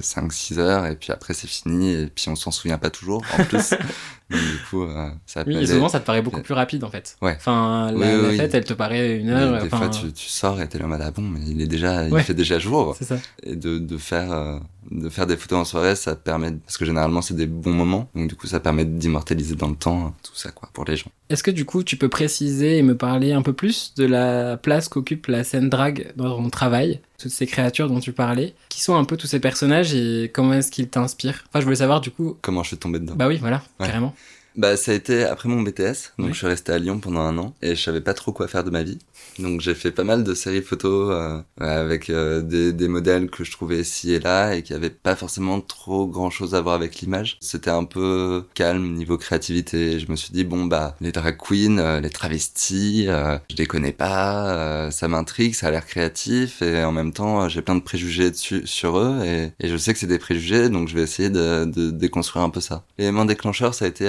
5-6 0.00 0.58
heures 0.58 0.86
et 0.86 0.96
puis 0.96 1.12
après 1.12 1.34
c'est 1.34 1.46
fini 1.48 1.92
et 1.92 2.06
puis 2.06 2.28
on 2.28 2.36
s'en 2.36 2.50
souvient 2.50 2.78
pas 2.78 2.90
toujours 2.90 3.22
en 3.38 3.44
plus. 3.44 3.70
Donc 4.30 4.40
du 4.40 4.58
coup 4.68 4.82
euh, 4.82 5.08
ça 5.24 5.42
Oui, 5.46 5.56
et 5.56 5.66
souvent 5.66 5.88
ça 5.88 6.00
te 6.00 6.04
paraît 6.06 6.20
beaucoup 6.20 6.42
plus 6.42 6.52
rapide 6.52 6.84
en 6.84 6.90
fait. 6.90 7.16
Ouais. 7.22 7.34
Enfin, 7.36 7.90
la, 7.92 7.96
Oui, 7.98 8.22
la 8.22 8.28
oui, 8.28 8.36
fête, 8.36 8.54
elle 8.54 8.64
te 8.64 8.74
paraît 8.74 9.16
une 9.16 9.30
heure. 9.30 9.62
des 9.62 9.68
fois 9.70 9.88
tu, 9.88 10.12
tu 10.12 10.28
sors 10.28 10.60
et 10.60 10.68
t'es 10.68 10.78
là 10.78 10.86
ah 11.00 11.10
bon 11.10 11.22
mais 11.22 11.40
il 11.46 11.60
est 11.62 11.66
déjà 11.66 12.06
il 12.08 12.20
fait 12.20 12.34
déjà 12.34 12.58
jour 12.58 12.94
C'est 12.98 13.04
ça. 13.06 13.16
et 13.42 13.56
de, 13.56 13.78
de 13.78 13.96
faire 13.98 14.30
euh, 14.32 14.58
de 14.90 15.08
faire 15.08 15.26
des 15.26 15.36
photos 15.36 15.58
en 15.58 15.64
soirée 15.64 15.94
ça 15.96 16.16
permet 16.16 16.52
parce 16.52 16.78
que 16.78 16.84
généralement 16.84 17.20
c'est 17.22 17.34
des 17.34 17.46
bons 17.46 17.72
moments 17.72 18.08
donc 18.14 18.28
du 18.28 18.34
coup 18.36 18.46
ça 18.46 18.58
permet 18.60 18.84
d'immortaliser 18.84 19.54
dans 19.54 19.68
le 19.68 19.76
temps 19.76 20.06
euh, 20.06 20.08
tout 20.22 20.34
ça 20.34 20.50
quoi 20.50 20.70
pour 20.72 20.84
les 20.86 20.96
gens 20.96 21.10
Est-ce 21.28 21.42
que 21.42 21.50
du 21.50 21.64
coup 21.64 21.82
tu 21.82 21.96
peux 21.96 22.08
préciser 22.08 22.78
et 22.78 22.82
me 22.82 22.96
parler 22.96 23.32
un 23.32 23.42
peu 23.42 23.52
plus 23.52 23.92
de 23.96 24.04
la 24.06 24.56
place 24.56 24.88
qu'occupe 24.88 25.26
la 25.26 25.44
scène 25.44 25.68
drag 25.68 26.12
dans 26.16 26.36
ton 26.42 26.48
travail, 26.50 27.00
toutes 27.18 27.30
ces 27.32 27.46
créatures 27.46 27.88
dont 27.88 28.00
tu 28.00 28.12
parlais, 28.12 28.54
qui 28.68 28.80
sont 28.82 28.96
un 28.96 29.04
peu 29.04 29.16
tous 29.16 29.26
ces 29.26 29.40
personnages 29.40 29.94
et 29.94 30.30
comment 30.32 30.54
est-ce 30.54 30.70
qu'ils 30.70 30.88
t'inspirent? 30.88 31.44
Enfin, 31.48 31.60
je 31.60 31.64
voulais 31.64 31.76
savoir 31.76 32.00
du 32.00 32.10
coup. 32.10 32.36
comment 32.40 32.62
je 32.62 32.68
suis 32.68 32.76
tombé 32.78 32.98
dedans 32.98 33.14
Bah 33.16 33.28
oui, 33.28 33.36
voilà, 33.38 33.62
Ouais. 33.80 33.86
carrément. 33.88 34.14
Bah, 34.56 34.76
ça 34.76 34.90
a 34.90 34.94
été 34.94 35.22
après 35.24 35.48
mon 35.48 35.62
BTS, 35.62 36.14
donc 36.18 36.28
Oui. 36.28 36.32
je 36.32 36.38
suis 36.38 36.46
resté 36.48 36.72
à 36.72 36.78
Lyon 36.78 36.98
pendant 36.98 37.20
un 37.20 37.38
an 37.38 37.54
et 37.62 37.76
je 37.76 37.82
savais 37.82 38.00
pas 38.00 38.14
trop 38.14 38.32
quoi 38.32 38.48
faire 38.48 38.64
de 38.64 38.70
ma 38.70 38.82
vie. 38.82 38.98
Donc 39.38 39.60
j'ai 39.60 39.74
fait 39.74 39.92
pas 39.92 40.02
mal 40.02 40.24
de 40.24 40.34
séries 40.34 40.62
photos 40.62 41.10
euh, 41.12 41.40
avec 41.60 42.10
euh, 42.10 42.40
des, 42.42 42.72
des 42.72 42.88
modèles 42.88 43.30
que 43.30 43.44
je 43.44 43.52
trouvais 43.52 43.78
ici 43.80 44.12
et 44.12 44.18
là 44.18 44.54
et 44.56 44.62
qui 44.62 44.74
avaient 44.74 44.90
pas 44.90 45.14
forcément 45.14 45.60
trop 45.60 46.08
grand 46.08 46.30
chose 46.30 46.56
à 46.56 46.60
voir 46.60 46.74
avec 46.74 46.96
l'image. 46.96 47.36
C'était 47.40 47.70
un 47.70 47.84
peu 47.84 48.44
calme 48.54 48.94
niveau 48.94 49.16
créativité. 49.16 50.00
Je 50.00 50.10
me 50.10 50.16
suis 50.16 50.32
dit 50.32 50.42
bon 50.42 50.64
bah 50.64 50.96
les 51.00 51.12
drag 51.12 51.36
queens, 51.36 51.78
euh, 51.78 52.00
les 52.00 52.10
travestis, 52.10 53.04
je 53.06 53.56
les 53.56 53.66
connais 53.66 53.92
pas, 53.92 54.90
ça 54.90 55.06
m'intrigue, 55.06 55.54
ça 55.54 55.68
a 55.68 55.70
l'air 55.70 55.86
créatif 55.86 56.62
et 56.62 56.82
en 56.82 56.90
même 56.92 57.12
temps 57.12 57.48
j'ai 57.48 57.62
plein 57.62 57.76
de 57.76 57.80
préjugés 57.82 58.30
dessus 58.32 58.62
sur 58.66 58.98
eux 58.98 59.20
et, 59.24 59.52
et 59.60 59.68
je 59.68 59.76
sais 59.76 59.92
que 59.92 60.00
c'est 60.00 60.06
des 60.08 60.18
préjugés 60.18 60.68
donc 60.68 60.88
je 60.88 60.94
vais 60.96 61.02
essayer 61.02 61.30
de, 61.30 61.64
de 61.64 61.90
déconstruire 61.92 62.44
un 62.44 62.50
peu 62.50 62.60
ça. 62.60 62.84
L'élément 62.98 63.24
déclencheur 63.24 63.72
ça 63.74 63.84
a 63.84 63.88
été 63.88 64.08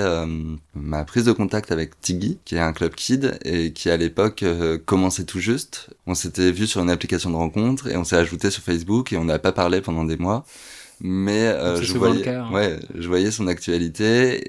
ma 0.76 1.04
prise 1.04 1.26
de 1.26 1.32
contact 1.32 1.72
avec 1.72 2.00
Tiggy 2.02 2.40
qui 2.46 2.56
est 2.56 2.60
un 2.60 2.74
club 2.74 2.96
kid 2.96 3.40
et 3.44 3.74
qui 3.74 3.90
à 3.90 3.98
l'époque 3.98 4.44
euh, 4.44 4.78
commençait 4.78 5.26
tout 5.26 5.40
juste. 5.40 5.90
On 6.08 6.16
s'était 6.16 6.52
vu 6.52 6.68
sur 6.68 6.82
une 6.82 6.90
application 6.90 7.30
de 7.30 7.36
rencontre 7.36 7.88
et 7.88 7.98
on 7.98 8.04
s'est 8.04 8.16
ajouté 8.16 8.52
sur 8.52 8.64
Facebook 8.64 9.14
et 9.14 9.18
on 9.18 9.26
n'a 9.26 9.40
pas 9.40 9.52
parlé 9.52 9.82
pendant 9.82 10.06
des 10.06 10.18
mois. 10.18 10.46
Mais 11.02 11.48
euh, 11.48 11.82
je 11.82 11.94
voyais, 11.94 12.22
cas, 12.22 12.44
hein. 12.44 12.52
ouais, 12.54 12.80
je 12.96 13.08
voyais 13.08 13.32
son 13.32 13.48
actualité 13.48 14.42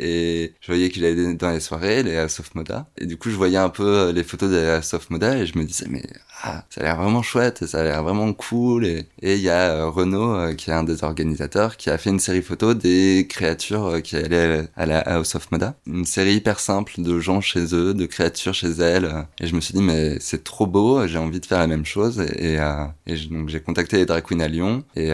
et 0.44 0.54
je 0.60 0.66
voyais 0.66 0.88
qu'il 0.90 1.04
allait 1.04 1.34
dans 1.34 1.50
les 1.50 1.60
soirées, 1.60 2.02
les 2.02 2.28
Soft 2.28 2.54
Moda. 2.56 2.88
Et 2.98 3.06
du 3.06 3.16
coup, 3.16 3.30
je 3.30 3.36
voyais 3.36 3.56
un 3.58 3.68
peu 3.68 3.84
euh, 3.86 4.12
les 4.12 4.24
photos 4.24 4.50
des 4.50 4.80
Soft 4.82 5.10
Moda 5.10 5.36
et 5.38 5.46
je 5.46 5.56
me 5.58 5.64
disais 5.64 5.86
mais 5.88 6.02
ah, 6.42 6.64
ça 6.70 6.80
a 6.80 6.84
l'air 6.84 6.96
vraiment 6.96 7.22
chouette, 7.22 7.66
ça 7.66 7.80
a 7.80 7.84
l'air 7.84 8.02
vraiment 8.02 8.32
cool. 8.32 8.84
Et 8.86 9.06
et 9.22 9.34
il 9.36 9.40
y 9.42 9.48
a 9.50 9.70
euh, 9.74 9.90
Renaud 9.90 10.34
euh, 10.34 10.54
qui 10.54 10.70
est 10.70 10.72
un 10.72 10.82
des 10.84 11.04
organisateurs 11.04 11.76
qui 11.76 11.90
a 11.90 11.98
fait 11.98 12.10
une 12.10 12.18
série 12.20 12.42
photo 12.42 12.74
des 12.74 13.26
créatures 13.28 14.00
qui 14.02 14.16
allaient 14.16 14.64
à 14.76 14.86
la 14.86 14.98
House 15.00 15.34
of 15.36 15.50
Moda, 15.52 15.76
une 15.86 16.04
série 16.04 16.34
hyper 16.34 16.58
simple 16.60 16.94
de 16.98 17.20
gens 17.20 17.40
chez 17.40 17.74
eux, 17.74 17.94
de 17.94 18.06
créatures 18.06 18.54
chez 18.54 18.70
elles. 18.70 19.08
Et 19.40 19.46
je 19.46 19.54
me 19.54 19.60
suis 19.60 19.74
dit 19.74 19.82
mais 19.82 20.18
c'est 20.20 20.42
trop 20.44 20.66
beau, 20.66 21.06
j'ai 21.06 21.18
envie 21.18 21.40
de 21.40 21.46
faire 21.46 21.58
la 21.58 21.66
même 21.66 21.84
chose. 21.84 22.20
Et, 22.20 22.54
et, 22.54 22.58
et 23.06 23.16
je- 23.16 23.28
donc 23.28 23.48
j'ai 23.48 23.60
contacté 23.60 23.98
les 23.98 24.06
drag 24.06 24.24
queens 24.24 24.40
à 24.40 24.48
Lyon 24.48 24.84
et 24.96 25.10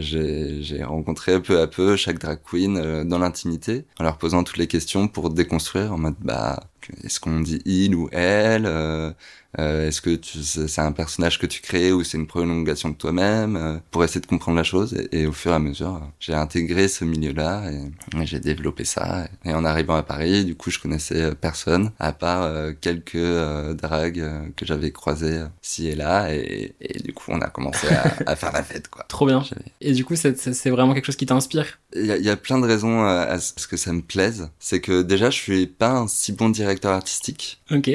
j'ai 0.00 0.62
j'ai 0.74 0.84
rencontré 0.84 1.40
peu 1.40 1.60
à 1.60 1.66
peu 1.66 1.96
chaque 1.96 2.18
drag 2.18 2.38
queen 2.44 2.76
euh, 2.76 3.04
dans 3.04 3.18
l'intimité 3.18 3.84
en 3.98 4.04
leur 4.04 4.18
posant 4.18 4.44
toutes 4.44 4.56
les 4.56 4.66
questions 4.66 5.08
pour 5.08 5.30
déconstruire 5.30 5.92
en 5.92 5.98
mode 5.98 6.16
bah 6.20 6.60
est-ce 7.02 7.20
qu'on 7.20 7.40
dit 7.40 7.60
il 7.64 7.94
ou 7.94 8.08
elle 8.12 8.66
euh, 9.58 9.88
Est-ce 9.88 10.00
que 10.00 10.14
tu- 10.16 10.42
c'est 10.42 10.80
un 10.80 10.92
personnage 10.92 11.38
que 11.38 11.46
tu 11.46 11.60
crées 11.60 11.92
ou 11.92 12.02
c'est 12.04 12.18
une 12.18 12.26
prolongation 12.26 12.88
de 12.88 12.94
toi-même 12.94 13.56
euh, 13.56 13.76
Pour 13.90 14.04
essayer 14.04 14.20
de 14.20 14.26
comprendre 14.26 14.56
la 14.56 14.64
chose 14.64 14.94
et, 15.12 15.20
et 15.22 15.26
au 15.26 15.32
fur 15.32 15.52
et 15.52 15.54
à 15.54 15.58
mesure, 15.58 16.00
j'ai 16.20 16.34
intégré 16.34 16.88
ce 16.88 17.04
milieu-là 17.04 17.70
et, 17.70 18.20
et 18.20 18.26
j'ai 18.26 18.40
développé 18.40 18.84
ça. 18.84 19.26
Et, 19.44 19.52
en 19.52 19.64
arrivant 19.64 19.94
à 19.96 20.02
Paris, 20.02 20.44
du 20.44 20.54
coup, 20.56 20.70
je 20.70 20.78
connaissais 20.78 21.20
euh, 21.22 21.34
personne 21.34 21.90
à 21.98 22.12
part 22.12 22.42
euh, 22.42 22.72
quelques 22.80 23.14
euh, 23.16 23.74
dragues 23.74 24.20
euh, 24.20 24.40
que 24.56 24.64
j'avais 24.66 24.90
croisées 24.90 25.42
ci 25.62 25.88
et 25.88 25.94
là 25.94 26.32
et, 26.34 26.74
du 27.04 27.12
coup, 27.12 27.26
on 27.28 27.40
a 27.40 27.48
commencé 27.48 27.86
à, 27.88 28.04
à 28.26 28.36
faire 28.36 28.52
la 28.52 28.62
fête, 28.62 28.88
quoi. 28.88 29.04
Trop 29.08 29.26
bien. 29.26 29.42
Et 29.80 29.92
du 29.92 30.04
coup, 30.04 30.16
c'est- 30.16 30.34
vraiment 30.70 30.94
quelque 30.94 31.04
chose 31.06 31.16
qui 31.16 31.26
t'inspire? 31.26 31.78
Il 31.94 32.06
y, 32.06 32.10
a, 32.12 32.16
il 32.16 32.24
y 32.24 32.30
a 32.30 32.36
plein 32.36 32.58
de 32.58 32.66
raisons 32.66 33.04
à, 33.04 33.38
ce 33.38 33.66
que 33.66 33.76
ça 33.76 33.92
me 33.92 34.00
plaise. 34.02 34.48
C'est 34.58 34.80
que 34.80 35.02
déjà, 35.02 35.30
je 35.30 35.36
suis 35.36 35.66
pas 35.66 35.90
un 35.90 36.08
si 36.08 36.32
bon 36.32 36.48
directeur 36.48 36.92
artistique. 36.92 37.60
Ok. 37.70 37.90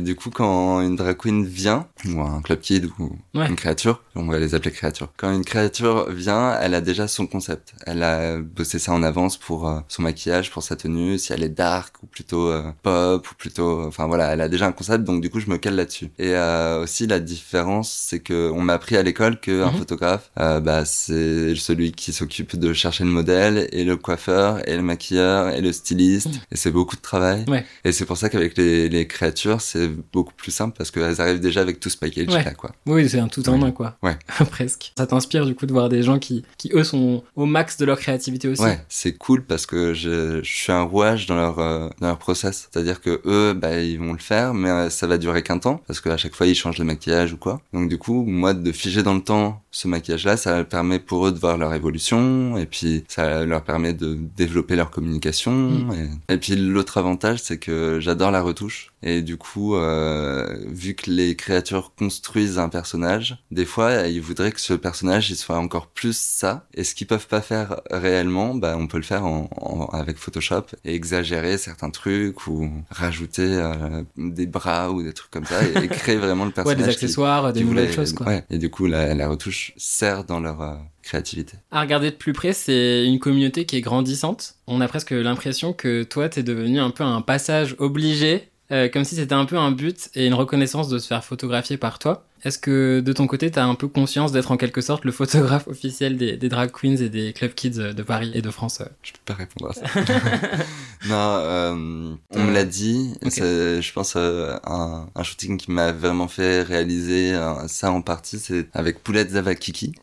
Du 0.00 0.14
coup, 0.16 0.30
quand 0.34 0.82
une 0.82 0.96
drag 0.96 1.16
queen 1.16 1.44
vient, 1.46 1.86
ou 2.06 2.20
un 2.20 2.42
club 2.42 2.60
kid, 2.60 2.90
ou 2.98 3.16
Ouais. 3.34 3.48
une 3.48 3.56
créature, 3.56 4.02
on 4.16 4.26
va 4.26 4.38
les 4.38 4.54
appeler 4.54 4.70
créatures. 4.70 5.08
Quand 5.16 5.32
une 5.32 5.44
créature 5.44 6.10
vient, 6.10 6.58
elle 6.60 6.74
a 6.74 6.80
déjà 6.80 7.08
son 7.08 7.26
concept. 7.26 7.74
Elle 7.86 8.02
a 8.02 8.38
bossé 8.38 8.78
ça 8.78 8.92
en 8.92 9.02
avance 9.02 9.36
pour 9.36 9.68
euh, 9.68 9.80
son 9.88 10.02
maquillage, 10.02 10.50
pour 10.50 10.62
sa 10.62 10.76
tenue, 10.76 11.18
si 11.18 11.32
elle 11.32 11.42
est 11.42 11.48
dark 11.48 11.94
ou 12.02 12.06
plutôt 12.06 12.48
euh, 12.48 12.62
pop 12.82 13.28
ou 13.30 13.34
plutôt, 13.34 13.82
enfin 13.86 14.06
voilà, 14.06 14.32
elle 14.32 14.40
a 14.40 14.48
déjà 14.48 14.66
un 14.66 14.72
concept. 14.72 15.04
Donc 15.04 15.20
du 15.20 15.30
coup, 15.30 15.40
je 15.40 15.50
me 15.50 15.56
cale 15.58 15.74
là-dessus. 15.76 16.10
Et 16.18 16.34
euh, 16.34 16.82
aussi 16.82 17.06
la 17.06 17.20
différence, 17.20 17.90
c'est 17.92 18.20
que 18.20 18.50
on 18.50 18.60
m'a 18.62 18.74
appris 18.74 18.96
à 18.96 19.02
l'école 19.02 19.40
que 19.40 19.62
un 19.62 19.70
Mhm. 19.72 19.78
photographe, 19.78 20.30
euh, 20.40 20.60
bah 20.60 20.84
c'est 20.84 21.54
celui 21.56 21.92
qui 21.92 22.12
s'occupe 22.12 22.56
de 22.56 22.72
chercher 22.72 23.04
le 23.04 23.10
modèle 23.10 23.68
et 23.72 23.84
le 23.84 23.96
coiffeur 23.96 24.66
et 24.68 24.76
le 24.76 24.82
maquilleur 24.82 25.48
et 25.50 25.60
le 25.60 25.72
styliste. 25.72 26.26
Mhm. 26.28 26.32
Et 26.52 26.56
c'est 26.56 26.70
beaucoup 26.70 26.96
de 26.96 27.00
travail. 27.02 27.44
Ouais. 27.48 27.64
Et 27.84 27.92
c'est 27.92 28.04
pour 28.04 28.16
ça 28.16 28.28
qu'avec 28.28 28.56
les, 28.56 28.88
les 28.88 29.06
créatures, 29.06 29.60
c'est 29.60 29.88
beaucoup 30.12 30.32
plus 30.34 30.52
simple 30.52 30.76
parce 30.76 30.90
qu'elles 30.90 31.20
arrivent 31.20 31.40
déjà 31.40 31.60
avec 31.60 31.80
tout 31.80 31.90
ce 31.90 31.96
package 31.96 32.28
Ouais. 32.28 32.44
là, 32.44 32.52
quoi. 32.54 32.70
Oui, 32.86 33.08
c'est 33.08 33.18
un 33.18 33.28
tout 33.28 33.46
en 33.48 33.60
un, 33.62 33.70
quoi. 33.72 33.96
Ouais. 34.04 34.16
Presque. 34.50 34.92
Ça 34.96 35.06
t'inspire, 35.06 35.46
du 35.46 35.54
coup, 35.54 35.66
de 35.66 35.72
voir 35.72 35.88
des 35.88 36.02
gens 36.02 36.18
qui, 36.18 36.44
qui, 36.58 36.70
eux, 36.74 36.84
sont 36.84 37.24
au 37.36 37.46
max 37.46 37.78
de 37.78 37.86
leur 37.86 37.98
créativité 37.98 38.48
aussi? 38.48 38.62
Ouais, 38.62 38.78
c'est 38.88 39.16
cool 39.16 39.42
parce 39.42 39.66
que 39.66 39.94
je, 39.94 40.42
je 40.42 40.54
suis 40.54 40.72
un 40.72 40.82
rouage 40.82 41.26
dans 41.26 41.36
leur 41.36 41.58
euh, 41.58 41.88
dans 42.00 42.08
leur 42.08 42.18
process. 42.18 42.68
C'est-à-dire 42.70 43.00
que 43.00 43.22
eux, 43.24 43.54
bah 43.54 43.80
ils 43.80 43.98
vont 43.98 44.12
le 44.12 44.18
faire, 44.18 44.54
mais 44.54 44.68
euh, 44.68 44.90
ça 44.90 45.06
va 45.06 45.18
durer 45.18 45.42
qu'un 45.42 45.58
temps 45.58 45.80
parce 45.86 46.00
qu'à 46.00 46.16
chaque 46.16 46.34
fois 46.34 46.46
ils 46.46 46.54
changent 46.54 46.78
de 46.78 46.84
maquillage 46.84 47.32
ou 47.32 47.36
quoi. 47.36 47.60
Donc 47.72 47.88
du 47.88 47.98
coup, 47.98 48.24
moi 48.24 48.52
de 48.52 48.72
figer 48.72 49.02
dans 49.02 49.14
le 49.14 49.22
temps 49.22 49.62
ce 49.70 49.88
maquillage-là, 49.88 50.36
ça 50.36 50.64
permet 50.64 50.98
pour 50.98 51.26
eux 51.26 51.32
de 51.32 51.38
voir 51.38 51.56
leur 51.56 51.72
évolution 51.74 52.56
et 52.58 52.66
puis 52.66 53.04
ça 53.08 53.44
leur 53.44 53.62
permet 53.62 53.94
de 53.94 54.18
développer 54.36 54.76
leur 54.76 54.90
communication. 54.90 55.52
Mm. 55.52 55.92
Et, 56.28 56.34
et 56.34 56.38
puis 56.38 56.56
l'autre 56.56 56.98
avantage, 56.98 57.40
c'est 57.42 57.58
que 57.58 57.98
j'adore 58.00 58.30
la 58.30 58.42
retouche 58.42 58.92
et 59.06 59.22
du 59.22 59.36
coup, 59.36 59.76
euh, 59.76 60.56
vu 60.66 60.94
que 60.94 61.10
les 61.10 61.36
créatures 61.36 61.92
construisent 61.96 62.58
un 62.58 62.68
personnage, 62.68 63.36
des 63.50 63.64
fois 63.66 64.06
ils 64.08 64.20
voudraient 64.20 64.50
que 64.50 64.60
ce 64.60 64.72
personnage 64.74 65.30
il 65.30 65.36
soit 65.36 65.58
encore 65.58 65.86
plus 65.88 66.16
ça. 66.16 66.66
Et 66.74 66.82
ce 66.84 66.94
qu'ils 66.94 67.06
peuvent 67.06 67.28
pas 67.28 67.40
faire 67.42 67.80
réellement, 67.90 68.54
bah 68.54 68.76
on 68.78 68.86
peut 68.86 68.96
le 68.96 69.02
faire 69.04 69.24
en, 69.26 69.48
en- 69.60 69.86
avec 69.92 70.16
Photoshop 70.16 70.64
et 70.84 70.94
exagérer 70.94 71.58
certains 71.58 71.90
trucs 71.90 72.46
ou 72.46 72.70
rajouter 72.90 73.46
euh, 73.46 74.02
des 74.16 74.46
bras 74.46 74.90
ou 74.90 75.02
des 75.02 75.12
trucs 75.12 75.30
comme 75.30 75.44
ça 75.44 75.60
et, 75.64 75.84
et 75.84 75.88
créer 75.88 76.16
vraiment 76.16 76.44
le 76.44 76.50
Ouais, 76.54 76.54
personnage. 76.54 76.78
des 76.78 76.84
qui- 76.84 77.04
accessoires, 77.04 77.52
des 77.52 77.62
nouvelles 77.64 77.92
choses, 77.92 78.12
quoi. 78.14 78.26
Ouais. 78.26 78.44
Et 78.50 78.58
du 78.58 78.70
coup, 78.70 78.86
la, 78.86 79.14
la 79.14 79.28
retouche 79.28 79.72
sert 79.76 80.24
dans 80.24 80.40
leur 80.40 80.60
euh, 80.62 80.74
créativité. 81.02 81.58
À 81.70 81.80
regarder 81.82 82.10
de 82.10 82.16
plus 82.16 82.32
près, 82.32 82.52
c'est 82.52 83.04
une 83.06 83.18
communauté 83.18 83.66
qui 83.66 83.76
est 83.76 83.80
grandissante. 83.82 84.54
On 84.66 84.80
a 84.80 84.88
presque 84.88 85.10
l'impression 85.10 85.72
que 85.74 86.02
toi, 86.04 86.28
t'es 86.30 86.42
devenu 86.42 86.80
un 86.80 86.90
peu 86.90 87.04
un 87.04 87.20
passage 87.20 87.76
obligé, 87.78 88.48
comme 88.92 89.04
si 89.04 89.14
c'était 89.14 89.34
un 89.34 89.44
peu 89.44 89.56
un 89.56 89.70
but 89.70 90.10
et 90.14 90.26
une 90.26 90.34
reconnaissance 90.34 90.88
de 90.88 90.98
se 90.98 91.06
faire 91.06 91.24
photographier 91.24 91.76
par 91.76 91.98
toi. 91.98 92.26
Est-ce 92.44 92.58
que 92.58 93.00
de 93.00 93.12
ton 93.12 93.26
côté, 93.26 93.50
t'as 93.50 93.64
un 93.64 93.74
peu 93.74 93.88
conscience 93.88 94.30
d'être 94.32 94.50
en 94.52 94.56
quelque 94.56 94.80
sorte 94.80 95.04
le 95.04 95.12
photographe 95.12 95.66
officiel 95.68 96.16
des, 96.16 96.36
des 96.36 96.48
drag 96.48 96.70
queens 96.70 96.96
et 96.96 97.08
des 97.08 97.32
club 97.32 97.54
kids 97.54 97.70
de 97.94 98.02
Paris 98.02 98.30
et 98.34 98.42
de 98.42 98.50
France 98.50 98.80
euh 98.80 98.86
Je 99.02 99.12
peux 99.12 99.18
pas 99.24 99.34
répondre 99.34 99.70
à 99.70 99.74
ça. 99.74 99.82
non, 101.08 101.14
euh, 101.16 102.14
on 102.30 102.44
me 102.44 102.52
l'a 102.52 102.64
dit. 102.64 103.14
C'est, 103.28 103.80
je 103.82 103.92
pense 103.92 104.14
euh, 104.16 104.56
un, 104.64 105.08
un 105.14 105.22
shooting 105.22 105.56
qui 105.56 105.70
m'a 105.70 105.92
vraiment 105.92 106.28
fait 106.28 106.62
réaliser 106.62 107.34
euh, 107.34 107.66
ça 107.68 107.90
en 107.90 108.02
partie, 108.02 108.38
c'est 108.38 108.66
avec 108.74 109.02
Poulette 109.02 109.30
Zavakiki, 109.30 109.94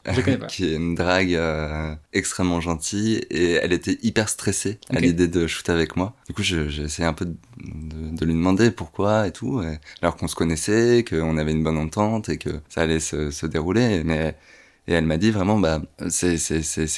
qui 0.48 0.66
est 0.66 0.74
une 0.76 0.96
drague 0.96 1.36
euh, 1.36 1.94
extrêmement 2.14 2.62
gentille 2.62 3.18
et 3.30 3.52
elle 3.54 3.74
était 3.74 3.98
hyper 4.04 4.30
stressée 4.30 4.80
à 4.90 5.00
l'idée 5.00 5.28
de 5.28 5.48
shooter 5.48 5.72
avec 5.72 5.96
moi. 5.96 6.16
Du 6.28 6.34
coup, 6.34 6.44
je- 6.44 6.70
j'ai 6.70 6.84
essayé 6.84 7.08
un 7.08 7.14
peu 7.14 7.26
de, 7.26 7.36
de- 7.64 8.18
de 8.18 8.26
lui 8.26 8.34
demander 8.34 8.72
pourquoi 8.72 9.28
et 9.28 9.32
tout, 9.32 9.62
et- 9.62 9.80
alors 10.02 10.16
qu'on 10.18 10.28
se 10.28 10.36
connaissait, 10.36 11.04
qu'on 11.08 11.38
avait 11.38 11.52
une 11.52 11.64
bonne 11.64 11.78
entente 11.78 12.30
que 12.38 12.50
ça 12.70 12.82
allait 12.82 13.00
se, 13.00 13.32
se 13.32 13.46
dérouler, 13.46 14.04
mais 14.04 14.36
et 14.88 14.94
elle 14.94 15.06
m'a 15.06 15.18
dit 15.18 15.32
vraiment, 15.32 15.60
bah, 15.60 15.82
c'est, 16.10 16.38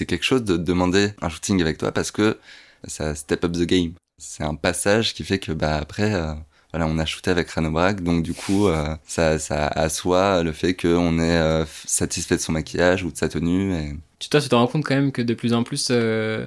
quelque 0.06 0.24
chose 0.24 0.44
de 0.44 0.58
demander 0.58 1.12
un 1.22 1.30
shooting 1.30 1.62
avec 1.62 1.78
toi 1.78 1.92
parce 1.92 2.12
que 2.12 2.38
ça 2.86 3.16
step 3.16 3.44
up 3.44 3.52
the 3.52 3.64
game. 3.64 3.94
C'est 4.18 4.44
un 4.44 4.56
passage 4.56 5.14
qui 5.14 5.24
fait 5.24 5.40
que, 5.40 5.52
bah, 5.52 5.78
après, 5.78 6.14
euh, 6.14 6.34
voilà, 6.72 6.88
on 6.88 6.98
a 6.98 7.06
shooté 7.06 7.32
avec 7.32 7.50
Rano 7.50 7.72
Bragg, 7.72 8.02
donc 8.02 8.24
du 8.24 8.34
coup, 8.34 8.68
euh, 8.68 8.96
ça, 9.06 9.38
ça 9.38 9.68
assoit 9.68 10.44
le 10.44 10.54
fait 10.54 10.76
qu'on 10.76 11.20
est 11.20 11.38
euh, 11.38 11.66
satisfait 11.86 12.38
de 12.38 12.42
son 12.42 12.54
maquillage 12.54 13.04
ou 13.04 13.12
de 13.12 13.18
sa 13.18 13.28
tenue. 13.28 13.74
Et... 13.74 13.94
Toi, 14.30 14.40
tu 14.40 14.48
te 14.48 14.56
rends 14.56 14.68
compte 14.68 14.86
quand 14.86 14.96
même 14.96 15.12
que 15.12 15.22
de 15.22 15.34
plus 15.34 15.54
en 15.54 15.64
plus, 15.64 15.92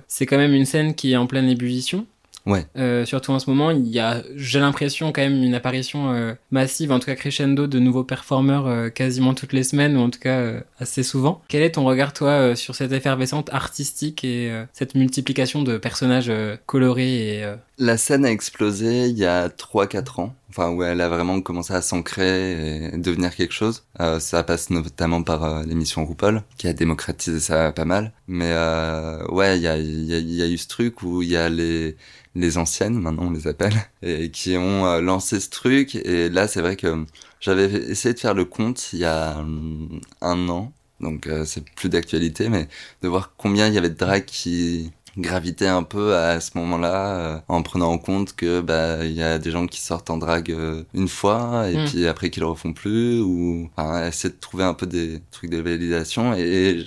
c'est 0.08 0.26
quand 0.26 0.38
même 0.38 0.54
une 0.54 0.64
scène 0.64 0.94
qui 0.94 1.12
est 1.12 1.16
en 1.16 1.26
pleine 1.26 1.48
ébullition 1.48 2.06
Ouais. 2.46 2.64
Euh, 2.78 3.04
surtout 3.04 3.32
en 3.32 3.38
ce 3.40 3.50
moment, 3.50 3.70
il 3.72 3.88
y 3.88 3.98
a, 3.98 4.22
j'ai 4.36 4.60
l'impression 4.60 5.12
quand 5.12 5.20
même 5.20 5.42
une 5.42 5.54
apparition 5.54 6.12
euh, 6.12 6.34
massive, 6.52 6.92
en 6.92 7.00
tout 7.00 7.06
cas 7.06 7.16
crescendo, 7.16 7.66
de 7.66 7.78
nouveaux 7.80 8.04
performeurs 8.04 8.66
euh, 8.68 8.88
quasiment 8.88 9.34
toutes 9.34 9.52
les 9.52 9.64
semaines 9.64 9.96
ou 9.96 10.00
en 10.00 10.10
tout 10.10 10.20
cas 10.20 10.38
euh, 10.38 10.60
assez 10.78 11.02
souvent. 11.02 11.42
Quel 11.48 11.62
est 11.62 11.72
ton 11.72 11.84
regard 11.84 12.12
toi 12.12 12.30
euh, 12.30 12.54
sur 12.54 12.76
cette 12.76 12.92
effervescence 12.92 13.46
artistique 13.50 14.24
et 14.24 14.50
euh, 14.50 14.64
cette 14.72 14.94
multiplication 14.94 15.62
de 15.62 15.76
personnages 15.76 16.32
colorés 16.66 17.38
et 17.38 17.44
euh, 17.44 17.56
La 17.78 17.96
scène 17.96 18.24
a 18.24 18.30
explosé 18.30 19.06
il 19.08 19.18
y 19.18 19.24
a 19.24 19.48
3-4 19.48 20.20
ans, 20.20 20.34
enfin 20.50 20.70
où 20.70 20.82
elle 20.82 21.00
a 21.00 21.08
vraiment 21.08 21.40
commencé 21.40 21.72
à 21.74 21.82
s'ancrer 21.82 22.92
et 22.92 22.98
devenir 22.98 23.34
quelque 23.34 23.52
chose. 23.52 23.84
Euh, 24.00 24.20
ça 24.20 24.42
passe 24.42 24.70
notamment 24.70 25.22
par 25.22 25.44
euh, 25.44 25.62
l'émission 25.64 26.04
RuPaul, 26.06 26.42
qui 26.58 26.68
a 26.68 26.72
démocratisé 26.72 27.40
ça 27.40 27.72
pas 27.72 27.84
mal. 27.84 28.12
Mais 28.28 28.50
euh, 28.52 29.26
ouais, 29.28 29.58
il 29.58 29.62
y 29.62 29.68
a, 29.68 29.76
y, 29.78 30.14
a, 30.14 30.18
y 30.18 30.42
a 30.42 30.46
eu 30.48 30.58
ce 30.58 30.68
truc 30.68 31.02
où 31.02 31.22
il 31.22 31.28
y 31.30 31.36
a 31.36 31.48
les 31.48 31.96
les 32.36 32.58
anciennes, 32.58 33.00
maintenant 33.00 33.26
on 33.26 33.30
les 33.30 33.48
appelle, 33.48 33.74
et 34.02 34.30
qui 34.30 34.56
ont 34.56 34.86
euh, 34.86 35.00
lancé 35.00 35.40
ce 35.40 35.50
truc. 35.50 35.96
Et 35.96 36.28
là, 36.28 36.46
c'est 36.48 36.60
vrai 36.60 36.76
que 36.76 37.04
j'avais 37.40 37.66
essayé 37.66 38.14
de 38.14 38.18
faire 38.20 38.34
le 38.34 38.44
compte 38.44 38.92
il 38.92 39.00
y 39.00 39.04
a 39.04 39.38
hum, 39.38 40.00
un 40.20 40.48
an, 40.48 40.72
donc 41.00 41.26
euh, 41.26 41.44
c'est 41.44 41.64
plus 41.70 41.88
d'actualité, 41.88 42.48
mais 42.48 42.68
de 43.02 43.08
voir 43.08 43.34
combien 43.36 43.68
il 43.68 43.74
y 43.74 43.78
avait 43.78 43.90
de 43.90 43.96
drag 43.96 44.24
qui 44.24 44.92
gravitaient 45.18 45.66
un 45.68 45.82
peu 45.82 46.14
à 46.16 46.40
ce 46.40 46.50
moment-là, 46.56 47.16
euh, 47.16 47.38
en 47.48 47.62
prenant 47.62 47.90
en 47.92 47.98
compte 47.98 48.34
que 48.34 48.60
bah 48.60 49.04
il 49.04 49.12
y 49.12 49.22
a 49.22 49.38
des 49.38 49.50
gens 49.50 49.66
qui 49.66 49.80
sortent 49.80 50.10
en 50.10 50.18
drague 50.18 50.50
euh, 50.50 50.82
une 50.94 51.08
fois 51.08 51.68
et 51.70 51.76
Mm. 51.76 51.84
puis 51.86 52.06
après 52.06 52.30
qui 52.30 52.40
le 52.40 52.46
refont 52.46 52.72
plus, 52.72 53.20
ou 53.20 53.68
enfin, 53.76 54.06
essayer 54.06 54.32
de 54.32 54.38
trouver 54.40 54.64
un 54.64 54.74
peu 54.74 54.86
des 54.86 55.20
trucs 55.30 55.50
de 55.50 55.58
validation. 55.58 56.34
Et 56.34 56.84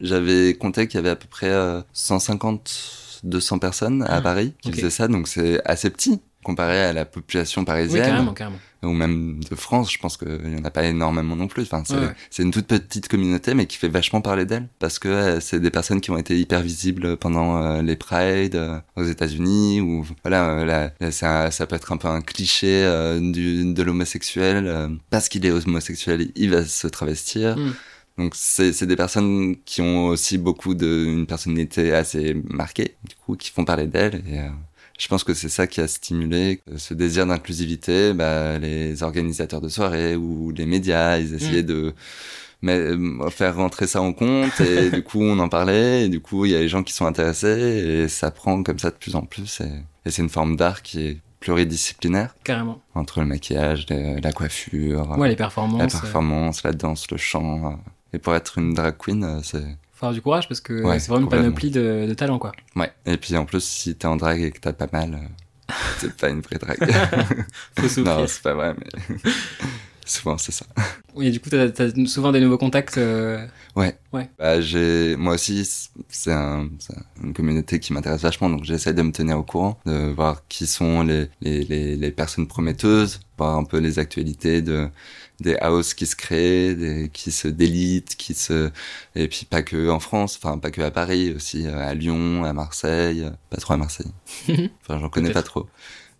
j'avais 0.00 0.54
compté 0.54 0.86
qu'il 0.88 0.96
y 0.98 1.00
avait 1.00 1.10
à 1.10 1.16
peu 1.16 1.28
près 1.28 1.50
euh, 1.50 1.80
150, 1.92 3.20
200 3.24 3.58
personnes 3.58 4.02
à 4.02 4.16
Ah, 4.16 4.20
Paris 4.20 4.52
qui 4.62 4.72
faisaient 4.72 4.90
ça, 4.90 5.08
donc 5.08 5.28
c'est 5.28 5.60
assez 5.64 5.90
petit 5.90 6.20
comparé 6.46 6.80
à 6.80 6.92
la 6.92 7.04
population 7.04 7.62
oui 7.62 7.66
parisienne 7.66 8.04
carrément 8.04 8.32
carrément. 8.32 8.58
ou 8.84 8.92
même 8.92 9.42
de 9.42 9.54
France, 9.56 9.92
je 9.92 9.98
pense 9.98 10.16
qu'il 10.16 10.56
y 10.56 10.60
en 10.60 10.64
a 10.64 10.70
pas 10.70 10.84
énormément 10.84 11.34
non 11.34 11.48
plus. 11.48 11.64
Enfin, 11.64 11.82
c'est 11.84 11.94
Ouais, 11.94 12.06
ouais. 12.06 12.14
c'est 12.30 12.42
une 12.42 12.52
toute 12.52 12.66
petite 12.66 13.08
communauté, 13.08 13.54
mais 13.54 13.66
qui 13.66 13.76
fait 13.78 13.88
vachement 13.88 14.20
parler 14.20 14.44
d'elle 14.44 14.68
parce 14.78 14.98
que 14.98 15.08
euh, 15.08 15.40
c'est 15.40 15.60
des 15.60 15.70
personnes 15.70 16.00
qui 16.00 16.10
ont 16.10 16.18
été 16.18 16.38
hyper 16.38 16.62
visibles 16.62 17.16
pendant 17.16 17.60
euh, 17.60 17.82
les 17.82 17.96
Pride 17.96 18.54
euh, 18.54 18.78
aux 18.96 19.04
États-Unis 19.04 19.80
ou 19.80 20.06
voilà, 20.22 20.64
là, 20.64 20.92
là, 21.00 21.10
ça, 21.10 21.50
ça 21.50 21.66
peut 21.66 21.76
être 21.76 21.92
un 21.92 21.96
peu 21.96 22.08
un 22.08 22.20
cliché 22.20 22.84
du, 23.20 23.72
de 23.74 23.82
l'homosexuel 23.82 24.98
parce 25.10 25.28
qu'il 25.28 25.44
est 25.46 25.50
homosexuel, 25.50 26.30
il 26.36 26.50
va 26.50 26.64
se 26.64 26.86
travestir. 26.86 27.56
Mm. 27.56 27.72
Donc 28.18 28.32
c'est 28.34 28.86
des 28.86 28.96
personnes 28.96 29.56
qui 29.64 29.82
ont 29.82 30.06
aussi 30.06 30.38
beaucoup 30.38 30.74
de 30.74 31.04
une 31.06 31.26
personnalité 31.26 31.92
assez 31.92 32.34
marquée, 32.48 32.96
du 33.04 33.14
coup, 33.14 33.36
qui 33.36 33.50
font 33.50 33.64
parler 33.64 33.86
d'elle 33.86 34.22
et 34.26 34.40
euh, 34.40 34.48
je 34.98 35.08
pense 35.08 35.24
que 35.24 35.34
c'est 35.34 35.48
ça 35.48 35.66
qui 35.66 35.80
a 35.80 35.88
stimulé 35.88 36.60
euh, 36.70 36.78
ce 36.78 36.94
désir 36.94 37.26
d'inclusivité. 37.26 38.12
Bah, 38.12 38.58
les 38.58 39.02
organisateurs 39.02 39.60
de 39.60 39.68
soirées 39.68 40.16
ou 40.16 40.50
les 40.52 40.66
médias, 40.66 41.18
ils 41.18 41.34
essayaient 41.34 41.62
de 41.62 41.94
mais, 42.62 42.76
euh, 42.78 43.28
faire 43.30 43.56
rentrer 43.56 43.86
ça 43.86 44.00
en 44.00 44.12
compte 44.14 44.58
et 44.60 44.90
du 44.90 45.02
coup 45.02 45.20
on 45.22 45.38
en 45.40 45.48
parlait 45.50 46.04
et 46.06 46.08
du 46.08 46.20
coup 46.20 46.46
il 46.46 46.52
y 46.52 46.54
a 46.56 46.58
les 46.58 46.68
gens 46.68 46.82
qui 46.82 46.94
sont 46.94 47.04
intéressés 47.04 47.46
et 48.04 48.08
ça 48.08 48.30
prend 48.30 48.62
comme 48.62 48.78
ça 48.78 48.90
de 48.90 48.96
plus 48.96 49.14
en 49.14 49.22
plus 49.22 49.60
et, 49.60 49.70
et 50.06 50.10
c'est 50.10 50.22
une 50.22 50.30
forme 50.30 50.56
d'art 50.56 50.80
qui 50.82 51.06
est 51.06 51.18
pluridisciplinaire 51.40 52.34
Carrément. 52.44 52.80
entre 52.94 53.20
le 53.20 53.26
maquillage, 53.26 53.86
le- 53.90 54.20
la 54.20 54.32
coiffure, 54.32 55.10
Ouais, 55.18 55.28
les 55.28 55.34
la 55.34 55.36
performances. 55.36 55.94
euh, 55.94 55.98
performance, 56.00 56.62
la 56.62 56.72
danse, 56.72 57.10
le 57.10 57.18
chant. 57.18 57.78
Et 58.14 58.18
pour 58.18 58.34
être 58.34 58.56
une 58.58 58.72
drag 58.72 58.96
queen, 58.96 59.22
euh, 59.22 59.40
c'est 59.42 59.64
faut 59.96 60.06
avoir 60.06 60.14
du 60.14 60.20
courage 60.22 60.46
parce 60.48 60.60
que 60.60 60.82
Ouais, 60.82 60.98
c'est 60.98 61.08
vraiment 61.08 61.24
une 61.24 61.30
panoplie 61.30 61.70
de, 61.70 62.06
de 62.08 62.14
talents 62.14 62.38
quoi. 62.38 62.52
ouais. 62.76 62.92
Et 63.06 63.16
puis 63.16 63.36
en 63.36 63.44
plus, 63.46 63.64
si 63.64 63.94
t'es 63.96 64.06
en 64.06 64.16
drag 64.16 64.40
et 64.42 64.50
que 64.52 64.60
t'as 64.60 64.72
pas 64.72 64.88
mal, 64.92 65.14
euh, 65.14 65.72
c'est 65.98 66.14
pas 66.16 66.28
une 66.28 66.40
vraie 66.42 66.58
drag. 66.58 66.78
Faut 67.78 67.88
souffrir. 67.88 68.04
non, 68.18 68.26
c'est 68.26 68.42
pas 68.42 68.54
vrai, 68.54 68.74
mais 68.78 69.16
souvent 70.04 70.38
c'est 70.38 70.52
ça. 70.52 70.66
Oui, 71.14 71.30
du 71.30 71.40
coup, 71.40 71.48
t'as 71.50 71.64
as 71.82 72.06
souvent 72.06 72.30
des 72.30 72.40
nouveaux 72.40 72.58
contacts. 72.58 72.98
euh, 72.98 73.44
Bah, 74.38 74.60
j'ai, 74.60 75.16
moi 75.16 75.34
aussi, 75.34 75.68
c'est 76.08 76.32
un, 76.32 76.68
c'est 76.78 76.94
une 77.22 77.32
communauté 77.32 77.80
qui 77.80 77.92
m'intéresse 77.92 78.20
vachement, 78.22 78.48
donc 78.50 78.64
j'essaie 78.64 78.92
de 78.94 79.02
me 79.02 79.12
tenir 79.12 79.38
au 79.38 79.42
courant, 79.42 79.78
de 79.86 80.12
voir 80.14 80.46
qui 80.48 80.66
sont 80.66 81.02
les, 81.02 81.28
les, 81.40 81.64
les, 81.64 81.96
les 81.96 82.10
personnes 82.12 82.46
prometteuses, 82.46 83.20
voir 83.38 83.56
un 83.56 83.64
peu 83.64 83.78
les 83.78 83.98
actualités 83.98 84.60
de, 84.62 84.88
des 85.40 85.56
houses 85.62 85.94
qui 85.94 86.06
se 86.06 86.16
créent, 86.16 86.74
des, 86.74 87.10
qui 87.12 87.30
se 87.30 87.48
délitent, 87.48 88.16
qui 88.16 88.34
se, 88.34 88.70
et 89.14 89.28
puis 89.28 89.44
pas 89.44 89.62
que 89.62 89.90
en 89.90 90.00
France, 90.00 90.38
enfin, 90.42 90.58
pas 90.58 90.70
que 90.70 90.80
à 90.82 90.90
Paris, 90.90 91.32
aussi 91.34 91.66
euh, 91.66 91.78
à 91.78 91.94
Lyon, 91.94 92.44
à 92.44 92.52
Marseille, 92.52 93.22
euh, 93.22 93.30
pas 93.50 93.58
trop 93.58 93.74
à 93.74 93.76
Marseille. 93.76 94.10
Enfin, 94.82 94.98
j'en 94.98 95.08
connais 95.08 95.32
pas 95.32 95.42
trop. 95.42 95.66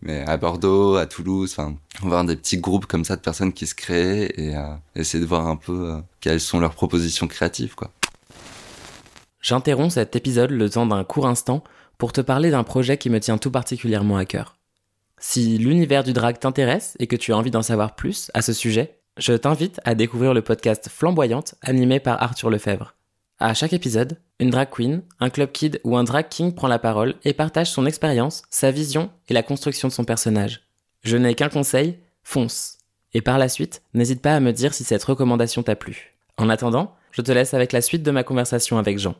Mais 0.02 0.20
à 0.26 0.36
Bordeaux, 0.36 0.96
à 0.96 1.06
Toulouse, 1.06 1.54
enfin, 1.56 1.76
voir 2.00 2.24
des 2.24 2.36
petits 2.36 2.58
groupes 2.58 2.86
comme 2.86 3.04
ça 3.04 3.16
de 3.16 3.20
personnes 3.20 3.52
qui 3.52 3.66
se 3.66 3.74
créent 3.74 4.32
et 4.36 4.54
euh, 4.56 4.74
essayer 4.94 5.22
de 5.22 5.28
voir 5.28 5.46
un 5.46 5.56
peu 5.56 5.92
euh, 5.92 6.00
quelles 6.20 6.40
sont 6.40 6.60
leurs 6.60 6.74
propositions 6.74 7.26
créatives, 7.26 7.74
quoi. 7.74 7.90
J'interromps 9.40 9.94
cet 9.94 10.16
épisode 10.16 10.50
le 10.50 10.68
temps 10.68 10.86
d'un 10.86 11.04
court 11.04 11.26
instant 11.26 11.62
pour 11.98 12.12
te 12.12 12.20
parler 12.20 12.50
d'un 12.50 12.64
projet 12.64 12.98
qui 12.98 13.10
me 13.10 13.20
tient 13.20 13.38
tout 13.38 13.50
particulièrement 13.50 14.16
à 14.16 14.24
cœur. 14.24 14.56
Si 15.18 15.56
l'univers 15.56 16.04
du 16.04 16.12
drag 16.12 16.38
t'intéresse 16.38 16.96
et 16.98 17.06
que 17.06 17.16
tu 17.16 17.32
as 17.32 17.36
envie 17.36 17.50
d'en 17.50 17.62
savoir 17.62 17.94
plus 17.94 18.30
à 18.34 18.42
ce 18.42 18.52
sujet, 18.52 18.95
je 19.16 19.32
t'invite 19.32 19.80
à 19.84 19.94
découvrir 19.94 20.34
le 20.34 20.42
podcast 20.42 20.90
Flamboyante 20.90 21.54
animé 21.62 22.00
par 22.00 22.22
Arthur 22.22 22.50
Lefebvre. 22.50 22.94
À 23.38 23.54
chaque 23.54 23.72
épisode, 23.72 24.18
une 24.40 24.50
drag 24.50 24.68
queen, 24.70 25.02
un 25.20 25.30
club 25.30 25.52
kid 25.52 25.80
ou 25.84 25.96
un 25.96 26.04
drag 26.04 26.28
king 26.28 26.54
prend 26.54 26.68
la 26.68 26.78
parole 26.78 27.14
et 27.24 27.32
partage 27.32 27.70
son 27.70 27.86
expérience, 27.86 28.42
sa 28.50 28.70
vision 28.70 29.10
et 29.28 29.34
la 29.34 29.42
construction 29.42 29.88
de 29.88 29.92
son 29.92 30.04
personnage. 30.04 30.62
Je 31.02 31.16
n'ai 31.16 31.34
qu'un 31.34 31.48
conseil, 31.48 31.98
fonce. 32.22 32.78
Et 33.14 33.22
par 33.22 33.38
la 33.38 33.48
suite, 33.48 33.82
n'hésite 33.94 34.20
pas 34.20 34.34
à 34.34 34.40
me 34.40 34.52
dire 34.52 34.74
si 34.74 34.84
cette 34.84 35.04
recommandation 35.04 35.62
t'a 35.62 35.76
plu. 35.76 36.14
En 36.36 36.50
attendant, 36.50 36.94
je 37.12 37.22
te 37.22 37.32
laisse 37.32 37.54
avec 37.54 37.72
la 37.72 37.80
suite 37.80 38.02
de 38.02 38.10
ma 38.10 38.22
conversation 38.22 38.76
avec 38.76 38.98
Jean. 38.98 39.14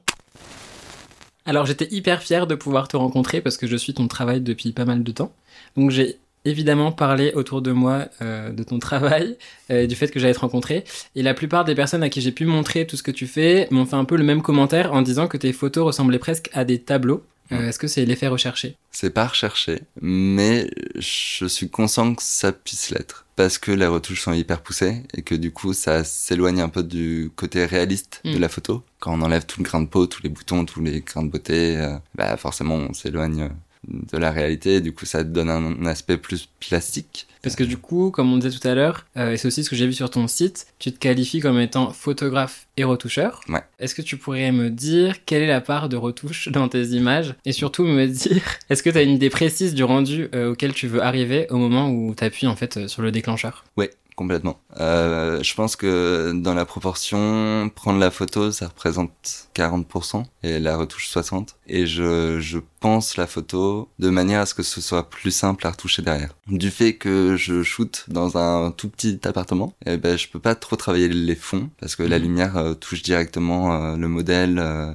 Alors 1.47 1.65
j'étais 1.65 1.89
hyper 1.91 2.23
fier 2.23 2.47
de 2.47 2.55
pouvoir 2.55 2.89
te 2.89 2.97
rencontrer 2.97 3.41
parce 3.41 3.57
que 3.57 3.67
je 3.67 3.77
suis 3.77 3.95
ton 3.95 4.09
travail 4.09 4.41
depuis 4.43 4.73
pas 4.73 4.85
mal 4.85 5.05
de 5.05 5.13
temps. 5.13 5.33
Donc 5.77 5.91
j'ai 5.91 6.19
évidemment 6.47 6.93
parlé 6.93 7.33
autour 7.35 7.61
de 7.63 7.73
moi 7.73 8.07
euh, 8.23 8.51
de 8.51 8.63
ton 8.63 8.79
travail, 8.79 9.37
euh, 9.71 9.83
et 9.83 9.87
du 9.87 9.95
fait 9.97 10.09
que 10.09 10.19
j'allais 10.21 10.35
te 10.35 10.41
rencontrer. 10.41 10.85
Et 11.15 11.23
la 11.23 11.35
plupart 11.35 11.65
des 11.65 11.75
personnes 11.75 12.03
à 12.03 12.09
qui 12.09 12.21
j'ai 12.21 12.33
pu 12.33 12.47
montrer 12.47 12.87
tout 12.87 12.97
ce 12.97 13.03
que 13.03 13.11
tu 13.11 13.27
fais 13.27 13.69
m'ont 13.71 13.87
fait 13.87 13.97
un 13.97 14.05
peu 14.05 14.17
le 14.17 14.25
même 14.25 14.43
commentaire 14.43 14.93
en 14.93 15.03
disant 15.03 15.27
que 15.29 15.37
tes 15.37 15.53
photos 15.53 15.85
ressemblaient 15.87 16.19
presque 16.19 16.49
à 16.53 16.65
des 16.65 16.79
tableaux. 16.81 17.23
Euh, 17.53 17.69
Est-ce 17.69 17.79
que 17.79 17.87
c'est 17.87 18.05
l'effet 18.05 18.27
recherché? 18.27 18.75
C'est 18.91 19.11
pas 19.11 19.27
recherché, 19.29 19.81
mais 20.01 20.69
je 20.97 21.47
suis 21.47 21.71
conscient 21.71 22.13
que 22.15 22.23
ça 22.23 22.51
puisse 22.51 22.91
l'être. 22.91 23.25
Parce 23.37 23.59
que 23.59 23.71
les 23.71 23.87
retouches 23.87 24.23
sont 24.23 24.33
hyper 24.33 24.63
poussées 24.63 25.03
et 25.15 25.23
que 25.23 25.35
du 25.35 25.53
coup 25.53 25.73
ça 25.75 26.03
s'éloigne 26.05 26.61
un 26.63 26.69
peu 26.71 26.83
du 26.83 27.31
côté 27.37 27.65
réaliste 27.67 28.21
de 28.25 28.37
Mm. 28.37 28.41
la 28.41 28.49
photo. 28.49 28.83
Quand 28.99 29.13
on 29.13 29.23
enlève 29.23 29.45
tout 29.47 29.61
le 29.61 29.65
grain 29.65 29.81
de 29.83 29.87
peau, 29.87 30.07
tous 30.07 30.23
les 30.23 30.29
boutons, 30.31 30.65
tous 30.65 30.81
les 30.83 31.03
grains 31.03 31.23
de 31.23 31.29
beauté, 31.31 31.77
euh, 31.77 31.97
bah 32.17 32.37
forcément 32.39 32.75
on 32.77 32.93
s'éloigne 32.95 33.51
de 33.89 34.19
la 34.19 34.31
réalité 34.31 34.77
et 34.77 34.81
du 34.81 34.93
coup 34.93 35.07
ça 35.07 35.25
donne 35.25 35.51
un 35.51 35.87
aspect 35.87 36.19
plus 36.19 36.49
plastique. 36.61 37.27
Parce 37.47 37.55
que 37.55 37.63
du 37.63 37.77
coup, 37.77 38.11
comme 38.11 38.33
on 38.33 38.39
disait 38.39 38.59
tout 38.59 38.67
à 38.67 38.75
l'heure, 38.75 39.07
euh, 39.17 39.31
et 39.31 39.37
c'est 39.37 39.47
aussi 39.47 39.63
ce 39.63 39.71
que 39.71 39.77
j'ai 39.77 39.87
vu 39.87 39.93
sur 39.93 40.11
ton 40.11 40.27
site, 40.27 40.67
tu 40.81 40.91
te 40.91 40.99
qualifies 40.99 41.39
comme 41.39 41.61
étant 41.61 41.93
photographe 41.93 42.67
et 42.77 42.83
retoucheur. 42.83 43.41
Ouais. 43.49 43.63
Est-ce 43.79 43.95
que 43.95 44.03
tu 44.03 44.17
pourrais 44.17 44.51
me 44.51 44.69
dire 44.69 45.25
quelle 45.25 45.43
est 45.43 45.47
la 45.47 45.61
part 45.61 45.89
de 45.89 45.97
retouche 45.97 46.49
dans 46.53 46.69
tes 46.69 46.83
images 46.87 47.35
Et 47.45 47.53
surtout 47.53 47.85
me 47.85 48.07
dire, 48.07 48.43
est-ce 48.71 48.83
que 48.83 48.91
tu 48.91 48.99
as 48.99 49.03
une 49.03 49.13
idée 49.13 49.31
précise 49.31 49.75
du 49.75 49.85
rendu 49.85 50.29
euh, 50.35 50.51
auquel 50.51 50.73
tu 50.73 50.89
veux 50.89 51.01
arriver 51.03 51.47
au 51.51 51.57
moment 51.57 51.89
où 51.89 52.17
tu 52.17 52.25
appuies 52.25 52.49
en 52.49 52.57
fait 52.57 52.79
euh, 52.79 52.89
sur 52.89 53.03
le 53.03 53.13
déclencheur? 53.13 53.65
Ouais, 53.77 53.93
complètement. 54.17 54.59
Euh, 54.81 55.43
je 55.43 55.55
pense 55.55 55.77
que 55.77 56.33
dans 56.35 56.55
la 56.55 56.65
proportion, 56.65 57.71
prendre 57.75 57.99
la 58.01 58.11
photo, 58.11 58.51
ça 58.51 58.69
représente 58.69 59.49
40% 59.55 60.25
et 60.43 60.59
la 60.59 60.77
retouche 60.77 61.09
60%. 61.09 61.57
Et 61.69 61.87
je, 61.87 62.41
je 62.41 62.59
pense 62.81 63.17
la 63.17 63.27
photo 63.27 63.91
de 63.99 64.11
manière 64.11 64.41
à 64.41 64.47
ce 64.47 64.55
que 64.55 64.63
ce 64.65 64.81
soit 64.81 65.11
plus 65.11 65.31
simple 65.31 65.67
à 65.67 65.71
retoucher 65.71 66.03
derrière. 66.03 66.35
Du 66.49 66.71
fait 66.71 66.97
que 66.97 67.37
je 67.37 67.63
shoote 67.63 68.05
dans 68.09 68.37
un 68.39 68.71
tout 68.73 68.89
petit 68.89 69.21
appartement, 69.25 69.75
eh 69.85 69.97
ben, 69.97 70.17
je 70.17 70.29
peux 70.29 70.41
pas 70.41 70.55
trop 70.55 70.77
travailler 70.77 71.09
les 71.09 71.35
fonds 71.37 71.71
parce 71.81 71.97
que 71.97 72.03
la 72.03 72.19
Mhm. 72.19 72.23
lumière 72.23 72.57
euh, 72.57 72.75
touche 72.75 73.03
directement 73.03 73.75
euh, 73.93 73.97
le 73.97 74.09
modèle 74.09 74.59
euh, 74.59 74.93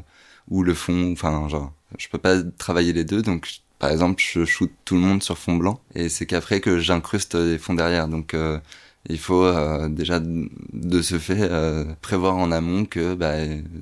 ou 0.47 0.63
le 0.63 0.73
fond. 0.73 1.11
Enfin, 1.13 1.47
genre, 1.49 1.73
je 1.97 2.07
peux 2.09 2.17
pas 2.17 2.41
travailler 2.57 2.93
les 2.93 3.03
deux. 3.03 3.21
Donc, 3.21 3.47
par 3.79 3.89
exemple, 3.91 4.21
je 4.25 4.45
shoot 4.45 4.71
tout 4.85 4.95
le 4.95 5.01
monde 5.01 5.23
sur 5.23 5.37
fond 5.37 5.55
blanc 5.57 5.81
et 5.95 6.09
c'est 6.09 6.25
qu'après 6.25 6.61
que 6.61 6.79
j'incruste 6.79 7.35
les 7.35 7.57
fonds 7.57 7.73
derrière. 7.73 8.07
Donc, 8.07 8.33
euh, 8.33 8.59
il 9.09 9.17
faut 9.17 9.43
euh, 9.43 9.89
déjà 9.89 10.19
de 10.21 11.01
ce 11.01 11.17
fait 11.17 11.41
euh, 11.41 11.85
prévoir 12.01 12.35
en 12.35 12.51
amont 12.51 12.85
que 12.85 13.15
bah, 13.15 13.33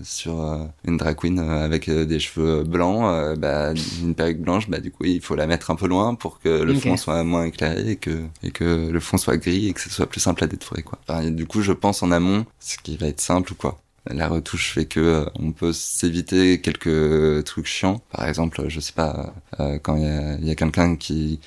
sur 0.03 0.41
euh, 0.41 0.63
une 0.85 0.97
drag 0.97 1.15
queen 1.17 1.39
euh, 1.39 1.65
avec 1.65 1.89
euh, 1.89 2.05
des 2.05 2.19
cheveux 2.19 2.63
blancs, 2.63 3.37
bah, 3.37 3.73
une 4.01 4.15
perruque 4.15 4.39
blanche, 4.41 4.69
bah, 4.69 4.79
du 4.79 4.91
coup 4.91 5.03
il 5.05 5.21
faut 5.21 5.35
la 5.35 5.45
mettre 5.47 5.71
un 5.71 5.75
peu 5.75 5.87
loin 5.87 6.15
pour 6.15 6.39
que 6.39 6.49
le 6.49 6.73
fond 6.73 6.95
soit 6.97 7.23
moins 7.23 7.45
éclairé 7.45 7.91
et 7.91 7.95
que, 7.97 8.25
et 8.43 8.51
que 8.51 8.89
le 8.89 8.99
fond 8.99 9.17
soit 9.17 9.37
gris 9.37 9.67
et 9.67 9.73
que 9.73 9.81
ce 9.81 9.89
soit 9.89 10.07
plus 10.07 10.21
simple 10.21 10.43
à 10.43 10.47
détourer. 10.47 10.83
Quoi. 10.83 10.99
Enfin, 11.07 11.21
et 11.21 11.31
du 11.31 11.45
coup 11.45 11.61
je 11.61 11.73
pense 11.73 12.01
en 12.01 12.11
amont 12.11 12.45
ce 12.59 12.77
qui 12.77 12.95
va 12.97 13.07
être 13.07 13.21
simple 13.21 13.51
ou 13.53 13.55
quoi. 13.55 13.79
la 14.09 14.27
retouche 14.27 14.71
fait 14.73 14.85
que 14.85 15.25
on 15.35 15.51
peut 15.51 15.73
s'éviter 15.73 16.61
quelques 16.61 17.43
trucs 17.45 17.65
chiants. 17.67 18.01
Par 18.11 18.27
exemple, 18.27 18.65
je 18.69 18.79
sais 18.79 18.93
pas, 18.93 19.33
euh, 19.59 19.77
quand 19.79 19.95
il 19.97 20.03
y 20.03 20.05
a, 20.07 20.37
y 20.39 20.51
a 20.51 20.55
quelqu'un 20.55 20.95
qui 20.95 21.39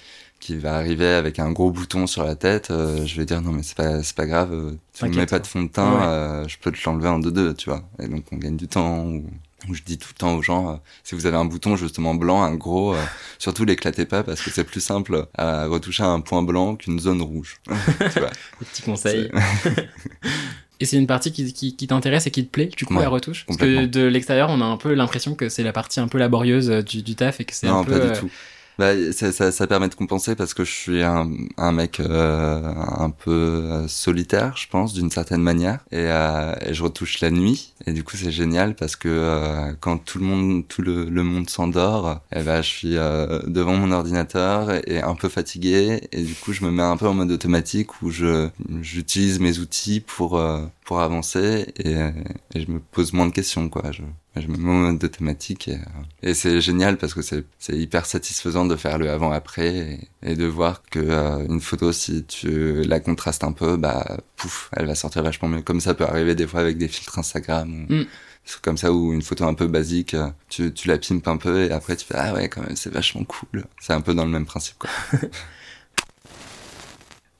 qui 0.43 0.57
va 0.59 0.75
arriver 0.75 1.07
avec 1.07 1.39
un 1.39 1.53
gros 1.53 1.71
bouton 1.71 2.07
sur 2.09 2.25
la 2.25 2.35
tête, 2.35 2.71
euh, 2.73 3.07
je 3.07 3.17
vais 3.17 3.25
dire 3.25 3.41
non 3.43 3.53
mais 3.53 3.63
c'est 3.63 3.77
pas 3.77 4.03
c'est 4.03 4.17
pas 4.17 4.27
grave, 4.27 4.75
tu 4.93 5.05
ne 5.05 5.15
mets 5.15 5.27
pas 5.27 5.39
de 5.39 5.47
fond 5.47 5.63
de 5.63 5.69
teint, 5.69 5.95
Ouais. 5.95 6.03
euh, 6.05 6.49
je 6.49 6.59
peux 6.59 6.73
te 6.73 6.79
l'enlever 6.85 7.09
en 7.09 7.21
deux 7.21 7.31
deux, 7.31 7.55
tu 7.55 7.71
vois. 7.71 7.83
Et 8.03 8.09
donc 8.09 8.25
on 8.33 8.37
gagne 8.37 8.57
du 8.57 8.67
temps. 8.69 9.05
Ou, 9.05 9.25
ou 9.69 9.75
je 9.75 9.83
dis 9.87 9.97
tout 9.97 10.09
le 10.13 10.19
temps 10.19 10.35
aux 10.35 10.43
gens, 10.43 10.71
euh, 10.71 10.75
si 11.05 11.15
vous 11.15 11.25
avez 11.27 11.37
un 11.37 11.45
bouton 11.45 11.77
justement 11.77 12.17
blanc, 12.17 12.43
un 12.43 12.57
gros, 12.57 12.95
euh, 12.95 13.01
surtout 13.39 13.65
l'éclatez 13.65 14.07
pas 14.07 14.25
parce 14.25 14.43
que 14.43 14.51
c'est 14.51 14.65
plus 14.65 14.81
simple 14.81 15.29
à 15.39 15.67
retoucher 15.69 16.03
un 16.03 16.19
point 16.19 16.43
blanc 16.43 16.75
qu'une 16.75 16.99
zone 16.99 17.23
rouge. 17.23 17.61
tu 17.69 18.19
vois. 18.19 18.31
Des 18.59 18.67
petits 18.67 18.83
conseils. 18.83 19.31
Et 20.81 20.85
c'est 20.85 20.97
une 20.97 21.07
partie 21.07 21.31
qui, 21.31 21.53
qui, 21.53 21.77
qui 21.77 21.87
t'intéresse 21.87 22.27
et 22.27 22.33
qui 22.33 22.45
te 22.45 22.51
plaît, 22.51 22.71
du 22.77 22.85
coup, 22.87 22.95
Ouais, 22.95 23.03
la 23.03 23.09
retouche? 23.09 23.45
Parce 23.47 23.57
que 23.57 23.87
de 23.87 24.01
l'extérieur, 24.03 24.49
on 24.51 24.61
a 24.61 24.65
un 24.65 24.77
peu 24.77 24.95
l'impression 24.95 25.37
que 25.37 25.49
c'est 25.49 25.63
la 25.63 25.73
partie 25.73 26.01
un 26.01 26.09
peu 26.09 26.19
laborieuse 26.19 26.71
euh, 26.71 26.83
du, 26.83 27.03
du 27.03 27.15
taf 27.15 27.41
et 27.41 27.45
que 27.45 27.55
c'est 27.55 27.69
un 27.69 27.85
peu. 27.85 28.01
pas 28.01 28.09
du 28.09 28.19
tout. 28.19 28.31
Bah, 28.79 29.13
ça, 29.13 29.33
ça, 29.33 29.53
ça 29.53 29.67
permet 29.67 29.89
de 29.89 29.95
compenser 29.95 30.35
parce 30.35 30.55
que 30.55 30.65
je 30.65 30.71
suis 30.73 31.03
un, 31.03 31.31
un 31.59 31.73
mec 31.73 32.01
euh, 32.01 32.73
un 32.75 33.11
peu 33.11 33.31
euh, 33.31 33.87
solitaire, 33.89 34.57
je 34.57 34.67
pense, 34.69 34.95
d'une 34.95 35.11
certaine 35.11 35.43
manière, 35.43 35.81
et, 35.93 36.07
euh, 36.09 36.55
et 36.65 36.73
je 36.73 36.83
retouche 36.83 37.21
la 37.21 37.31
nuit. 37.31 37.75
Et 37.87 37.93
du 37.93 38.03
coup, 38.03 38.17
c'est 38.17 38.31
génial 38.33 38.75
parce 38.75 38.97
que 38.97 39.09
euh, 39.09 39.73
quand 39.81 39.99
tout 39.99 40.19
le 40.19 40.25
monde, 40.25 40.67
tout 40.69 40.81
le, 40.83 41.05
le 41.05 41.23
monde 41.23 41.51
s'endort, 41.51 42.21
eh 42.35 42.43
ben, 42.43 42.63
je 42.63 42.69
suis 42.69 42.97
euh, 42.97 43.41
devant 43.47 43.75
mon 43.77 43.93
ordinateur 43.93 44.71
et 44.89 45.01
un 45.03 45.15
peu 45.15 45.29
fatigué, 45.29 46.01
et 46.13 46.23
du 46.23 46.35
coup, 46.35 46.53
je 46.53 46.65
me 46.65 46.71
mets 46.71 46.83
un 46.83 46.97
peu 46.97 47.07
en 47.07 47.15
mode 47.15 47.31
automatique 47.31 48.03
où 48.03 48.11
je 48.11 48.49
j'utilise 48.81 49.39
mes 49.39 49.59
outils 49.59 50.01
pour 50.01 50.39
euh, 50.39 50.65
pour 50.85 51.01
avancer 51.01 51.67
et, 51.79 51.93
et 52.55 52.61
je 52.67 52.71
me 52.71 52.81
pose 52.81 53.13
moins 53.13 53.27
de 53.27 53.33
questions, 53.33 53.69
quoi. 53.69 53.83
Je 54.37 54.49
me 54.49 54.57
mets 54.57 54.71
en 54.71 54.93
mode 54.93 55.05
automatique 55.05 55.69
et, 55.69 55.75
euh, 55.75 55.79
et 56.23 56.35
c'est 56.35 56.61
génial 56.61 56.97
parce 56.97 57.13
que 57.13 57.21
c'est 57.23 57.45
hyper 57.69 58.07
satisfaisant 58.07 58.65
de 58.65 58.77
faire 58.77 58.99
le 58.99 59.11
avant-après 59.11 59.77
et, 60.23 60.31
et 60.31 60.35
de 60.37 60.47
voir 60.47 60.83
que 60.91 60.99
euh, 61.01 61.47
une 61.47 61.61
photo, 61.61 61.93
si 61.93 62.25
tu 62.25 62.83
la 62.83 63.01
contrastes 63.01 63.45
un 63.45 63.53
peu, 63.53 63.77
bah 63.77 64.19
pouf, 64.37 64.71
elle 64.73 64.87
va 64.87 64.95
sortir 64.95 65.23
vachement 65.23 65.49
mieux. 65.49 65.63
Comme 65.63 65.81
ça 65.81 65.95
peut 65.95 66.05
arriver 66.05 66.35
des 66.35 66.47
fois 66.47 66.61
avec 66.61 66.79
des 66.79 66.89
filtres 66.89 67.19
Instagram 67.19 67.87
ou 67.91 67.93
Mm. 67.93 68.07
comme 68.63 68.77
ça 68.79 68.93
où 68.93 69.13
une 69.13 69.23
photo 69.23 69.45
un 69.45 69.55
peu 69.55 69.67
basique, 69.67 70.15
euh, 70.15 70.29
tu, 70.49 70.73
tu 70.73 70.89
la 70.89 70.99
pimpes 70.99 71.29
un 71.29 71.37
peu 71.37 71.65
et 71.65 71.71
après 71.71 71.97
tu 71.97 72.07
fais 72.07 72.15
ah 72.17 72.33
ouais 72.35 72.49
quand 72.49 72.63
même 72.63 72.77
c'est 72.77 72.93
vachement 72.93 73.25
cool. 73.25 73.65
C'est 73.81 73.93
un 73.93 74.01
peu 74.01 74.15
dans 74.15 74.25
le 74.25 74.31
même 74.31 74.47
principe 74.47 74.79
quoi. 74.79 74.91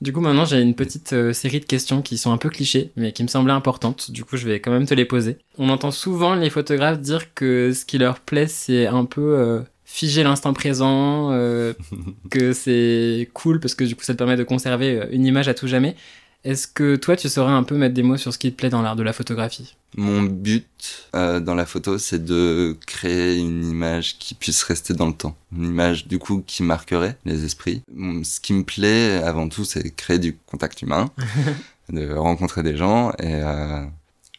Du 0.03 0.11
coup, 0.11 0.19
maintenant, 0.19 0.43
j'ai 0.43 0.59
une 0.59 0.75
petite 0.75 1.13
euh, 1.13 1.31
série 1.31 1.61
de 1.61 1.65
questions 1.65 2.01
qui 2.01 2.17
sont 2.17 2.33
un 2.33 2.37
peu 2.37 2.49
clichés, 2.49 2.91
mais 2.97 3.13
qui 3.13 3.23
me 3.23 3.29
semblaient 3.29 3.53
importantes. 3.53 4.11
Du 4.11 4.25
coup, 4.25 4.35
je 4.35 4.45
vais 4.45 4.59
quand 4.59 4.69
même 4.69 4.85
te 4.85 4.93
les 4.93 5.05
poser. 5.05 5.37
On 5.57 5.69
entend 5.69 5.91
souvent 5.91 6.35
les 6.35 6.49
photographes 6.49 6.99
dire 6.99 7.33
que 7.33 7.71
ce 7.71 7.85
qui 7.85 7.99
leur 7.99 8.19
plaît, 8.19 8.47
c'est 8.47 8.85
un 8.85 9.05
peu 9.05 9.21
euh, 9.21 9.61
figer 9.85 10.23
l'instant 10.23 10.51
présent, 10.51 11.31
euh, 11.31 11.71
que 12.29 12.51
c'est 12.51 13.29
cool 13.33 13.61
parce 13.61 13.75
que 13.75 13.85
du 13.85 13.95
coup, 13.95 14.03
ça 14.03 14.11
te 14.11 14.17
permet 14.17 14.35
de 14.35 14.43
conserver 14.43 15.07
une 15.13 15.25
image 15.25 15.47
à 15.47 15.53
tout 15.53 15.67
jamais. 15.67 15.95
Est-ce 16.43 16.67
que 16.67 16.97
toi, 16.97 17.15
tu 17.15 17.29
saurais 17.29 17.53
un 17.53 17.63
peu 17.63 17.75
mettre 17.75 17.93
des 17.93 18.03
mots 18.03 18.17
sur 18.17 18.33
ce 18.33 18.37
qui 18.37 18.51
te 18.51 18.57
plaît 18.57 18.69
dans 18.69 18.81
l'art 18.81 18.97
de 18.97 19.03
la 19.03 19.13
photographie? 19.13 19.75
Mon 19.95 20.23
but 20.23 20.67
euh, 21.15 21.39
dans 21.39 21.55
la 21.55 21.65
photo, 21.65 21.97
c'est 21.97 22.23
de 22.23 22.77
créer 22.85 23.37
une 23.37 23.65
image 23.65 24.17
qui 24.17 24.33
puisse 24.33 24.61
rester 24.63 24.93
dans 24.93 25.07
le 25.07 25.13
temps. 25.13 25.37
Une 25.55 25.65
image, 25.65 26.07
du 26.07 26.19
coup, 26.19 26.43
qui 26.45 26.63
marquerait 26.63 27.17
les 27.25 27.45
esprits. 27.45 27.81
Ce 28.23 28.41
qui 28.41 28.53
me 28.53 28.63
plaît, 28.63 29.21
avant 29.23 29.47
tout, 29.47 29.63
c'est 29.63 29.89
créer 29.95 30.19
du 30.19 30.35
contact 30.45 30.81
humain, 30.81 31.11
de 31.89 32.13
rencontrer 32.13 32.63
des 32.63 32.75
gens 32.77 33.11
et... 33.19 33.35
Euh, 33.35 33.85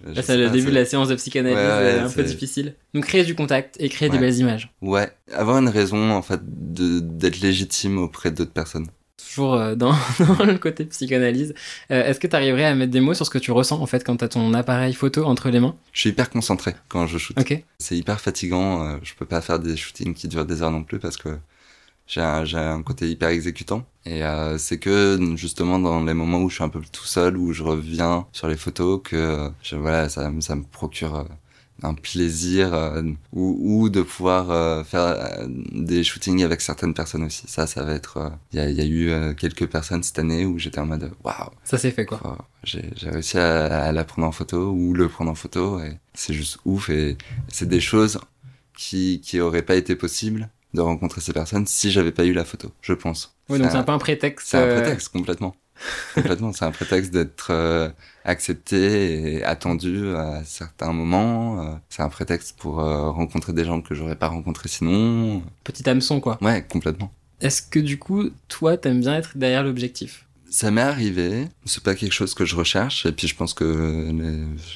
Là, 0.05 0.23
c'est 0.23 0.37
le 0.37 0.47
pas, 0.47 0.51
début 0.51 0.67
de 0.67 0.75
la 0.75 0.85
séance 0.85 1.09
de 1.09 1.15
psychanalyse, 1.15 1.57
Ouais, 1.57 1.63
ouais, 1.63 1.95
euh, 1.95 2.07
un 2.07 2.11
peu 2.11 2.25
difficile. 2.25 2.75
Donc, 2.93 3.05
créer 3.05 3.25
du 3.25 3.35
contact 3.35 3.77
et 3.79 3.89
créer 3.89 4.11
des 4.11 4.19
belles 4.19 4.37
images. 4.37 4.71
Ouais, 4.83 5.11
avoir 5.33 5.57
une 5.59 5.69
raison, 5.69 6.11
en 6.11 6.21
fait, 6.21 6.41
d'être 6.43 7.41
légitime 7.41 7.97
auprès 7.97 8.31
d'autres 8.31 8.53
personnes. 8.53 8.89
Toujours 9.35 9.55
euh, 9.55 9.75
dans, 9.75 9.93
dans 10.39 10.45
le 10.45 10.59
côté 10.59 10.85
psychanalyse. 10.85 11.55
Euh, 11.91 12.05
Est-ce 12.05 12.21
que 12.21 12.27
tu 12.27 12.37
arriverais 12.37 12.65
à 12.65 12.75
mettre 12.75 12.93
des 12.93 13.01
mots 13.01 13.15
sur 13.15 13.27
ce 13.27 13.31
que 13.31 13.39
tu 13.39 13.51
ressens 13.53 13.81
en 13.81 13.87
fait 13.87 14.05
quand 14.05 14.17
tu 14.17 14.25
as 14.25 14.29
ton 14.29 14.55
appareil 14.55 14.95
photo 14.95 15.25
entre 15.25 15.51
les 15.51 15.61
mains? 15.61 15.75
Je 15.93 16.01
suis 16.01 16.11
hyper 16.11 16.31
concentré 16.31 16.75
quand 16.89 17.07
je 17.07 17.19
shoot. 17.19 17.39
Ok. 17.39 17.63
C'est 17.79 17.97
hyper 17.97 18.21
fatigant. 18.21 18.87
euh, 18.87 18.97
je 19.03 19.15
peux 19.15 19.27
pas 19.27 19.41
faire 19.41 19.59
des 19.59 19.77
shootings 19.77 20.15
qui 20.15 20.29
durent 20.29 20.47
des 20.47 20.63
heures 20.63 20.71
non 20.71 20.85
plus 20.85 20.99
parce 20.99 21.17
que 21.17 21.31
j'ai 22.07 22.21
un, 22.21 22.83
côté 22.83 23.09
hyper 23.09 23.31
exécutant. 23.31 23.85
Et 24.05 24.23
euh, 24.25 24.59
c'est 24.59 24.79
que 24.79 25.19
justement 25.37 25.79
dans 25.79 26.05
les 26.05 26.15
moments 26.15 26.39
où 26.43 26.51
je 26.51 26.57
suis 26.57 26.65
un 26.65 26.69
peu 26.69 26.81
tout 26.93 27.05
seul, 27.07 27.37
où 27.37 27.53
je 27.53 27.63
reviens 27.63 28.27
sur 28.33 28.47
les 28.47 28.57
photos, 28.57 29.01
que 29.03 29.51
je, 29.63 29.77
voilà, 29.77 30.09
ça, 30.09 30.31
me- 30.31 30.41
ça 30.43 30.55
me 30.55 30.63
procure 30.65 31.27
un 31.83 31.95
plaisir 31.95 32.73
euh, 32.73 33.03
ou, 33.33 33.59
ou 33.85 33.89
de 33.91 34.03
pouvoir 34.03 34.51
euh, 34.51 34.85
faire 34.85 35.01
euh, 35.03 35.47
des 35.73 36.03
shootings 36.05 36.43
avec 36.45 36.61
certaines 36.61 36.95
personnes 36.95 37.25
aussi. 37.25 37.45
Ça, 37.49 37.67
ça 37.67 37.83
va 37.83 37.95
être. 37.95 38.17
euh, 38.19 38.31
Il 38.53 38.71
y, 38.71 38.75
y 38.75 38.81
a 38.81 38.85
eu 38.85 39.11
euh, 39.11 39.35
quelques 39.35 39.67
personnes 39.67 40.03
cette 40.03 40.19
année 40.19 40.47
où 40.47 40.59
j'étais 40.59 40.79
en 40.79 40.87
mode 40.87 41.11
waouh, 41.25 41.51
Ça 41.65 41.77
s'est 41.79 41.91
fait 41.91 42.07
quoi. 42.07 42.39
J'ai 42.63 42.91
j'ai 42.97 43.11
réussi 43.11 43.39
à, 43.39 43.85
à 43.87 43.93
la 43.93 44.05
prendre 44.05 44.27
en 44.29 44.33
photo 44.33 44.71
ou 44.71 44.95
le 44.95 45.09
prendre 45.09 45.31
en 45.31 45.35
photo 45.35 45.81
et 45.81 45.99
c'est 46.15 46.33
juste 46.35 46.59
ouf 46.65 46.89
et 46.91 47.17
c'est 47.49 47.69
des 47.69 47.81
choses 47.81 48.19
qui 48.77 49.21
qui 49.21 49.41
auraient 49.41 49.63
pas 49.63 49.77
été 49.77 49.97
possibles 49.97 50.49
de 50.75 50.81
rencontrer 50.81 51.21
ces 51.21 51.33
personnes 51.33 51.67
si 51.67 51.91
j'avais 51.91 52.11
pas 52.13 52.25
eu 52.25 52.33
la 52.33 52.45
photo, 52.45 52.73
je 52.83 52.93
pense. 52.95 53.37
Oui, 53.49 53.59
donc 53.59 53.67
C'est 53.69 53.73
c'est 53.73 53.79
un 53.79 53.83
peu 53.85 53.93
un 53.93 53.99
prétexte. 53.99 54.49
c'est 54.49 54.57
un 54.59 54.63
euh, 54.63 54.81
prétexte 54.81 55.09
complètement. 55.11 55.55
Complètement, 56.15 56.53
c'est 56.53 56.65
un 56.65 56.71
prétexte 56.71 57.13
d'être 57.13 57.49
euh, 57.51 57.89
accepté 58.25 59.35
et 59.37 59.45
attendu 59.45 60.09
à 60.15 60.43
certains 60.45 60.93
moments. 60.93 61.61
euh, 61.63 61.75
c'est 61.89 62.03
un 62.03 62.09
prétexte 62.09 62.57
pour 62.59 62.81
euh, 62.81 63.11
rencontrer 63.11 63.53
des 63.53 63.65
gens 63.65 63.81
que 63.81 63.95
j'aurais 63.95 64.17
pas 64.17 64.29
rencontrés 64.29 64.69
sinon. 64.69 65.43
Petit 65.65 65.89
hameçon 65.89 66.21
quoi. 66.21 66.39
Ouais, 66.41 66.65
complètement. 66.69 67.13
Est-ce 67.41 67.63
que 67.63 67.79
du 67.79 67.99
coup, 67.99 68.31
toi, 68.49 68.77
t'aimes 68.77 69.01
bien 69.01 69.17
être 69.17 69.37
derrière 69.37 69.63
l'objectif? 69.63 70.27
Ça 70.55 70.71
m'est 70.71 70.83
arrivé, 70.83 71.49
c'est 71.65 71.83
pas 71.83 71.97
quelque 71.97 72.13
chose 72.13 72.33
que 72.33 72.45
je 72.45 72.55
recherche, 72.55 73.07
et 73.07 73.11
puis 73.11 73.27
je 73.27 73.35
pense 73.35 73.55
que 73.55 74.09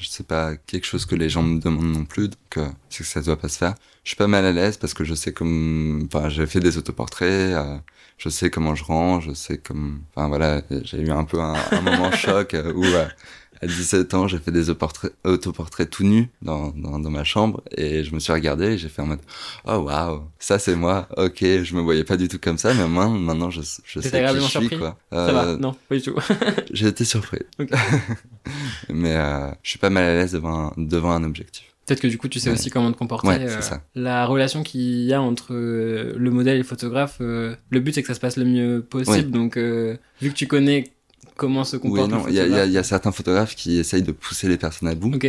c'est 0.08 0.26
pas 0.26 0.56
quelque 0.56 0.84
chose 0.84 1.06
que 1.06 1.14
les 1.14 1.28
gens 1.28 1.44
me 1.44 1.60
demandent 1.60 1.92
non 1.92 2.04
plus, 2.04 2.26
donc 2.30 2.56
euh, 2.56 2.68
c'est 2.90 3.04
que 3.04 3.08
ça 3.08 3.20
doit 3.20 3.36
pas 3.36 3.48
se 3.48 3.58
faire. 3.58 3.76
Je 4.02 4.08
suis 4.08 4.16
pas 4.16 4.26
mal 4.26 4.44
à 4.44 4.50
l'aise 4.50 4.76
parce 4.76 4.92
que 4.92 5.04
je 5.04 5.14
sais 5.14 5.32
comme, 5.32 6.08
enfin 6.12 6.30
j'ai 6.30 6.48
fait 6.48 6.58
des 6.58 6.78
autoportraits, 6.78 7.54
euh, 7.54 7.78
je 8.16 8.28
sais 8.28 8.50
comment 8.50 8.74
je 8.74 8.82
rends, 8.82 9.20
je 9.20 9.32
sais 9.34 9.58
comme, 9.58 10.02
enfin 10.16 10.26
voilà, 10.26 10.62
j'ai 10.82 10.98
eu 10.98 11.12
un 11.12 11.22
peu 11.22 11.40
un, 11.40 11.54
un 11.70 11.80
moment 11.80 12.10
choc 12.24 12.54
euh, 12.54 12.72
où 12.72 12.84
euh, 12.84 13.06
à 13.62 13.66
17 13.66 14.14
ans 14.14 14.28
j'ai 14.28 14.38
fait 14.38 14.50
des 14.52 14.70
autoportraits, 14.70 15.90
tout 15.90 16.04
nus 16.04 16.28
dans, 16.42 16.68
dans, 16.76 16.98
dans 16.98 17.10
ma 17.10 17.24
chambre 17.24 17.62
et 17.76 18.04
je 18.04 18.14
me 18.14 18.20
suis 18.20 18.32
regardé 18.32 18.64
et 18.66 18.78
j'ai 18.78 18.88
fait 18.88 19.02
en 19.02 19.06
mode 19.06 19.20
oh 19.66 19.76
waouh 19.76 20.22
ça 20.38 20.58
c'est 20.58 20.76
moi 20.76 21.08
ok 21.16 21.38
je 21.40 21.74
me 21.74 21.80
voyais 21.80 22.04
pas 22.04 22.16
du 22.16 22.28
tout 22.28 22.38
comme 22.40 22.58
ça 22.58 22.74
mais 22.74 22.86
moi 22.88 23.08
maintenant 23.08 23.50
je, 23.50 23.60
je 23.84 24.00
sais 24.00 24.10
qui 24.10 24.34
je 24.34 24.40
suis 24.40 24.50
surpris? 24.50 24.78
quoi 24.78 24.96
Ça 25.12 25.32
va 25.32 25.44
Euh, 25.46 25.56
Non, 25.56 25.74
pas 25.88 25.96
du 25.96 26.02
tout. 26.02 26.14
j'ai 26.72 26.86
été 26.88 27.04
surpris. 27.04 27.40
Mais 28.88 29.14
euh, 29.16 29.50
je 29.62 29.70
suis 29.70 29.78
pas 29.78 29.90
mal 29.90 30.04
à 30.04 30.14
l'aise 30.14 30.32
devant 30.32 30.68
un, 30.68 30.72
devant 30.76 31.12
un 31.12 31.24
objectif. 31.24 31.64
Peut-être 31.86 32.00
que 32.00 32.06
du 32.06 32.18
coup, 32.18 32.28
tu 32.28 32.38
sais 32.38 32.50
Ouais. 32.50 32.54
aussi 32.54 32.68
comment 32.70 32.92
te 32.92 32.98
comporter. 32.98 33.28
Ouais, 33.28 33.40
euh, 33.40 33.48
c'est 33.48 33.62
ça. 33.62 33.82
La 33.94 34.26
relation 34.26 34.62
qu'il 34.62 35.04
y 35.04 35.12
a 35.14 35.22
entre 35.22 35.54
euh, 35.54 36.12
le 36.16 36.30
modèle 36.30 36.56
et 36.56 36.58
le 36.58 36.64
photographe, 36.64 37.18
euh, 37.20 37.54
le 37.70 37.80
but 37.80 37.94
c'est 37.94 38.02
que 38.02 38.08
ça 38.08 38.14
se 38.14 38.20
passe 38.20 38.36
le 38.36 38.44
mieux 38.44 38.82
possible. 38.88 39.30
Donc, 39.30 39.56
euh, 39.56 39.96
vu 40.20 40.28
que 40.30 40.34
tu 40.34 40.46
connais 40.46 40.84
comment 41.38 41.64
se 41.64 41.76
Oui, 41.76 41.82
comporte 41.82 42.10
non, 42.10 42.24
le 42.26 42.32
il 42.32 42.36
y 42.36 42.68
y 42.68 42.72
y 42.72 42.78
a 42.78 42.82
certains 42.82 43.12
photographes 43.12 43.54
qui 43.54 43.78
essayent 43.78 44.02
de 44.02 44.12
pousser 44.12 44.48
les 44.48 44.58
personnes 44.58 44.88
à 44.88 44.94
bout. 44.94 45.14
Ok. 45.14 45.26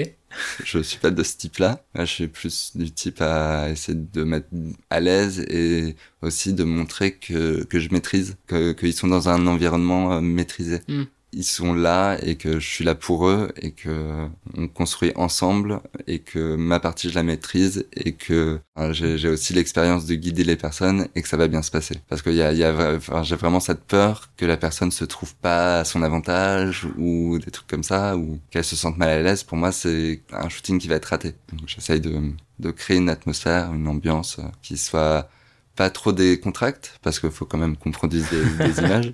Je 0.64 0.80
suis 0.80 1.00
pas 1.00 1.12
de 1.12 1.24
ce 1.24 1.38
type-là. 1.38 1.84
Moi, 1.96 2.06
je 2.06 2.12
suis 2.12 2.28
plus 2.28 2.72
du 2.76 2.92
type 2.92 3.22
à 3.22 3.70
essayer 3.70 3.98
de 3.98 4.24
mettre 4.24 4.48
à 4.90 5.00
l'aise 5.00 5.40
et 5.48 5.96
aussi 6.22 6.54
de 6.54 6.64
montrer 6.64 7.14
que, 7.14 7.64
que 7.64 7.80
je 7.80 7.90
maîtrise, 7.92 8.36
que 8.48 8.74
qu'ils 8.74 8.94
sont 8.94 9.08
dans 9.08 9.30
un 9.30 9.48
environnement 9.48 10.14
euh, 10.14 10.22
maîtrisé. 10.22 10.82
Mm. 10.88 11.04
Ils 11.32 11.44
sont 11.44 11.76
là 11.76 12.18
et 12.24 12.38
que 12.38 12.60
je 12.60 12.68
suis 12.68 12.84
là 12.84 12.96
pour 12.96 13.28
eux 13.28 13.52
et 13.62 13.72
que 13.72 14.28
on 14.58 14.68
construit 14.68 15.12
ensemble 15.16 15.80
et 16.08 16.20
que 16.20 16.56
ma 16.56 16.80
partie 16.80 17.10
je 17.10 17.14
la 17.16 17.22
maîtrise 17.22 17.86
et 17.96 18.14
que 18.14 18.60
j'ai 18.92 19.30
aussi 19.30 19.54
l'expérience 19.54 20.06
de 20.08 20.16
guider 20.16 20.44
les 20.44 20.56
personnes 20.56 21.08
et 21.14 21.22
que 21.22 21.28
ça 21.28 21.38
va 21.38 21.48
bien 21.48 21.62
se 21.62 21.70
passer. 21.70 21.96
Parce 22.08 22.24
qu'il 22.24 22.34
y 22.34 22.42
a, 22.42 22.52
il 22.52 22.58
y 22.58 22.64
a 22.64 22.74
vra- 22.74 22.98
enfin, 22.98 23.22
j'ai 23.22 23.36
vraiment 23.36 23.60
cette 23.60 23.84
peur 23.84 24.30
que 24.38 24.46
la 24.46 24.58
personne 24.58 24.90
se 24.92 25.06
trouve 25.06 25.36
pas 25.36 25.82
à 25.82 25.86
son 25.86 26.02
avantage 26.02 26.88
ou 26.98 27.38
des 27.38 27.52
trucs 27.52 27.68
comme 27.68 27.84
ça 27.84 28.18
ou 28.18 28.40
qu'elle 28.50 28.64
se 28.64 28.76
sente 28.76 28.98
mal 28.98 29.10
à 29.10 29.22
l'aise. 29.22 29.44
Pour 29.44 29.58
moi, 29.58 29.72
c'est 29.72 30.24
un 30.32 30.50
shooting 30.50 30.80
qui 30.80 30.88
va 30.88 30.96
être 30.96 31.06
raté. 31.06 31.36
Donc 31.54 31.68
j'essaye 31.68 32.02
de, 32.02 32.20
de 32.60 32.72
créer 32.72 32.98
une 32.98 33.10
atmosphère, 33.10 33.72
une 33.74 33.88
ambiance 33.88 34.40
euh, 34.40 34.44
qui 34.64 34.78
soit 34.78 35.30
pas 35.76 35.90
trop 35.90 36.12
décontracte 36.12 37.00
parce 37.02 37.20
qu'il 37.20 37.32
faut 37.32 37.46
quand 37.46 37.58
même 37.58 37.78
qu'on 37.78 37.92
produise 37.92 38.28
des, 38.30 38.44
des 38.72 38.80
images 38.84 39.14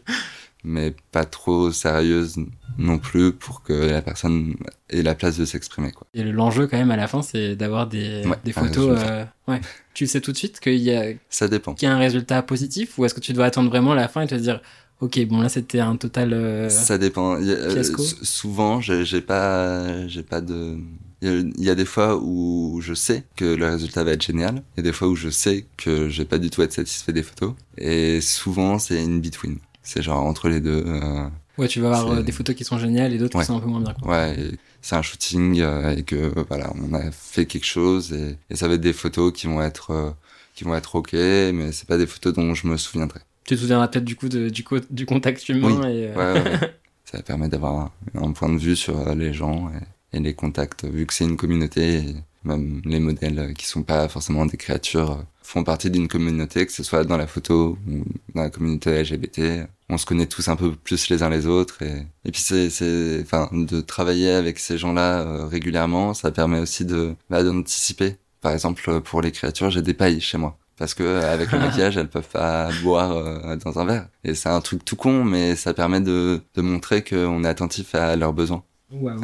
mais 0.66 0.94
pas 1.12 1.24
trop 1.26 1.72
sérieuse 1.72 2.36
non 2.78 2.98
plus 2.98 3.32
pour 3.32 3.64
que 3.64 3.72
la 3.74 4.02
personne 4.02 4.56
ait 4.90 5.02
la 5.04 5.16
place 5.16 5.38
de 5.38 5.46
s'exprimer. 5.46 5.92
Quoi. 5.92 6.08
Et 6.14 6.24
l'enjeu 6.24 6.68
quand 6.68 6.78
même 6.78 6.92
à 6.92 6.98
la 6.98 7.08
fin, 7.08 7.22
c'est 7.22 7.56
d'avoir 7.56 7.88
des, 7.88 8.24
Ouais, 8.26 8.36
des 8.44 8.52
photos. 8.52 9.00
euh, 9.02 9.24
ouais. 9.48 9.62
Tu 9.94 10.08
sais 10.08 10.20
tout 10.22 10.32
de 10.32 10.38
suite 10.38 10.60
qu'il 10.60 10.76
y 10.82 10.94
a, 10.94 11.14
Ça 11.30 11.48
dépend. 11.48 11.74
qu'il 11.76 11.88
y 11.88 11.92
a 11.92 11.96
un 11.96 12.00
résultat 12.00 12.42
positif 12.42 12.98
ou 12.98 13.06
est-ce 13.06 13.14
que 13.14 13.22
tu 13.22 13.32
dois 13.34 13.46
attendre 13.46 13.70
vraiment 13.70 13.94
la 13.94 14.08
fin 14.08 14.22
et 14.22 14.28
te 14.28 14.36
dire, 14.36 14.60
ok, 15.00 15.26
bon 15.28 15.40
là 15.42 15.50
c'était 15.50 15.80
un 15.80 15.96
total. 15.96 16.34
euh, 16.34 16.68
Ça 16.70 16.98
dépend. 16.98 17.36
A- 17.36 17.40
euh, 17.40 17.84
souvent, 18.24 18.82
j'ai 18.82 19.06
j'ai 19.06 19.22
pas, 19.22 20.06
j'ai 20.08 20.24
pas 20.24 20.42
de. 20.42 20.78
Il 21.22 21.30
y, 21.30 21.32
a, 21.32 21.38
il 21.40 21.64
y 21.64 21.70
a 21.70 21.76
des 21.76 21.86
fois 21.86 22.18
où 22.22 22.82
je 22.82 22.94
sais 22.94 23.24
que 23.38 23.46
le 23.46 23.66
résultat 23.68 24.04
va 24.04 24.12
être 24.12 24.26
génial, 24.26 24.62
et 24.78 24.82
des 24.82 24.92
fois 24.92 25.08
où 25.08 25.16
je 25.16 25.30
sais 25.30 25.66
que 25.78 26.10
je 26.10 26.22
vais 26.22 26.28
pas 26.28 26.38
du 26.38 26.50
tout 26.50 26.62
être 26.62 26.74
satisfait 26.74 27.14
des 27.14 27.24
photos. 27.24 27.54
Et 27.78 28.20
souvent, 28.22 28.78
c'est 28.80 29.02
in 29.02 29.18
between. 29.20 29.58
C'est 29.86 30.02
genre 30.02 30.24
entre 30.26 30.50
les 30.50 30.60
deux. 30.60 30.84
euh, 30.86 31.28
Ouais, 31.58 31.70
tu 31.70 31.80
vas 31.80 31.88
avoir 31.98 32.18
euh, 32.18 32.22
des 32.22 32.34
photos 32.34 32.54
qui 32.56 32.66
sont 32.66 32.78
géniales 32.78 33.14
et 33.14 33.18
d'autres 33.18 33.38
Ouais. 33.38 33.44
qui 33.44 33.48
sont 33.48 33.56
un 33.56 33.62
peu 33.62 33.68
moins 33.68 33.80
bien. 33.80 33.94
Quoi. 34.02 34.12
ouais, 34.12 34.36
c'est 34.82 34.96
un 34.98 35.02
shooting 35.02 35.62
euh, 35.62 35.96
et 35.96 36.04
que 36.04 36.34
voilà, 36.50 36.74
on 36.76 36.94
a 36.94 37.10
fait 37.12 37.46
quelque 37.46 37.66
chose 37.66 38.12
et, 38.12 38.36
et 38.50 38.56
ça 38.58 38.68
va 38.68 38.74
être 38.74 38.82
des 38.82 38.92
photos 38.92 39.32
qui 39.32 39.48
vont 39.48 39.62
être 39.62 39.92
euh, 39.92 40.12
qui 40.54 40.64
vont 40.66 40.76
être 40.76 40.96
ok, 40.96 41.14
mais 41.14 41.72
c'est 41.72 41.88
pas 41.88 41.98
des 41.98 42.08
photos 42.08 42.34
dont 42.34 42.54
je 42.54 42.68
me 42.68 42.76
souviendrai. 42.78 43.22
Tu 43.46 43.56
te 43.56 43.60
souviendras 43.62 43.88
peut-être 43.88 44.04
du 44.06 44.16
coup 44.18 44.28
de- 44.28 44.50
du, 44.50 44.64
co- 44.66 44.80
du 44.90 45.06
contact 45.06 45.48
humain 45.50 45.80
Oui. 45.84 45.88
et. 45.90 46.08
Ouais, 46.10 46.34
ouais, 46.34 46.74
ça 47.06 47.22
permet 47.22 47.48
d'avoir 47.48 47.74
un, 47.76 47.92
un 48.22 48.32
point 48.34 48.50
de 48.52 48.58
vue 48.58 48.76
sur 48.76 49.14
les 49.16 49.34
gens 49.34 49.70
et, 50.12 50.18
et 50.18 50.20
les 50.20 50.34
contacts, 50.34 50.84
vu 50.86 51.06
que 51.06 51.14
c'est 51.14 51.26
une 51.26 51.38
communauté, 51.38 51.98
et 52.00 52.16
même 52.44 52.82
les 52.86 53.00
modèles 53.00 53.54
qui 53.58 53.66
sont 53.66 53.84
pas 53.84 54.08
forcément 54.10 54.46
des 54.46 54.58
créatures 54.58 55.24
font 55.46 55.64
partie 55.64 55.92
d'une 55.92 56.08
communauté, 56.08 56.66
que 56.66 56.72
ce 56.72 56.84
soit 56.84 57.04
dans 57.04 57.18
la 57.18 57.28
photo 57.28 57.78
ou 57.88 58.04
dans 58.34 58.42
la 58.42 58.50
communauté 58.50 59.02
LGBT. 59.02 59.68
On 59.90 59.98
se 59.98 60.06
connaît 60.06 60.26
tous 60.26 60.48
un 60.48 60.56
peu 60.56 60.72
plus 60.72 61.10
les 61.10 61.22
uns 61.22 61.30
les 61.30 61.46
autres 61.46 61.82
et, 61.84 62.06
et 62.26 62.32
puis 62.32 62.42
c'est, 62.42 62.70
c'est, 62.70 63.20
enfin, 63.22 63.50
de 63.52 63.82
travailler 63.82 64.32
avec 64.32 64.58
ces 64.60 64.78
gens-là 64.78 65.22
euh, 65.22 65.46
régulièrement, 65.46 66.14
ça 66.14 66.32
permet 66.32 66.60
aussi 66.60 66.86
de, 66.86 67.16
bah, 67.30 67.44
d'anticiper. 67.44 68.16
Par 68.42 68.52
exemple, 68.52 69.02
pour 69.02 69.22
les 69.22 69.32
créatures, 69.32 69.70
j'ai 69.70 69.82
des 69.82 69.94
pailles 69.94 70.20
chez 70.22 70.38
moi. 70.38 70.58
Parce 70.78 70.94
que 70.94 71.04
euh, 71.04 71.34
avec 71.34 71.52
le 71.52 71.60
maquillage, 71.60 71.98
elles 71.98 72.10
peuvent 72.10 72.28
pas 72.28 72.70
boire 72.84 73.12
euh, 73.12 73.56
dans 73.58 73.80
un 73.80 73.86
verre. 73.86 74.08
Et 74.24 74.34
c'est 74.34 74.50
un 74.50 74.62
truc 74.62 74.84
tout 74.84 74.96
con, 74.96 75.24
mais 75.24 75.56
ça 75.56 75.74
permet 75.74 76.02
de, 76.02 76.42
de 76.56 76.62
montrer 76.62 77.04
qu'on 77.04 77.44
est 77.44 77.48
attentif 77.48 77.96
à 77.96 78.16
leurs 78.16 78.34
besoins. 78.34 78.64
Waouh. 78.92 79.20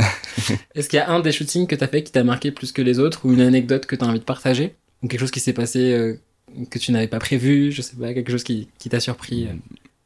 Est-ce 0.75 0.89
qu'il 0.89 0.97
y 0.97 1.01
a 1.01 1.09
un 1.09 1.19
des 1.19 1.31
shootings 1.31 1.67
que 1.67 1.75
t'as 1.75 1.87
fait 1.87 2.03
qui 2.03 2.11
t'a 2.11 2.23
marqué 2.23 2.51
plus 2.51 2.71
que 2.71 2.81
les 2.81 2.99
autres 2.99 3.25
ou 3.25 3.33
une 3.33 3.41
anecdote 3.41 3.85
que 3.85 3.95
t'as 3.95 4.07
envie 4.07 4.19
de 4.19 4.25
partager? 4.25 4.75
Ou 5.03 5.07
quelque 5.07 5.19
chose 5.19 5.31
qui 5.31 5.39
s'est 5.39 5.53
passé 5.53 5.93
euh, 5.93 6.19
que 6.69 6.77
tu 6.79 6.91
n'avais 6.91 7.07
pas 7.07 7.19
prévu 7.19 7.71
Je 7.71 7.81
sais 7.81 7.95
pas, 7.95 8.13
quelque 8.13 8.31
chose 8.31 8.43
qui, 8.43 8.67
qui 8.77 8.89
t'a 8.89 8.99
surpris 8.99 9.47
euh. 9.47 9.53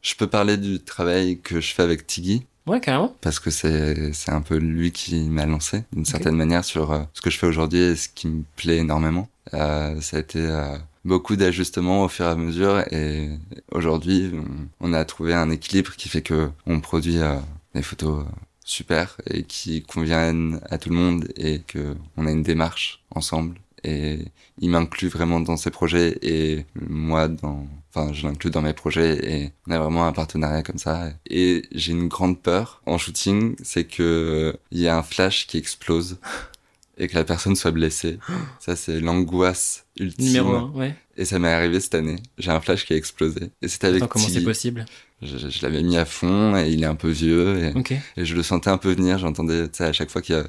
Je 0.01 0.15
peux 0.15 0.27
parler 0.27 0.57
du 0.57 0.79
travail 0.79 1.39
que 1.41 1.59
je 1.59 1.73
fais 1.73 1.81
avec 1.83 2.05
Tiggy, 2.05 2.45
Ouais, 2.67 2.79
carrément. 2.79 3.15
parce 3.21 3.39
que 3.39 3.49
c'est, 3.49 4.13
c'est 4.13 4.31
un 4.31 4.41
peu 4.41 4.57
lui 4.57 4.91
qui 4.91 5.21
m'a 5.29 5.45
lancé, 5.47 5.83
d'une 5.93 6.05
certaine 6.05 6.35
manière, 6.35 6.63
sur 6.63 6.91
euh, 6.91 7.01
ce 7.13 7.21
que 7.21 7.29
je 7.31 7.37
fais 7.39 7.47
aujourd'hui 7.47 7.79
et 7.79 7.95
ce 7.95 8.09
qui 8.09 8.27
me 8.27 8.43
plaît 8.55 8.77
énormément. 8.77 9.27
Euh, 9.55 9.99
ça 10.01 10.17
a 10.17 10.19
été 10.19 10.39
euh, 10.39 10.77
beaucoup 11.05 11.35
d'ajustements 11.35 12.03
au 12.03 12.07
fur 12.07 12.25
et 12.25 12.29
à 12.29 12.35
mesure, 12.35 12.83
et 12.91 13.29
aujourd'hui, 13.71 14.31
on, 14.79 14.89
on 14.89 14.93
a 14.93 15.03
trouvé 15.05 15.33
un 15.33 15.49
équilibre 15.49 15.95
qui 15.95 16.07
fait 16.09 16.21
que 16.21 16.49
on 16.67 16.79
produit 16.81 17.17
euh, 17.17 17.37
des 17.73 17.81
photos 17.81 18.25
super 18.63 19.17
et 19.29 19.43
qui 19.43 19.81
conviennent 19.83 20.59
à 20.69 20.77
tout 20.77 20.89
le 20.89 20.95
monde 20.95 21.27
et 21.35 21.59
que 21.65 21.95
on 22.17 22.25
a 22.27 22.31
une 22.31 22.41
démarche 22.43 23.03
ensemble 23.11 23.55
et 23.85 24.19
il 24.59 24.69
m'inclut 24.69 25.09
vraiment 25.09 25.39
dans 25.39 25.57
ses 25.57 25.69
projets 25.69 26.17
et 26.21 26.65
moi 26.89 27.27
dans 27.27 27.67
enfin 27.93 28.11
je 28.13 28.27
l'inclus 28.27 28.49
dans 28.49 28.61
mes 28.61 28.73
projets 28.73 29.19
et 29.23 29.51
on 29.67 29.71
a 29.71 29.79
vraiment 29.79 30.07
un 30.07 30.11
partenariat 30.11 30.63
comme 30.63 30.77
ça. 30.77 31.09
Et 31.29 31.63
j'ai 31.71 31.91
une 31.91 32.07
grande 32.07 32.41
peur 32.41 32.81
en 32.85 32.97
shooting 32.97 33.55
c'est 33.63 33.85
que 33.85 34.03
euh, 34.03 34.57
il 34.71 34.79
y 34.79 34.87
a 34.87 34.97
un 34.97 35.03
flash 35.03 35.45
qui 35.47 35.57
explose 35.57 36.17
et 36.97 37.07
que 37.07 37.15
la 37.15 37.23
personne 37.23 37.55
soit 37.55 37.71
blessée. 37.71 38.17
Ça 38.59 38.75
c'est 38.75 38.99
l'angoisse 38.99 39.85
ultime. 39.99 40.25
Numéro 40.25 40.55
1, 40.55 40.71
ouais. 40.71 40.95
et 41.15 41.25
ça 41.25 41.37
m'est 41.37 41.51
arrivé 41.51 41.79
cette 41.79 41.95
année. 41.95 42.17
J'ai 42.39 42.51
un 42.51 42.61
flash 42.61 42.85
qui 42.85 42.93
a 42.93 42.95
explosé. 42.97 43.51
Et 43.61 43.67
c'était 43.67 43.87
avec 43.87 44.01
Attends, 44.01 44.13
comment 44.13 44.27
c'est 44.27 44.43
possible? 44.43 44.85
Je, 45.21 45.37
je 45.37 45.61
l'avais 45.61 45.83
mis 45.83 45.95
à 45.95 46.05
fond 46.05 46.57
et 46.57 46.69
il 46.69 46.83
est 46.83 46.87
un 46.87 46.95
peu 46.95 47.09
vieux 47.09 47.71
et, 48.17 48.25
je 48.25 48.35
le 48.35 48.43
sentais 48.43 48.69
un 48.69 48.77
peu 48.77 48.91
venir. 48.91 49.19
J'entendais, 49.19 49.69
tu 49.69 49.77
sais, 49.77 49.85
à 49.85 49.93
chaque 49.93 50.09
fois 50.09 50.21
que 50.21 50.45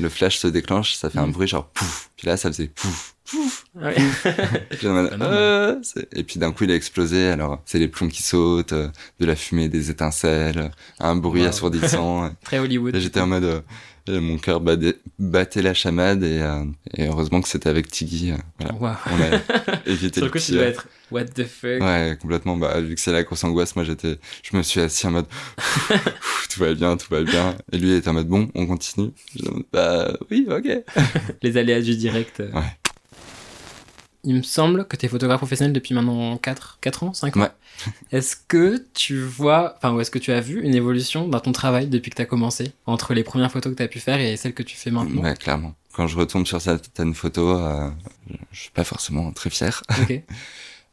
le 0.00 0.08
flash 0.08 0.38
se 0.38 0.46
déclenche, 0.48 0.94
ça 0.94 1.10
fait 1.10 1.18
un 1.18 1.26
Mhm. 1.26 1.32
bruit 1.32 1.48
genre 1.48 1.66
pouf. 1.66 2.10
Puis 2.16 2.26
là, 2.26 2.36
ça 2.36 2.50
faisait 2.50 2.68
pouf, 2.68 3.14
pouf. 3.30 3.64
Ouais. 3.74 3.94
Puis 4.70 4.86
normal. 4.86 5.16
Euh, 5.20 5.76
c'est- 5.82 6.08
et 6.14 6.22
puis 6.24 6.38
d'un 6.38 6.52
coup, 6.52 6.64
il 6.64 6.70
a 6.70 6.74
explosé. 6.74 7.28
Alors, 7.28 7.60
c'est 7.64 7.78
les 7.78 7.88
plombs 7.88 8.08
qui 8.08 8.22
sautent, 8.22 8.72
euh, 8.72 8.88
de 9.20 9.26
la 9.26 9.36
fumée, 9.36 9.68
des 9.68 9.90
étincelles, 9.90 10.70
un 11.00 11.16
bruit 11.16 11.42
Wow. 11.42 11.48
assourdissant. 11.48 12.30
Très 12.44 12.58
Hollywood. 12.58 12.96
j'étais 12.96 13.20
en 13.20 13.26
mode, 13.26 13.44
euh, 13.44 13.60
euh, 14.08 14.20
mon 14.20 14.36
cœur 14.38 14.60
battait, 14.60 15.62
la 15.62 15.74
chamade 15.74 16.22
et, 16.22 16.40
euh, 16.40 16.64
et 16.96 17.06
heureusement 17.06 17.40
que 17.40 17.48
c'était 17.48 17.68
avec 17.70 17.88
Tiggy. 17.88 18.32
euh, 18.32 18.36
voilà. 18.58 18.74
Waouh. 18.80 18.96
On 19.12 19.22
a 19.22 19.80
évité 19.86 20.20
Sur 20.20 20.22
le 20.22 20.26
le 20.26 20.32
coup, 20.32 20.38
tu 20.38 20.44
petit, 20.44 20.52
dois 20.52 20.62
euh, 20.62 20.68
être 20.68 20.88
What 21.14 21.26
the 21.26 21.44
fuck 21.44 21.80
Ouais, 21.80 22.18
complètement. 22.20 22.56
Bah, 22.56 22.80
vu 22.80 22.96
que 22.96 23.00
c'est 23.00 23.12
la 23.12 23.22
grosse 23.22 23.44
angoisse, 23.44 23.76
moi 23.76 23.84
j'étais, 23.84 24.18
je 24.42 24.56
me 24.56 24.62
suis 24.62 24.80
assis 24.80 25.06
en 25.06 25.12
mode, 25.12 25.26
tout 26.50 26.58
va 26.58 26.74
bien, 26.74 26.96
tout 26.96 27.06
va 27.08 27.22
bien. 27.22 27.54
Et 27.70 27.78
lui 27.78 27.90
il 27.90 27.94
était 27.94 28.08
en 28.08 28.14
mode, 28.14 28.26
bon, 28.26 28.50
on 28.56 28.66
continue. 28.66 29.12
En 29.46 29.52
mode, 29.52 29.64
bah, 29.72 30.12
oui, 30.32 30.48
ok. 30.50 30.66
Les 31.42 31.56
aléas 31.56 31.82
du 31.82 31.94
direct. 31.94 32.40
Ouais. 32.40 32.62
Il 34.24 34.34
me 34.34 34.42
semble 34.42 34.88
que 34.88 34.96
tu 34.96 35.06
es 35.06 35.08
photographe 35.08 35.38
professionnel 35.38 35.72
depuis 35.72 35.94
maintenant 35.94 36.36
4, 36.36 36.78
4 36.80 37.02
ans, 37.04 37.14
5 37.14 37.36
ans. 37.36 37.40
Ouais. 37.42 37.50
Est-ce 38.10 38.34
que 38.34 38.84
tu 38.92 39.20
vois, 39.20 39.76
enfin, 39.76 39.94
ou 39.94 40.00
est-ce 40.00 40.10
que 40.10 40.18
tu 40.18 40.32
as 40.32 40.40
vu 40.40 40.62
une 40.62 40.74
évolution 40.74 41.28
dans 41.28 41.40
ton 41.40 41.52
travail 41.52 41.86
depuis 41.86 42.10
que 42.10 42.16
tu 42.16 42.22
as 42.22 42.26
commencé 42.26 42.72
Entre 42.86 43.14
les 43.14 43.22
premières 43.22 43.52
photos 43.52 43.72
que 43.72 43.76
tu 43.76 43.82
as 43.84 43.88
pu 43.88 44.00
faire 44.00 44.18
et 44.20 44.36
celles 44.36 44.54
que 44.54 44.64
tu 44.64 44.76
fais 44.76 44.90
maintenant? 44.90 45.22
Ouais, 45.22 45.34
clairement. 45.34 45.76
Quand 45.92 46.08
je 46.08 46.16
retombe 46.16 46.46
sur 46.46 46.60
certaines 46.60 47.14
photos, 47.14 47.60
euh, 47.60 47.90
je 48.50 48.62
suis 48.62 48.70
pas 48.70 48.84
forcément 48.84 49.30
très 49.32 49.50
fier. 49.50 49.80
Ok. 50.00 50.22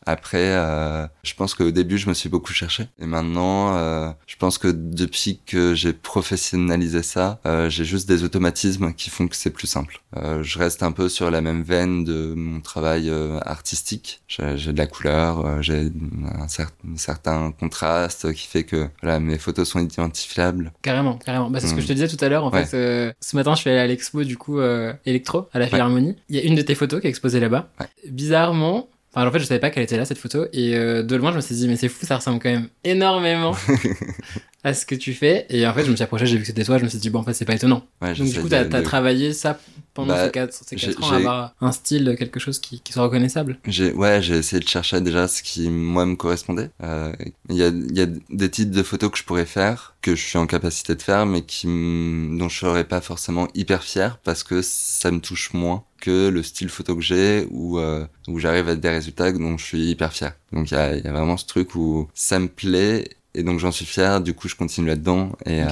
Après, 0.06 0.56
euh, 0.56 1.06
je 1.24 1.34
pense 1.36 1.54
qu'au 1.54 1.70
début, 1.72 1.98
je 1.98 2.10
me 2.10 2.14
suis 2.14 2.28
beaucoup 2.30 2.54
cherché. 2.54 2.88
Et 3.00 3.06
maintenant, 3.06 3.76
euh, 3.78 4.10
je 4.28 4.36
pense 4.36 4.58
que 4.58 4.68
depuis 4.68 5.40
que 5.46 5.76
j'ai 5.76 5.94
professionnalisé 5.94 7.04
ça, 7.04 7.40
euh, 7.46 7.70
j'ai 7.70 7.86
juste 7.86 8.08
des 8.08 8.24
automatismes 8.24 8.94
qui 8.94 9.10
font 9.10 9.28
que 9.28 9.36
c'est 9.36 9.52
plus 9.52 9.68
simple. 9.68 10.02
Euh, 10.18 10.42
je 10.44 10.58
reste 10.60 10.82
un 10.84 10.92
peu 10.92 11.08
sur 11.10 11.30
la 11.30 11.42
même 11.42 11.62
veine 11.64 12.04
de 12.04 12.34
mon 12.36 12.62
travail 12.62 13.10
euh, 13.10 13.40
artistique. 13.46 14.22
J'ai 14.28 14.74
de 14.74 14.78
la 14.78 14.88
couleur, 14.88 15.46
euh, 15.46 15.62
j'ai 15.62 15.92
un, 16.40 16.48
cer- 16.48 16.68
un 16.92 16.98
certain 16.98 17.52
contraste 17.52 18.34
qui 18.34 18.48
fait 18.48 18.64
que 18.64 18.90
voilà, 19.04 19.20
mes 19.20 19.38
photos 19.38 19.70
sont 19.70 19.80
identifiables. 19.80 20.72
Carrément, 20.82 21.18
carrément. 21.18 21.50
Bah, 21.50 21.60
c'est 21.60 21.68
ce 21.68 21.74
que 21.74 21.80
Mm. 21.80 21.84
je 21.84 21.88
te 21.88 21.94
disais 21.94 22.08
tout 22.08 22.24
à 22.26 22.30
l'heure. 22.30 22.44
En 22.46 22.52
Ouais. 22.52 22.66
fait, 22.66 22.76
euh, 22.78 23.14
ce 23.22 23.36
matin, 23.36 23.54
je 23.56 23.62
suis 23.62 23.70
allé 23.70 23.80
à 23.80 23.88
l'expo 23.88 24.24
du 24.24 24.38
coup 24.38 24.60
euh, 24.60 24.94
électro 25.06 25.48
à 25.54 25.60
la. 25.60 25.68
Philharmonie. 25.68 26.16
Il 26.30 26.36
y 26.36 26.40
a 26.40 26.44
une 26.44 26.56
de 26.56 26.62
tes 26.62 26.76
photos 26.76 27.00
qui 27.02 27.08
est 27.08 27.10
exposée 27.10 27.40
là-bas. 27.40 27.70
Ouais. 27.80 27.88
Bizarrement. 28.10 28.90
Enfin, 29.14 29.28
en 29.28 29.32
fait, 29.32 29.40
je 29.40 29.46
savais 29.46 29.60
pas 29.60 29.70
qu'elle 29.70 29.84
était 29.84 29.98
là 29.98 30.06
cette 30.06 30.18
photo 30.18 30.46
et 30.54 30.76
euh, 30.76 31.04
de 31.04 31.16
loin, 31.18 31.32
je 31.32 31.36
me 31.36 31.42
suis 31.42 31.56
dit 31.56 31.68
mais 31.68 31.76
c'est 31.76 31.90
fou, 31.90 32.06
ça 32.06 32.18
ressemble 32.18 32.40
quand 32.40 32.50
même 32.50 32.70
énormément 32.84 33.54
à 34.64 34.74
ce 34.74 34.86
que 34.86 34.96
tu 34.96 35.14
fais. 35.14 35.46
Et 35.50 35.66
en 35.66 35.74
fait, 35.74 35.84
je 35.86 35.92
me 35.92 35.96
suis 35.96 36.04
approché, 36.04 36.26
j'ai 36.28 36.36
vu 36.36 36.42
que 36.42 36.48
c'était 36.48 36.64
toi, 36.64 36.78
je 36.78 36.84
me 36.84 36.90
suis 36.90 37.00
dit 37.00 37.10
bon, 37.10 37.20
en 37.20 37.24
fait, 37.24 37.34
c'est 37.34 37.46
pas 37.46 37.56
étonnant. 37.56 37.86
Ouais, 38.02 38.14
Donc 38.14 38.28
du 38.30 38.36
coup, 38.40 38.44
de- 38.46 38.50
t'as 38.50 38.60
as 38.62 38.66
de- 38.66 38.82
travaillé 38.82 39.34
ça 39.34 39.60
pendant 39.94 40.14
Bah, 40.14 40.26
ces 40.26 40.32
4 40.32 40.54
ces 40.54 40.78
j'ai- 40.78 40.88
quatre 40.88 41.04
ans, 41.04 41.10
j'ai- 41.10 41.16
avoir 41.16 41.54
un 41.62 41.72
style, 41.72 42.16
quelque 42.18 42.40
chose 42.40 42.60
qui, 42.60 42.80
qui 42.80 42.94
soit 42.94 43.04
reconnaissable. 43.04 43.58
J'ai 43.68 43.92
ouais, 43.94 44.22
j'ai 44.22 44.36
essayé 44.38 44.62
de 44.62 44.68
chercher 44.68 45.02
déjà 45.02 45.28
ce 45.28 45.42
qui 45.44 45.70
moi 45.70 46.06
me 46.06 46.16
correspondait. 46.16 46.70
Euh, 46.84 47.12
Il 47.50 47.56
y 47.58 47.64
a 47.64 47.68
il 47.68 47.98
y 47.98 48.02
a 48.02 48.08
des 48.30 48.50
types 48.50 48.72
de 48.72 48.84
photos 48.84 49.12
que 49.12 49.18
je 49.18 49.24
pourrais 49.24 49.46
faire 49.46 49.96
que 50.02 50.16
je 50.16 50.22
suis 50.26 50.38
en 50.38 50.48
capacité 50.48 50.96
de 50.96 51.02
faire, 51.02 51.26
mais 51.26 51.42
qui 51.44 51.68
dont 51.68 52.50
je 52.50 52.58
serais 52.60 52.84
pas 52.86 53.02
forcément 53.02 53.48
hyper 53.54 53.84
fier 53.84 54.18
parce 54.24 54.44
que 54.44 54.62
ça 54.62 55.12
me 55.12 55.20
touche 55.20 55.54
moins 55.54 55.84
que 56.00 56.30
le 56.30 56.42
style 56.42 56.70
photo 56.70 56.96
que 56.96 57.02
j'ai 57.02 57.46
où 57.52 57.78
euh, 57.78 58.06
où 58.28 58.40
j'arrive 58.40 58.70
à 58.70 58.76
des 58.76 58.90
résultats 58.90 59.32
dont 59.32 59.58
je 59.58 59.66
suis 59.66 59.90
hyper 59.92 60.14
fier. 60.14 60.34
Donc 60.54 60.72
il 60.72 60.74
y 60.76 60.78
a, 60.78 60.96
il 60.96 61.04
y 61.04 61.08
a 61.08 61.12
vraiment 61.12 61.38
ce 61.38 61.46
truc 61.46 61.76
où 61.76 62.08
ça 62.14 62.40
me 62.40 62.48
plaît 62.48 63.10
et 63.36 63.44
donc 63.44 63.60
j'en 63.60 63.72
suis 63.72 63.86
fier. 63.86 64.22
Du 64.22 64.34
coup 64.34 64.48
je 64.48 64.56
continue 64.56 64.88
là-dedans 64.88 65.32
et 65.46 65.64
euh, 65.64 65.68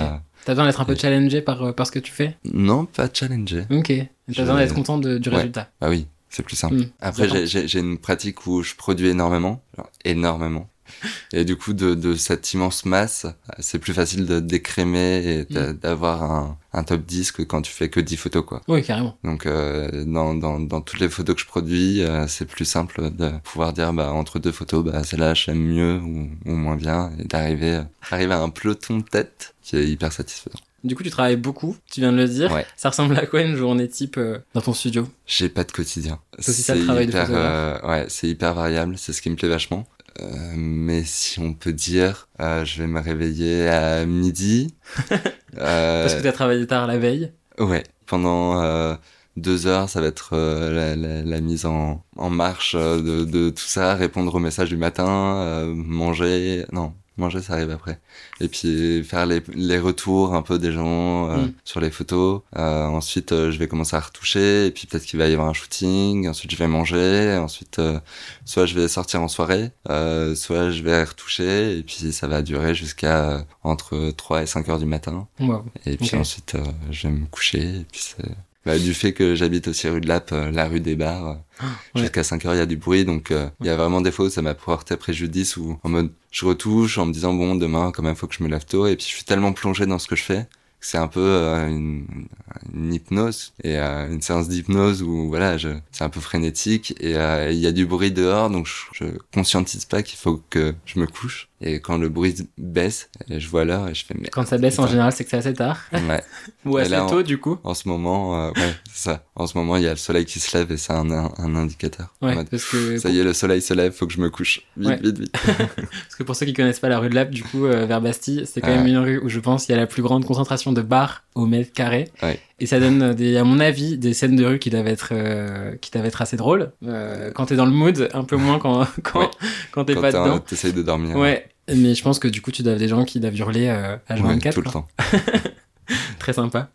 T'as 0.45 0.53
besoin 0.53 0.65
d'être 0.67 0.79
un 0.81 0.85
peu 0.85 0.95
challengé 0.95 1.41
par, 1.41 1.61
euh, 1.63 1.71
par 1.73 1.85
ce 1.87 1.91
que 1.91 1.99
tu 1.99 2.11
fais? 2.11 2.37
Non 2.53 2.85
pas 2.85 3.07
challenger. 3.13 3.65
Ok. 3.69 3.87
T'as 4.33 4.41
besoin 4.43 4.57
d'être 4.57 4.73
content 4.73 4.97
de- 4.97 5.17
du 5.17 5.29
Ouais. 5.29 5.35
résultat? 5.37 5.69
Ah 5.81 5.89
oui, 5.89 6.07
c'est 6.29 6.43
plus 6.43 6.55
simple. 6.55 6.75
Hmm, 6.75 6.85
Après, 7.01 7.45
j'ai 7.45 7.79
une 7.79 7.97
pratique 7.97 8.45
où 8.47 8.61
je 8.63 8.75
produis 8.75 9.09
énormément, 9.09 9.61
genre 9.77 9.89
énormément. 10.05 10.69
Et 11.33 11.45
du 11.45 11.55
coup, 11.55 11.73
de, 11.73 11.93
de 11.95 12.15
cette 12.15 12.53
immense 12.53 12.85
masse, 12.85 13.25
c'est 13.59 13.79
plus 13.79 13.93
facile 13.93 14.25
de 14.25 14.39
d'écrémer 14.39 15.23
et 15.25 15.45
d'a- 15.45 15.73
d'avoir 15.73 16.23
un, 16.23 16.57
un 16.73 16.83
top 16.83 17.05
10 17.05 17.31
que 17.31 17.41
quand 17.43 17.61
tu 17.61 17.71
fais 17.71 17.89
que 17.89 17.99
10 17.99 18.17
photos, 18.17 18.43
quoi. 18.45 18.61
Oui, 18.67 18.83
carrément. 18.83 19.17
Donc, 19.23 19.45
euh, 19.45 20.03
dans, 20.05 20.33
dans, 20.35 20.59
dans 20.59 20.81
toutes 20.81 20.99
les 20.99 21.09
photos 21.09 21.35
que 21.35 21.41
je 21.41 21.47
produis, 21.47 22.01
euh, 22.01 22.27
c'est 22.27 22.45
plus 22.45 22.65
simple 22.65 23.11
de 23.11 23.31
pouvoir 23.43 23.73
dire, 23.73 23.93
bah, 23.93 24.11
entre 24.11 24.39
deux 24.39 24.51
photos, 24.51 24.83
bah, 24.83 25.03
celle-là, 25.03 25.33
je 25.33 25.47
l'aime 25.51 25.61
mieux 25.63 25.95
ou, 25.97 26.29
ou 26.45 26.55
moins 26.55 26.75
bien, 26.75 27.11
et 27.19 27.23
d'arriver 27.25 27.81
arriver 28.11 28.33
à 28.33 28.39
un 28.41 28.49
peloton 28.49 28.97
de 28.97 29.03
tête 29.03 29.53
qui 29.61 29.77
est 29.77 29.87
hyper 29.87 30.11
satisfaisant. 30.11 30.59
Du 30.85 30.95
coup, 30.95 31.03
tu 31.03 31.09
travailles 31.09 31.35
beaucoup, 31.35 31.75
tu 31.91 31.99
viens 31.99 32.13
de 32.13 32.17
le 32.17 32.27
dire. 32.27 32.49
Ouais. 32.53 32.65
Ça 32.77 32.89
ressemble 32.89 33.17
à 33.17 33.25
quoi 33.25 33.41
une 33.41 33.57
journée 33.57 33.89
type 33.89 34.15
euh, 34.17 34.39
dans 34.53 34.61
ton 34.61 34.73
studio? 34.73 35.09
J'ai 35.27 35.49
pas 35.49 35.65
de 35.65 35.73
quotidien. 35.73 36.19
C'est 36.39 36.51
aussi 36.51 36.63
ça, 36.63 36.73
le 36.73 36.85
travail 36.85 37.05
de 37.05 37.11
hyper, 37.11 37.27
euh, 37.31 37.81
ouais, 37.85 38.05
c'est 38.07 38.29
hyper 38.29 38.53
variable. 38.53 38.95
C'est 38.97 39.11
ce 39.11 39.21
qui 39.21 39.29
me 39.29 39.35
plaît 39.35 39.49
vachement. 39.49 39.85
Euh, 40.21 40.53
mais 40.55 41.03
si 41.03 41.39
on 41.39 41.53
peut 41.53 41.73
dire, 41.73 42.27
euh, 42.41 42.65
je 42.65 42.81
vais 42.81 42.87
me 42.87 42.99
réveiller 42.99 43.67
à 43.67 44.05
midi. 44.05 44.75
Euh, 45.57 46.03
Parce 46.03 46.13
que 46.13 46.21
t'as 46.21 46.31
travaillé 46.31 46.67
tard 46.67 46.85
la 46.85 46.99
veille. 46.99 47.33
Ouais, 47.57 47.83
pendant 48.05 48.61
euh, 48.61 48.93
deux 49.35 49.65
heures, 49.65 49.89
ça 49.89 49.99
va 49.99 50.05
être 50.05 50.37
la, 50.37 50.95
la- 50.95 51.23
la 51.23 51.41
mise 51.41 51.65
en, 51.65 52.05
en 52.15 52.29
marche 52.29 52.75
de, 52.75 53.25
de 53.25 53.49
tout 53.49 53.63
ça, 53.65 53.95
répondre 53.95 54.33
aux 54.35 54.39
messages 54.39 54.69
du 54.69 54.77
matin, 54.77 55.65
manger, 55.75 56.65
non, 56.71 56.93
manger 57.19 57.41
ça 57.41 57.53
arrive 57.53 57.69
après. 57.71 57.99
Et 58.41 58.47
puis 58.47 59.03
faire 59.03 59.25
les, 59.25 59.41
les 59.53 59.79
retours 59.79 60.33
un 60.35 60.41
peu 60.41 60.57
des 60.59 60.71
gens 60.71 61.29
euh, 61.29 61.45
Mm. 61.45 61.53
sur 61.63 61.79
les 61.79 61.91
photos. 61.91 62.41
Euh, 62.57 62.85
ensuite, 62.85 63.31
euh, 63.31 63.51
je 63.51 63.57
vais 63.59 63.67
commencer 63.67 63.95
à 63.95 63.99
retoucher, 63.99 64.65
et 64.67 64.71
puis 64.71 64.87
peut-être 64.87 65.05
qu'il 65.05 65.19
va 65.19 65.27
y 65.27 65.33
avoir 65.33 65.47
un 65.49 65.53
shooting. 65.53 66.27
Ensuite, 66.27 66.51
je 66.51 66.57
vais 66.57 66.67
manger. 66.67 67.37
Ensuite, 67.41 67.79
euh, 67.79 67.99
soit 68.45 68.65
je 68.65 68.75
vais 68.75 68.87
sortir 68.87 69.21
en 69.21 69.27
soirée, 69.27 69.71
euh, 69.89 70.35
soit 70.35 70.71
je 70.71 70.81
vais 70.83 71.03
retoucher, 71.03 71.77
et 71.77 71.83
puis 71.83 72.11
ça 72.11 72.27
va 72.27 72.41
durer 72.41 72.73
jusqu'à 72.75 73.29
euh, 73.29 73.41
entre 73.63 74.11
3 74.11 74.43
et 74.43 74.45
5 74.45 74.67
heures 74.69 74.79
du 74.79 74.85
matin. 74.85 75.27
Wow. 75.39 75.65
Et 75.85 75.97
puis 75.97 76.07
Ok. 76.13 76.19
ensuite, 76.21 76.55
euh, 76.55 76.63
je 76.91 77.07
vais 77.07 77.13
me 77.13 77.25
coucher. 77.27 77.59
Et 77.81 77.85
puis 77.91 78.01
c'est... 78.01 78.25
Bah, 78.65 78.77
du 78.77 78.93
fait 78.93 79.13
que 79.13 79.35
j'habite 79.35 79.69
aussi 79.69 79.87
rue 79.87 80.01
de 80.01 80.07
Lappe, 80.07 80.31
euh, 80.33 80.51
la 80.51 80.67
rue 80.67 80.81
des 80.81 80.95
bars, 80.95 81.27
euh, 81.27 81.65
ouais. 81.95 82.01
jusqu'à 82.01 82.23
5 82.23 82.45
heures, 82.45 82.55
il 82.55 82.57
y 82.57 82.61
a 82.61 82.65
du 82.65 82.77
bruit. 82.77 83.05
Donc, 83.05 83.31
euh, 83.31 83.49
il 83.61 83.67
y 83.67 83.69
a 83.69 83.75
vraiment 83.75 84.01
des 84.01 84.11
fois 84.11 84.25
où 84.25 84.29
ça 84.29 84.41
m'a 84.41 84.53
porté 84.53 84.97
préjudice 84.97 85.55
ou 85.57 85.79
en 85.83 85.89
mode, 85.89 86.11
je 86.31 86.45
retouche 86.45 86.97
en 86.97 87.05
me 87.05 87.13
disant, 87.13 87.33
bon, 87.33 87.55
demain, 87.55 87.91
quand 87.91 88.03
même, 88.03 88.15
faut 88.15 88.27
que 88.27 88.35
je 88.35 88.43
me 88.43 88.49
lève 88.49 88.65
tôt. 88.65 88.85
Et 88.85 88.95
puis, 88.95 89.05
je 89.05 89.15
suis 89.15 89.23
tellement 89.23 89.53
plongé 89.53 89.85
dans 89.85 89.97
ce 89.97 90.07
que 90.07 90.15
je 90.15 90.23
fais 90.23 90.47
que 90.79 90.85
c'est 90.85 90.97
un 90.97 91.07
peu 91.07 91.19
euh, 91.19 91.67
une, 91.67 92.27
une 92.73 92.93
hypnose 92.93 93.53
et 93.63 93.77
euh, 93.77 94.09
une 94.09 94.21
séance 94.21 94.47
d'hypnose 94.47 95.01
où 95.03 95.27
voilà 95.27 95.57
je 95.57 95.69
c'est 95.91 96.03
un 96.03 96.09
peu 96.09 96.21
frénétique 96.21 96.95
et 96.99 97.17
euh, 97.17 97.51
il 97.51 97.59
y 97.59 97.67
a 97.67 97.71
du 97.71 97.85
bruit 97.85 98.11
dehors 98.11 98.49
donc 98.49 98.67
je, 98.67 98.73
je 98.93 99.05
conscientise 99.33 99.85
pas 99.85 100.03
qu'il 100.03 100.17
faut 100.17 100.41
que 100.49 100.73
je 100.85 100.99
me 100.99 101.05
couche 101.05 101.48
et 101.61 101.79
quand 101.81 101.97
le 101.97 102.09
bruit 102.09 102.35
baisse 102.57 103.09
je 103.29 103.47
vois 103.47 103.65
l'heure 103.65 103.87
et 103.89 103.93
je 103.95 104.05
fais 104.05 104.15
mais 104.19 104.29
Quand 104.29 104.45
ça 104.47 104.57
baisse 104.57 104.79
en 104.79 104.87
général, 104.87 105.11
c'est 105.11 105.23
que 105.23 105.29
c'est 105.29 105.37
assez 105.37 105.53
tard. 105.53 105.79
ouais 105.93 106.23
Ou 106.65 106.77
assez 106.77 106.89
là, 106.89 107.05
tôt, 107.09 107.23
du 107.23 107.37
coup. 107.37 107.57
en 107.63 107.73
ce 107.73 107.87
moment, 107.87 108.47
euh, 108.47 108.51
ouais, 108.51 108.73
c'est 108.93 109.09
ça. 109.09 109.23
En 109.35 109.47
ce 109.47 109.57
moment, 109.57 109.77
il 109.77 109.83
y 109.83 109.87
a 109.87 109.91
le 109.91 109.95
soleil 109.97 110.25
qui 110.25 110.39
se 110.39 110.57
lève 110.57 110.71
et 110.71 110.77
c'est 110.77 110.93
un, 110.93 111.09
un, 111.11 111.31
un 111.37 111.55
indicateur. 111.55 112.13
Ouais, 112.21 112.35
mode, 112.35 112.49
parce 112.49 112.65
que, 112.65 112.97
ça 112.97 113.09
y 113.09 113.19
est, 113.19 113.23
le 113.23 113.33
soleil 113.33 113.61
se 113.61 113.73
lève, 113.73 113.91
faut 113.93 114.07
que 114.07 114.13
je 114.13 114.21
me 114.21 114.29
couche. 114.29 114.61
Vite, 114.77 114.89
Ouais. 114.89 114.99
vite, 115.01 115.19
vite. 115.19 115.35
parce 115.47 116.15
que 116.17 116.23
pour 116.23 116.35
ceux 116.35 116.45
qui 116.45 116.53
connaissent 116.53 116.79
pas 116.79 116.89
la 116.89 116.99
rue 116.99 117.09
de 117.09 117.15
Lappe, 117.15 117.31
du 117.31 117.43
coup, 117.43 117.65
euh, 117.65 117.85
vers 117.85 118.01
Bastille, 118.01 118.43
c'est 118.45 118.61
quand 118.61 118.67
même 118.75 118.87
une 118.87 118.97
rue 118.97 119.19
où 119.19 119.29
je 119.29 119.39
pense 119.39 119.67
il 119.67 119.71
y 119.71 119.75
a 119.75 119.77
la 119.77 119.87
plus 119.87 120.01
grande 120.01 120.25
concentration 120.25 120.71
de 120.73 120.81
bars 120.81 121.23
au 121.39 121.45
mètre 121.45 121.71
carré. 121.73 122.09
Ouais. 122.21 122.39
Et 122.59 122.65
ça 122.65 122.79
donne, 122.79 123.13
des, 123.13 123.37
à 123.37 123.43
mon 123.43 123.59
avis, 123.59 123.97
des 123.97 124.13
scènes 124.13 124.35
de 124.35 124.45
rue 124.45 124.59
qui 124.59 124.69
doivent 124.69 124.87
être, 124.87 125.09
euh, 125.13 125.75
qui 125.81 125.91
doivent 125.91 126.05
être 126.05 126.21
assez 126.21 126.37
drôles. 126.37 126.71
Euh, 126.85 127.31
quand 127.33 127.45
t'es 127.47 127.55
dans 127.55 127.65
le 127.65 127.71
mood, 127.71 128.09
un 128.13 128.23
peu 128.23 128.35
moins 128.35 128.59
quand, 128.59 128.85
quand, 129.03 129.19
Ouais. 129.21 129.29
quand 129.71 129.85
t'es 129.85 129.95
pas 129.95 130.11
dedans. 130.11 130.39
t'essayes 130.39 130.73
de 130.73 130.81
dormir. 130.83 131.15
Ouais. 131.15 131.47
Mais 131.73 131.93
je 131.95 132.01
pense 132.03 132.19
que 132.19 132.27
du 132.27 132.41
coup, 132.41 132.51
tu 132.51 132.63
dois 132.63 132.71
avoir 132.73 132.79
des 132.79 132.87
gens 132.87 133.05
qui 133.05 133.19
doivent 133.19 133.35
hurler 133.37 133.67
euh, 133.67 133.95
Ouais, 134.09 134.15
H24. 134.15 134.53
tout 134.53 134.61
le 134.61 134.71
temps. 134.71 134.87
Très 136.19 136.33
sympa. 136.33 136.69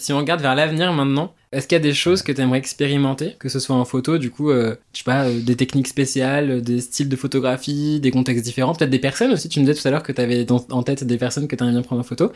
Si 0.00 0.14
on 0.14 0.16
regarde 0.16 0.40
vers 0.40 0.54
l'avenir 0.54 0.94
maintenant, 0.94 1.34
est-ce 1.52 1.68
qu'il 1.68 1.76
y 1.76 1.80
a 1.80 1.82
des 1.82 1.92
choses 1.92 2.22
que 2.22 2.32
tu 2.32 2.40
aimerais 2.40 2.58
expérimenter, 2.58 3.36
que 3.38 3.50
ce 3.50 3.58
soit 3.58 3.76
en 3.76 3.84
photo, 3.84 4.16
du 4.16 4.30
coup, 4.30 4.50
euh, 4.50 4.76
je 4.94 4.98
sais 4.98 5.04
pas, 5.04 5.26
euh, 5.26 5.40
des 5.40 5.56
techniques 5.56 5.88
spéciales, 5.88 6.50
euh, 6.50 6.60
des 6.62 6.80
styles 6.80 7.10
de 7.10 7.16
photographie, 7.16 8.00
des 8.00 8.10
contextes 8.10 8.42
différents, 8.42 8.74
peut-être 8.74 8.90
des 8.90 8.98
personnes 8.98 9.30
aussi, 9.32 9.50
tu 9.50 9.60
me 9.60 9.66
disais 9.66 9.78
tout 9.78 9.86
à 9.86 9.90
l'heure 9.90 10.02
que 10.02 10.12
tu 10.12 10.20
avais 10.22 10.46
en 10.50 10.82
tête 10.82 11.04
des 11.04 11.18
personnes 11.18 11.48
que 11.48 11.54
tu 11.54 11.62
aimerais 11.62 11.74
bien 11.74 11.82
prendre 11.82 12.00
en 12.00 12.04
photo, 12.04 12.32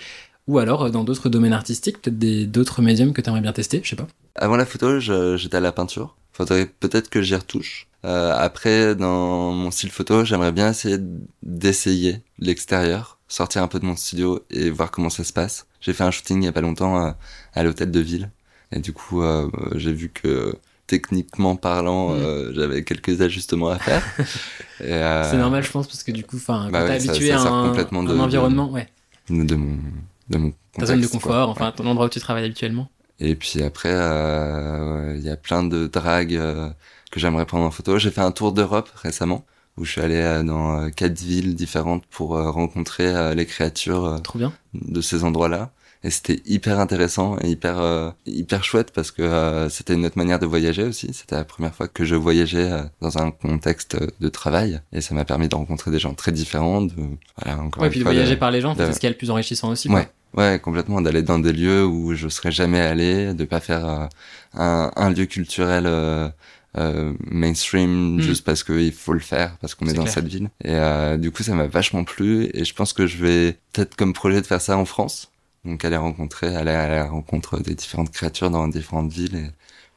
ou 0.47 0.59
alors 0.59 0.83
euh, 0.83 0.91
dans 0.91 1.05
d'autres 1.05 1.31
domaines 1.31 1.55
artistiques, 1.55 2.03
peut-être 2.03 2.19
d'autres 2.51 2.83
médiums 2.83 3.15
que 3.15 3.23
tu 3.23 3.31
aimerais 3.31 3.41
bien 3.41 3.53
tester, 3.53 3.81
je 3.83 3.89
sais 3.89 3.97
pas. 3.97 4.09
Avant 4.35 4.57
la 4.57 4.67
photo, 4.67 5.01
j'étais 5.01 5.57
à 5.57 5.61
la 5.61 5.73
peinture. 5.73 6.17
Faudrait 6.33 6.67
peut-être 6.67 7.09
que 7.09 7.23
j'y 7.23 7.35
retouche. 7.37 7.87
Après, 8.03 8.95
dans 8.95 9.53
mon 9.53 9.71
style 9.71 9.91
photo, 9.91 10.25
j'aimerais 10.25 10.53
bien 10.53 10.69
essayer 10.69 10.99
d'essayer 11.43 12.21
l'extérieur, 12.39 13.19
sortir 13.29 13.63
un 13.63 13.69
peu 13.69 13.79
de 13.79 13.87
mon 13.87 13.97
studio 13.97 14.41
et 14.51 14.69
voir 14.69 14.91
comment 14.91 15.09
ça 15.09 15.25
se 15.25 15.33
passe. 15.33 15.67
J'ai 15.85 15.93
fait 15.93 16.03
un 16.05 16.11
shooting 16.11 16.43
il 16.43 16.47
y 16.47 16.49
a 16.49 16.53
pas 16.53 16.61
longtemps 16.63 17.05
euh, 17.07 17.11
à 17.55 17.63
l'hôtel 17.63 17.91
de 17.91 18.01
ville. 18.01 18.31
Et 18.73 18.81
du 18.81 18.93
coup, 18.93 19.23
euh, 19.23 19.49
j'ai 19.77 19.93
vu 19.93 20.09
que 20.09 20.55
techniquement 20.87 21.57
parlant, 21.57 22.11
Mm. 22.11 22.19
euh, 22.19 22.53
j'avais 22.55 22.85
quelques 22.85 23.21
ajustements 23.21 23.69
à 23.69 23.79
faire. 23.79 24.03
Euh, 24.81 25.31
C'est 25.31 25.37
normal, 25.39 25.63
je 25.63 25.71
pense, 25.71 25.87
parce 25.87 26.03
que 26.03 26.11
du 26.13 26.25
coup, 26.25 26.37
enfin, 26.37 26.69
bah 26.71 26.81
quand 26.81 26.87
t'es 26.87 26.93
ouais, 26.95 27.01
ça- 27.01 27.11
habitué 27.13 27.29
ça 27.31 27.37
à 27.43 27.49
un, 27.49 27.69
complètement 27.69 28.03
de- 28.03 28.11
un 28.11 28.17
de- 28.17 28.21
environnement, 28.21 28.71
ouais, 28.71 28.89
De 29.31 29.55
mon, 29.55 29.79
de 30.29 30.37
mon 30.39 30.53
ta 30.77 30.85
zone 30.87 31.01
de 31.01 31.07
contexte, 31.07 31.13
confort, 31.13 31.45
quoi. 31.55 31.67
enfin, 31.67 31.73
ton 31.73 31.87
endroit 31.87 32.07
où 32.07 32.09
tu 32.11 32.19
travailles 32.21 32.45
habituellement. 32.45 32.89
Et 33.21 33.37
puis 33.37 33.63
après, 33.63 33.93
euh, 33.93 35.15
il 35.17 35.23
y 35.25 35.31
a 35.31 35.37
plein 35.37 35.63
de 35.63 35.87
dragues 35.87 36.41
que 37.11 37.21
j'aimerais 37.21 37.47
prendre 37.47 37.65
en 37.65 37.71
photo. 37.71 37.99
J'ai 37.99 38.11
fait 38.11 38.21
un 38.21 38.33
tour 38.33 38.53
d'Europe 38.53 38.91
récemment 38.97 39.45
où 39.77 39.85
je 39.85 39.93
suis 39.93 40.01
allé 40.01 40.43
dans 40.45 40.79
euh, 40.83 40.89
quatre 40.91 41.19
villes 41.21 41.55
différentes 41.55 42.05
pour 42.07 42.37
euh, 42.37 42.51
rencontrer 42.51 43.07
euh, 43.07 43.35
les 43.35 43.47
créatures 43.47 44.21
Trop 44.23 44.39
bien. 44.39 44.53
de 44.75 45.01
ces 45.01 45.25
endroits-là. 45.25 45.71
Et 46.07 46.11
c'était 46.11 46.43
hyper 46.45 46.81
intéressant 46.81 47.39
et 47.41 47.49
hyper 47.49 47.79
euh, 47.81 48.11
hyper 48.27 48.63
chouette 48.63 48.91
parce 48.95 49.11
que 49.11 49.23
euh, 49.23 49.71
c'était 49.71 49.95
une 49.95 50.05
autre 50.05 50.19
manière 50.19 50.39
de 50.39 50.45
voyager 50.45 50.83
aussi. 50.83 51.15
C'était 51.15 51.35
la 51.37 51.45
première 51.47 51.75
fois 51.75 51.89
que 51.89 52.05
je 52.05 52.15
voyageais 52.15 52.71
euh, 52.71 52.83
dans 53.01 53.17
un 53.17 53.31
contexte 53.31 53.97
de 54.21 54.29
travail 54.29 54.81
et 54.93 55.01
ça 55.01 55.15
m'a 55.15 55.25
permis 55.25 55.49
de 55.49 55.55
rencontrer 55.55 55.91
des 55.91 55.99
gens 55.99 56.13
très 56.13 56.31
différents. 56.31 56.83
De, 56.83 56.93
voilà, 57.43 57.59
encore 57.59 57.81
Ouais, 57.83 57.89
une 57.89 57.91
puis 57.93 58.01
de 58.01 58.05
voyager 58.05 58.35
de- 58.35 58.39
par 58.41 58.51
les 58.51 58.61
gens, 58.61 58.75
de- 58.75 58.85
c'est 58.85 58.93
ce 58.93 59.01
qui 59.01 59.07
est 59.07 59.11
le 59.11 59.17
plus 59.17 59.31
enrichissant 59.31 59.71
aussi. 59.71 59.89
quoi. 59.89 60.01
Ouais, 60.01 60.09
ouais, 60.37 60.61
complètement. 60.63 61.01
D'aller 61.01 61.23
dans 61.23 61.39
des 61.39 61.55
lieux 61.55 61.87
où 61.87 62.13
je 62.15 62.29
serais 62.29 62.53
jamais 62.53 62.81
allé, 62.81 63.33
de 63.33 63.45
pas 63.47 63.61
faire 63.61 63.87
euh, 63.89 64.07
un, 64.53 64.91
un 64.97 65.09
lieu 65.09 65.25
culturel 65.25 65.85
euh, 65.87 66.29
euh, 66.77 67.13
mainstream 67.31 68.17
Mm. 68.17 68.21
juste 68.21 68.45
parce 68.45 68.65
qu'il 68.65 68.93
faut 68.93 69.13
le 69.13 69.21
faire, 69.21 69.57
parce 69.61 69.75
qu'on 69.75 69.87
est, 69.87 69.93
dans 69.95 70.03
clair. 70.03 70.15
cette 70.15 70.27
ville. 70.29 70.51
Et 70.63 70.71
euh, 70.75 71.17
du 71.17 71.31
coup, 71.31 71.43
ça 71.43 71.55
m'a 71.55 71.67
vachement 71.67 72.05
plu. 72.05 72.49
Et 72.55 72.65
je 72.65 72.75
pense 72.75 72.93
que 72.93 73.07
je 73.07 73.19
vais 73.25 73.57
peut-être 73.73 73.95
comme 73.97 74.13
projet 74.13 74.41
de 74.41 74.47
faire 74.47 74.61
ça 74.61 74.77
en 74.77 74.85
France. 74.85 75.31
Donc 75.65 75.85
aller 75.85 75.97
rencontrer, 75.97 76.55
aller 76.55 76.71
à 76.73 76.89
la 76.89 77.05
rencontre 77.07 77.59
des 77.59 77.75
différentes 77.75 78.11
créatures 78.11 78.51
dans 78.51 78.69
différentes 78.69 79.11
villes 79.13 79.37
et 79.37 79.47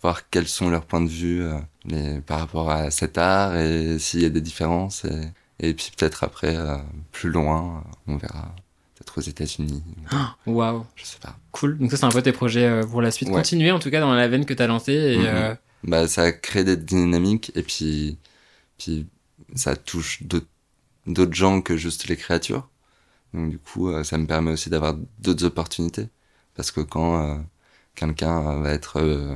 voir 0.02 0.30
quels 0.30 0.48
sont 0.48 0.70
leurs 0.70 0.86
points 0.86 1.02
de 1.02 1.10
vue 1.10 1.42
euh, 1.44 1.58
les, 1.86 2.22
par 2.22 2.40
rapport 2.40 2.70
à 2.70 2.90
cet 2.92 3.18
art 3.18 3.56
et 3.58 4.00
s'il 4.00 4.22
y 4.22 4.26
a 4.26 4.30
des 4.30 4.40
différences. 4.42 5.04
Et, 5.06 5.68
et 5.70 5.74
puis 5.74 5.92
peut-être 5.98 6.24
après, 6.24 6.56
euh, 6.56 6.78
plus 7.12 7.30
loin, 7.32 7.84
on 8.08 8.16
verra. 8.18 8.54
Peut-être 8.96 9.18
aux 9.18 9.22
États-Unis. 9.22 9.84
Waouh. 10.48 10.86
Je 10.96 11.04
sais 11.06 11.18
pas. 11.22 11.36
Cool. 11.52 11.78
Donc 11.78 11.92
ça, 11.92 11.98
c'est 11.98 12.06
un 12.06 12.10
peu 12.12 12.22
tes 12.22 12.32
projets 12.32 12.66
euh, 12.68 12.84
pour 12.84 13.02
la 13.02 13.12
suite. 13.12 13.30
Ouais. 13.30 13.36
Continuer 13.36 13.72
en 13.72 13.80
tout 13.80 13.92
cas 13.92 14.00
dans 14.00 14.14
la 14.14 14.28
veine 14.28 14.46
que 14.46 14.54
t'as 14.54 14.68
lancée 14.68 14.94
et 14.94 15.18
Mhm. 15.18 15.26
euh, 15.28 15.56
Bah, 15.88 16.08
ça 16.08 16.32
crée 16.32 16.64
des 16.64 16.78
dynamiques 16.78 17.52
et 17.56 17.64
puis, 17.64 18.18
puis 18.78 19.08
ça 19.56 19.76
touche 19.76 20.24
d'autres 21.08 21.34
gens 21.34 21.62
que 21.62 21.78
juste 21.78 22.08
les 22.08 22.18
créatures. 22.18 22.70
Donc 23.34 23.52
du 23.52 23.60
coup, 23.60 23.90
euh, 23.90 24.04
ça 24.04 24.18
me 24.18 24.28
permet 24.28 24.52
aussi 24.54 24.70
d'avoir 24.72 24.96
d'autres 25.20 25.46
opportunités. 25.46 26.10
Parce 26.56 26.72
que 26.72 26.82
quand 26.82 27.22
euh, 27.40 27.42
quelqu'un 27.96 28.60
euh, 28.60 28.62
va 28.62 28.72
être, 28.74 28.98
euh, 29.02 29.36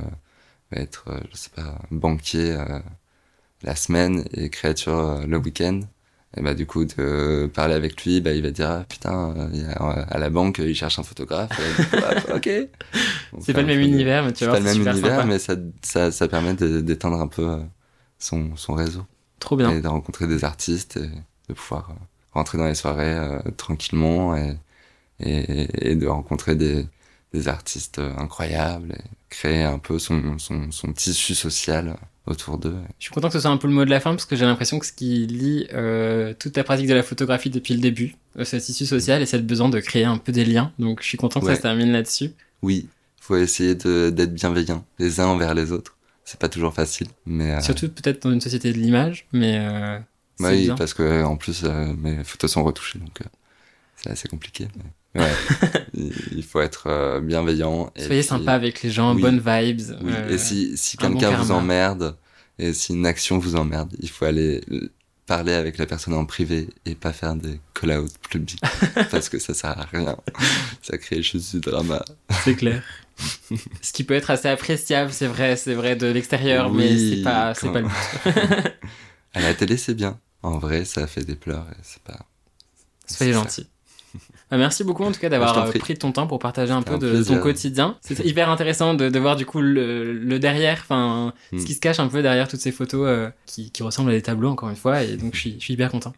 va 0.72 0.78
être, 0.82 1.08
euh, 1.10 1.20
je 1.32 1.36
sais 1.38 1.50
pas, 1.50 1.78
banquier 1.92 2.52
euh, 2.52 2.80
la 3.62 3.76
semaine 3.76 4.24
et 4.32 4.50
créature 4.50 5.26
le 5.26 5.38
week-end, 5.38 5.82
et 6.36 6.42
bah 6.42 6.54
du 6.54 6.66
coup 6.66 6.84
de 6.84 7.50
parler 7.54 7.74
avec 7.74 8.04
lui, 8.04 8.20
bah 8.20 8.32
il 8.32 8.42
va 8.42 8.50
dire 8.50 8.70
ah, 8.70 8.84
putain, 8.88 9.34
euh, 9.36 9.48
euh, 9.54 10.04
à 10.08 10.18
la 10.18 10.30
banque 10.30 10.58
il 10.58 10.74
cherche 10.74 10.98
un 10.98 11.02
photographe. 11.02 11.60
Ah, 12.00 12.16
ok. 12.34 12.48
C'est 13.38 13.54
pas 13.54 13.62
le 13.62 13.66
même 13.66 13.80
univers, 13.80 14.24
mais 14.24 14.32
tu 14.32 14.44
c'est 14.44 14.46
vas 14.46 14.52
pas 14.52 14.60
le 14.60 14.64
c'est 14.66 14.78
même 14.78 14.82
univers, 14.82 15.22
sympa. 15.22 15.24
mais 15.24 15.38
ça, 15.38 15.56
ça, 15.82 16.10
ça 16.12 16.28
permet 16.28 16.54
d'étendre 16.54 17.20
un 17.20 17.28
peu 17.28 17.48
euh, 17.48 17.58
son, 18.18 18.56
son 18.56 18.74
réseau 18.74 19.04
Trop 19.40 19.56
bien. 19.56 19.70
et 19.70 19.80
de 19.80 19.88
rencontrer 19.88 20.26
des 20.26 20.44
artistes 20.44 20.96
et 20.98 21.08
de 21.48 21.54
pouvoir 21.54 21.90
euh, 21.90 21.94
rentrer 22.32 22.58
dans 22.58 22.66
les 22.66 22.74
soirées 22.74 23.16
euh, 23.16 23.38
tranquillement 23.56 24.36
et, 24.36 24.56
et, 25.20 25.92
et 25.92 25.96
de 25.96 26.06
rencontrer 26.06 26.56
des, 26.56 26.86
des 27.32 27.48
artistes 27.48 27.98
euh, 28.00 28.14
incroyables 28.18 28.92
et 28.94 29.02
créer 29.30 29.62
un 29.64 29.78
peu 29.78 29.98
son, 29.98 30.38
son, 30.38 30.70
son 30.72 30.92
tissu 30.92 31.34
social 31.34 31.88
euh, 31.90 31.94
autour 32.26 32.58
d'eux. 32.58 32.76
Je 32.98 33.04
suis 33.04 33.12
content 33.12 33.28
que 33.28 33.34
ce 33.34 33.40
soit 33.40 33.50
un 33.50 33.56
peu 33.56 33.66
le 33.68 33.74
mot 33.74 33.84
de 33.84 33.90
la 33.90 33.98
fin 34.00 34.10
parce 34.10 34.26
que 34.26 34.36
j'ai 34.36 34.44
l'impression 34.44 34.78
que 34.78 34.86
ce 34.86 34.92
qui 34.92 35.26
lie 35.26 35.66
euh, 35.72 36.34
toute 36.38 36.52
ta 36.52 36.62
pratique 36.64 36.86
de 36.86 36.94
la 36.94 37.02
photographie 37.02 37.50
depuis 37.50 37.74
le 37.74 37.80
début, 37.80 38.14
euh, 38.38 38.44
ce 38.44 38.56
tissu 38.56 38.86
social 38.86 39.20
et 39.22 39.26
cette 39.26 39.46
besoin 39.46 39.68
de 39.68 39.80
créer 39.80 40.04
un 40.04 40.18
peu 40.18 40.30
des 40.32 40.44
liens. 40.44 40.72
Donc 40.78 41.02
je 41.02 41.06
suis 41.08 41.18
content 41.18 41.40
que 41.40 41.46
ça 41.46 41.56
se 41.56 41.60
termine 41.62 41.90
là-dessus. 41.92 42.30
Oui, 42.62 42.88
faut 43.20 43.36
essayer 43.36 43.74
d'être 43.74 44.32
bienveillant 44.34 44.84
les 44.98 45.18
uns 45.20 45.26
envers 45.26 45.54
les 45.54 45.72
autres. 45.72 45.96
C'est 46.24 46.38
pas 46.38 46.48
toujours 46.48 46.72
facile, 46.72 47.08
mais 47.26 47.50
euh, 47.52 47.60
Surtout 47.60 47.88
peut-être 47.88 48.22
dans 48.22 48.32
une 48.32 48.40
société 48.40 48.72
de 48.72 48.78
l'image, 48.78 49.26
mais 49.32 49.58
euh, 49.58 49.98
c'est 50.38 50.46
oui, 50.50 50.64
bien. 50.66 50.76
parce 50.76 50.94
que 50.94 51.24
en 51.24 51.36
plus 51.36 51.64
mes 51.64 52.22
photos 52.22 52.52
sont 52.52 52.62
retouchées, 52.62 53.00
donc 53.00 53.18
c'est 53.96 54.10
assez 54.10 54.28
compliqué. 54.28 54.68
mais- 54.76 54.84
ouais, 55.14 55.30
il 55.94 56.42
faut 56.42 56.60
être 56.60 56.86
euh, 56.86 57.20
bienveillant. 57.20 57.92
et 57.96 58.04
Soyez 58.04 58.20
puis- 58.20 58.28
sympa 58.28 58.52
avec 58.52 58.82
les 58.82 58.90
gens, 58.90 59.14
oui. 59.14 59.22
bonnes 59.22 59.38
vibes. 59.44 59.80
Oui, 60.02 60.12
euh, 60.14 60.30
et 60.34 60.38
si, 60.38 60.76
si 60.76 60.96
bon 60.96 61.10
quelqu'un 61.16 61.36
vous 61.36 61.50
emmerde, 61.52 62.16
et 62.58 62.72
si 62.72 62.92
une 62.94 63.06
action 63.06 63.38
vous 63.38 63.56
emmerde, 63.56 63.92
il 64.00 64.08
faut 64.10 64.24
aller 64.24 64.62
parler 65.26 65.52
avec 65.54 65.78
la 65.78 65.86
personne 65.86 66.14
en 66.14 66.24
privé 66.24 66.68
et 66.84 66.94
pas 66.94 67.12
faire 67.12 67.34
des 67.34 67.60
call-out 67.74 68.12
publics, 68.28 68.60
parce 69.10 69.28
que 69.28 69.38
ça 69.38 69.54
sert 69.54 69.78
à 69.78 69.84
rien. 69.90 70.16
Ça 70.82 70.98
crée 70.98 71.22
juste 71.22 71.54
du 71.54 71.60
drama. 71.60 72.04
C'est 72.44 72.54
clair. 72.54 72.82
Ce 73.82 73.92
qui 73.92 74.04
peut 74.04 74.14
être 74.14 74.30
assez 74.30 74.48
appréciable, 74.48 75.12
c'est 75.12 75.26
vrai, 75.26 75.56
c'est 75.56 75.74
vrai 75.74 75.94
de 75.96 76.06
l'extérieur, 76.06 76.72
mais 76.72 76.96
c'est 76.98 77.22
pas, 77.22 77.54
c'est 77.54 77.70
pas 77.70 77.80
le 77.80 77.86
but. 77.88 78.72
À 79.34 79.40
la 79.40 79.54
télé, 79.54 79.76
c'est 79.76 79.94
bien. 79.94 80.18
En 80.42 80.58
vrai, 80.58 80.84
ça 80.84 81.06
fait 81.06 81.24
des 81.24 81.36
pleurs 81.36 81.66
et 81.70 81.76
c'est 81.82 82.02
pas. 82.02 82.18
Soyez 83.06 83.32
gentil. 83.32 83.66
Bah, 84.52 84.58
Merci 84.58 84.84
beaucoup 84.84 85.02
en 85.02 85.10
tout 85.10 85.18
cas 85.18 85.30
d'avoir 85.30 85.56
euh, 85.66 85.72
pris 85.72 85.96
ton 85.96 86.12
temps 86.12 86.26
pour 86.26 86.38
partager 86.38 86.72
un 86.72 86.82
peu 86.82 86.92
un 86.94 86.98
de 86.98 87.08
plaisir. 87.10 87.36
ton 87.36 87.42
quotidien. 87.42 87.96
C'était 88.02 88.24
hyper 88.28 88.50
intéressant 88.50 88.92
de, 88.94 89.08
de 89.08 89.18
voir 89.18 89.34
du 89.36 89.46
coup 89.46 89.60
le, 89.62 90.12
le 90.12 90.38
derrière, 90.38 90.78
enfin 90.82 91.32
ce 91.52 91.56
Mm. 91.56 91.64
qui 91.64 91.72
se 91.74 91.80
cache 91.80 91.98
un 91.98 92.08
peu 92.08 92.20
derrière 92.22 92.46
toutes 92.48 92.60
ces 92.60 92.70
photos 92.70 93.06
euh, 93.08 93.30
qui, 93.46 93.70
qui 93.70 93.82
ressemblent 93.82 94.10
à 94.10 94.12
des 94.12 94.22
tableaux 94.22 94.50
encore 94.50 94.68
une 94.68 94.76
fois 94.76 95.02
et 95.02 95.16
donc 95.16 95.34
je 95.34 95.40
suis, 95.40 95.54
je 95.58 95.64
suis 95.64 95.74
hyper 95.74 95.90
content. 95.90 96.12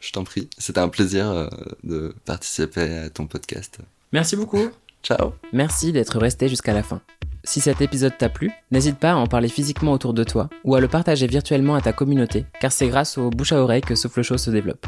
Je 0.00 0.10
t'en 0.12 0.24
prie. 0.24 0.50
C'était 0.58 0.80
un 0.80 0.88
plaisir 0.88 1.30
euh, 1.30 1.46
de 1.84 2.14
participer 2.26 2.98
à 2.98 3.08
ton 3.08 3.26
podcast. 3.26 3.78
Merci 4.12 4.36
beaucoup. 4.36 4.68
Ciao. 5.04 5.32
Merci 5.52 5.92
d'être 5.92 6.18
resté 6.18 6.48
jusqu'à 6.48 6.72
la 6.74 6.82
fin. 6.82 7.00
Si 7.44 7.60
cet 7.60 7.80
épisode 7.82 8.16
t'a 8.18 8.30
plu, 8.30 8.50
n'hésite 8.70 8.96
pas 8.98 9.12
à 9.12 9.14
en 9.16 9.26
parler 9.26 9.48
physiquement 9.48 9.92
autour 9.92 10.12
de 10.14 10.24
toi 10.24 10.48
ou 10.64 10.74
à 10.74 10.80
le 10.80 10.88
partager 10.88 11.26
virtuellement 11.26 11.74
à 11.74 11.80
ta 11.82 11.92
communauté, 11.92 12.46
car 12.60 12.72
c'est 12.72 12.88
grâce 12.88 13.16
au 13.18 13.30
bouche 13.30 13.52
à 13.52 13.62
oreille 13.62 13.82
que 13.82 13.94
Souffle 13.94 14.22
Chaud 14.22 14.38
se 14.38 14.50
développe. 14.50 14.86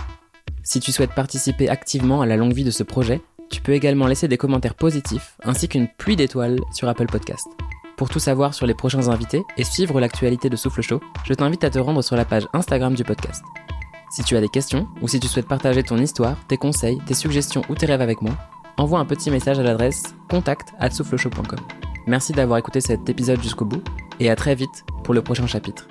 Si 0.67 0.81
tu 0.81 0.91
souhaites 0.91 1.15
participer 1.15 1.69
activement 1.69 2.23
à 2.23 2.27
la 2.27 2.37
longue 2.37 2.53
vie 2.53 2.65
de 2.65 2.73
ce 2.73 2.83
projet, 2.83 3.21
tu 3.51 3.61
peux 3.61 3.71
également 3.71 4.09
laisser 4.09 4.27
des 4.27 4.37
commentaires 4.37 4.75
positifs 4.75 5.37
ainsi 5.45 5.69
qu'une 5.69 5.87
pluie 5.87 6.17
d'étoiles 6.17 6.59
sur 6.73 6.89
Apple 6.89 7.07
Podcast. 7.07 7.47
Pour 7.97 8.09
tout 8.09 8.19
savoir 8.19 8.53
sur 8.53 8.67
les 8.67 8.75
prochains 8.75 9.07
invités 9.07 9.45
et 9.57 9.63
suivre 9.63 10.01
l'actualité 10.01 10.51
de 10.51 10.57
Souffle 10.57 10.83
Chaud, 10.83 11.01
je 11.25 11.35
t'invite 11.35 11.63
à 11.63 11.71
te 11.71 11.79
rendre 11.79 12.03
sur 12.03 12.17
la 12.17 12.25
page 12.25 12.49
Instagram 12.53 12.95
du 12.95 13.05
podcast. 13.05 13.45
Si 14.11 14.25
tu 14.25 14.37
as 14.37 14.41
des 14.41 14.49
questions 14.49 14.89
ou 15.01 15.07
si 15.07 15.21
tu 15.21 15.29
souhaites 15.29 15.47
partager 15.47 15.85
ton 15.85 15.99
histoire, 15.99 16.37
tes 16.49 16.57
conseils, 16.57 16.99
tes 17.07 17.15
suggestions 17.15 17.63
ou 17.69 17.77
tes 17.77 17.87
rêves 17.87 18.03
avec 18.03 18.21
moi, 18.21 18.37
envoie 18.77 18.99
un 18.99 19.05
petit 19.05 19.31
message 19.31 19.61
à 19.61 19.63
l'adresse 19.63 20.17
contact@souffleshow.com. 20.29 21.61
Merci 22.09 22.33
d'avoir 22.33 22.59
écouté 22.59 22.81
cet 22.81 23.09
épisode 23.09 23.41
jusqu'au 23.41 23.67
bout 23.67 23.85
et 24.19 24.31
à 24.31 24.35
très 24.35 24.57
vite 24.57 24.85
pour 25.05 25.15
le 25.15 25.23
prochain 25.23 25.47
chapitre. 25.47 25.87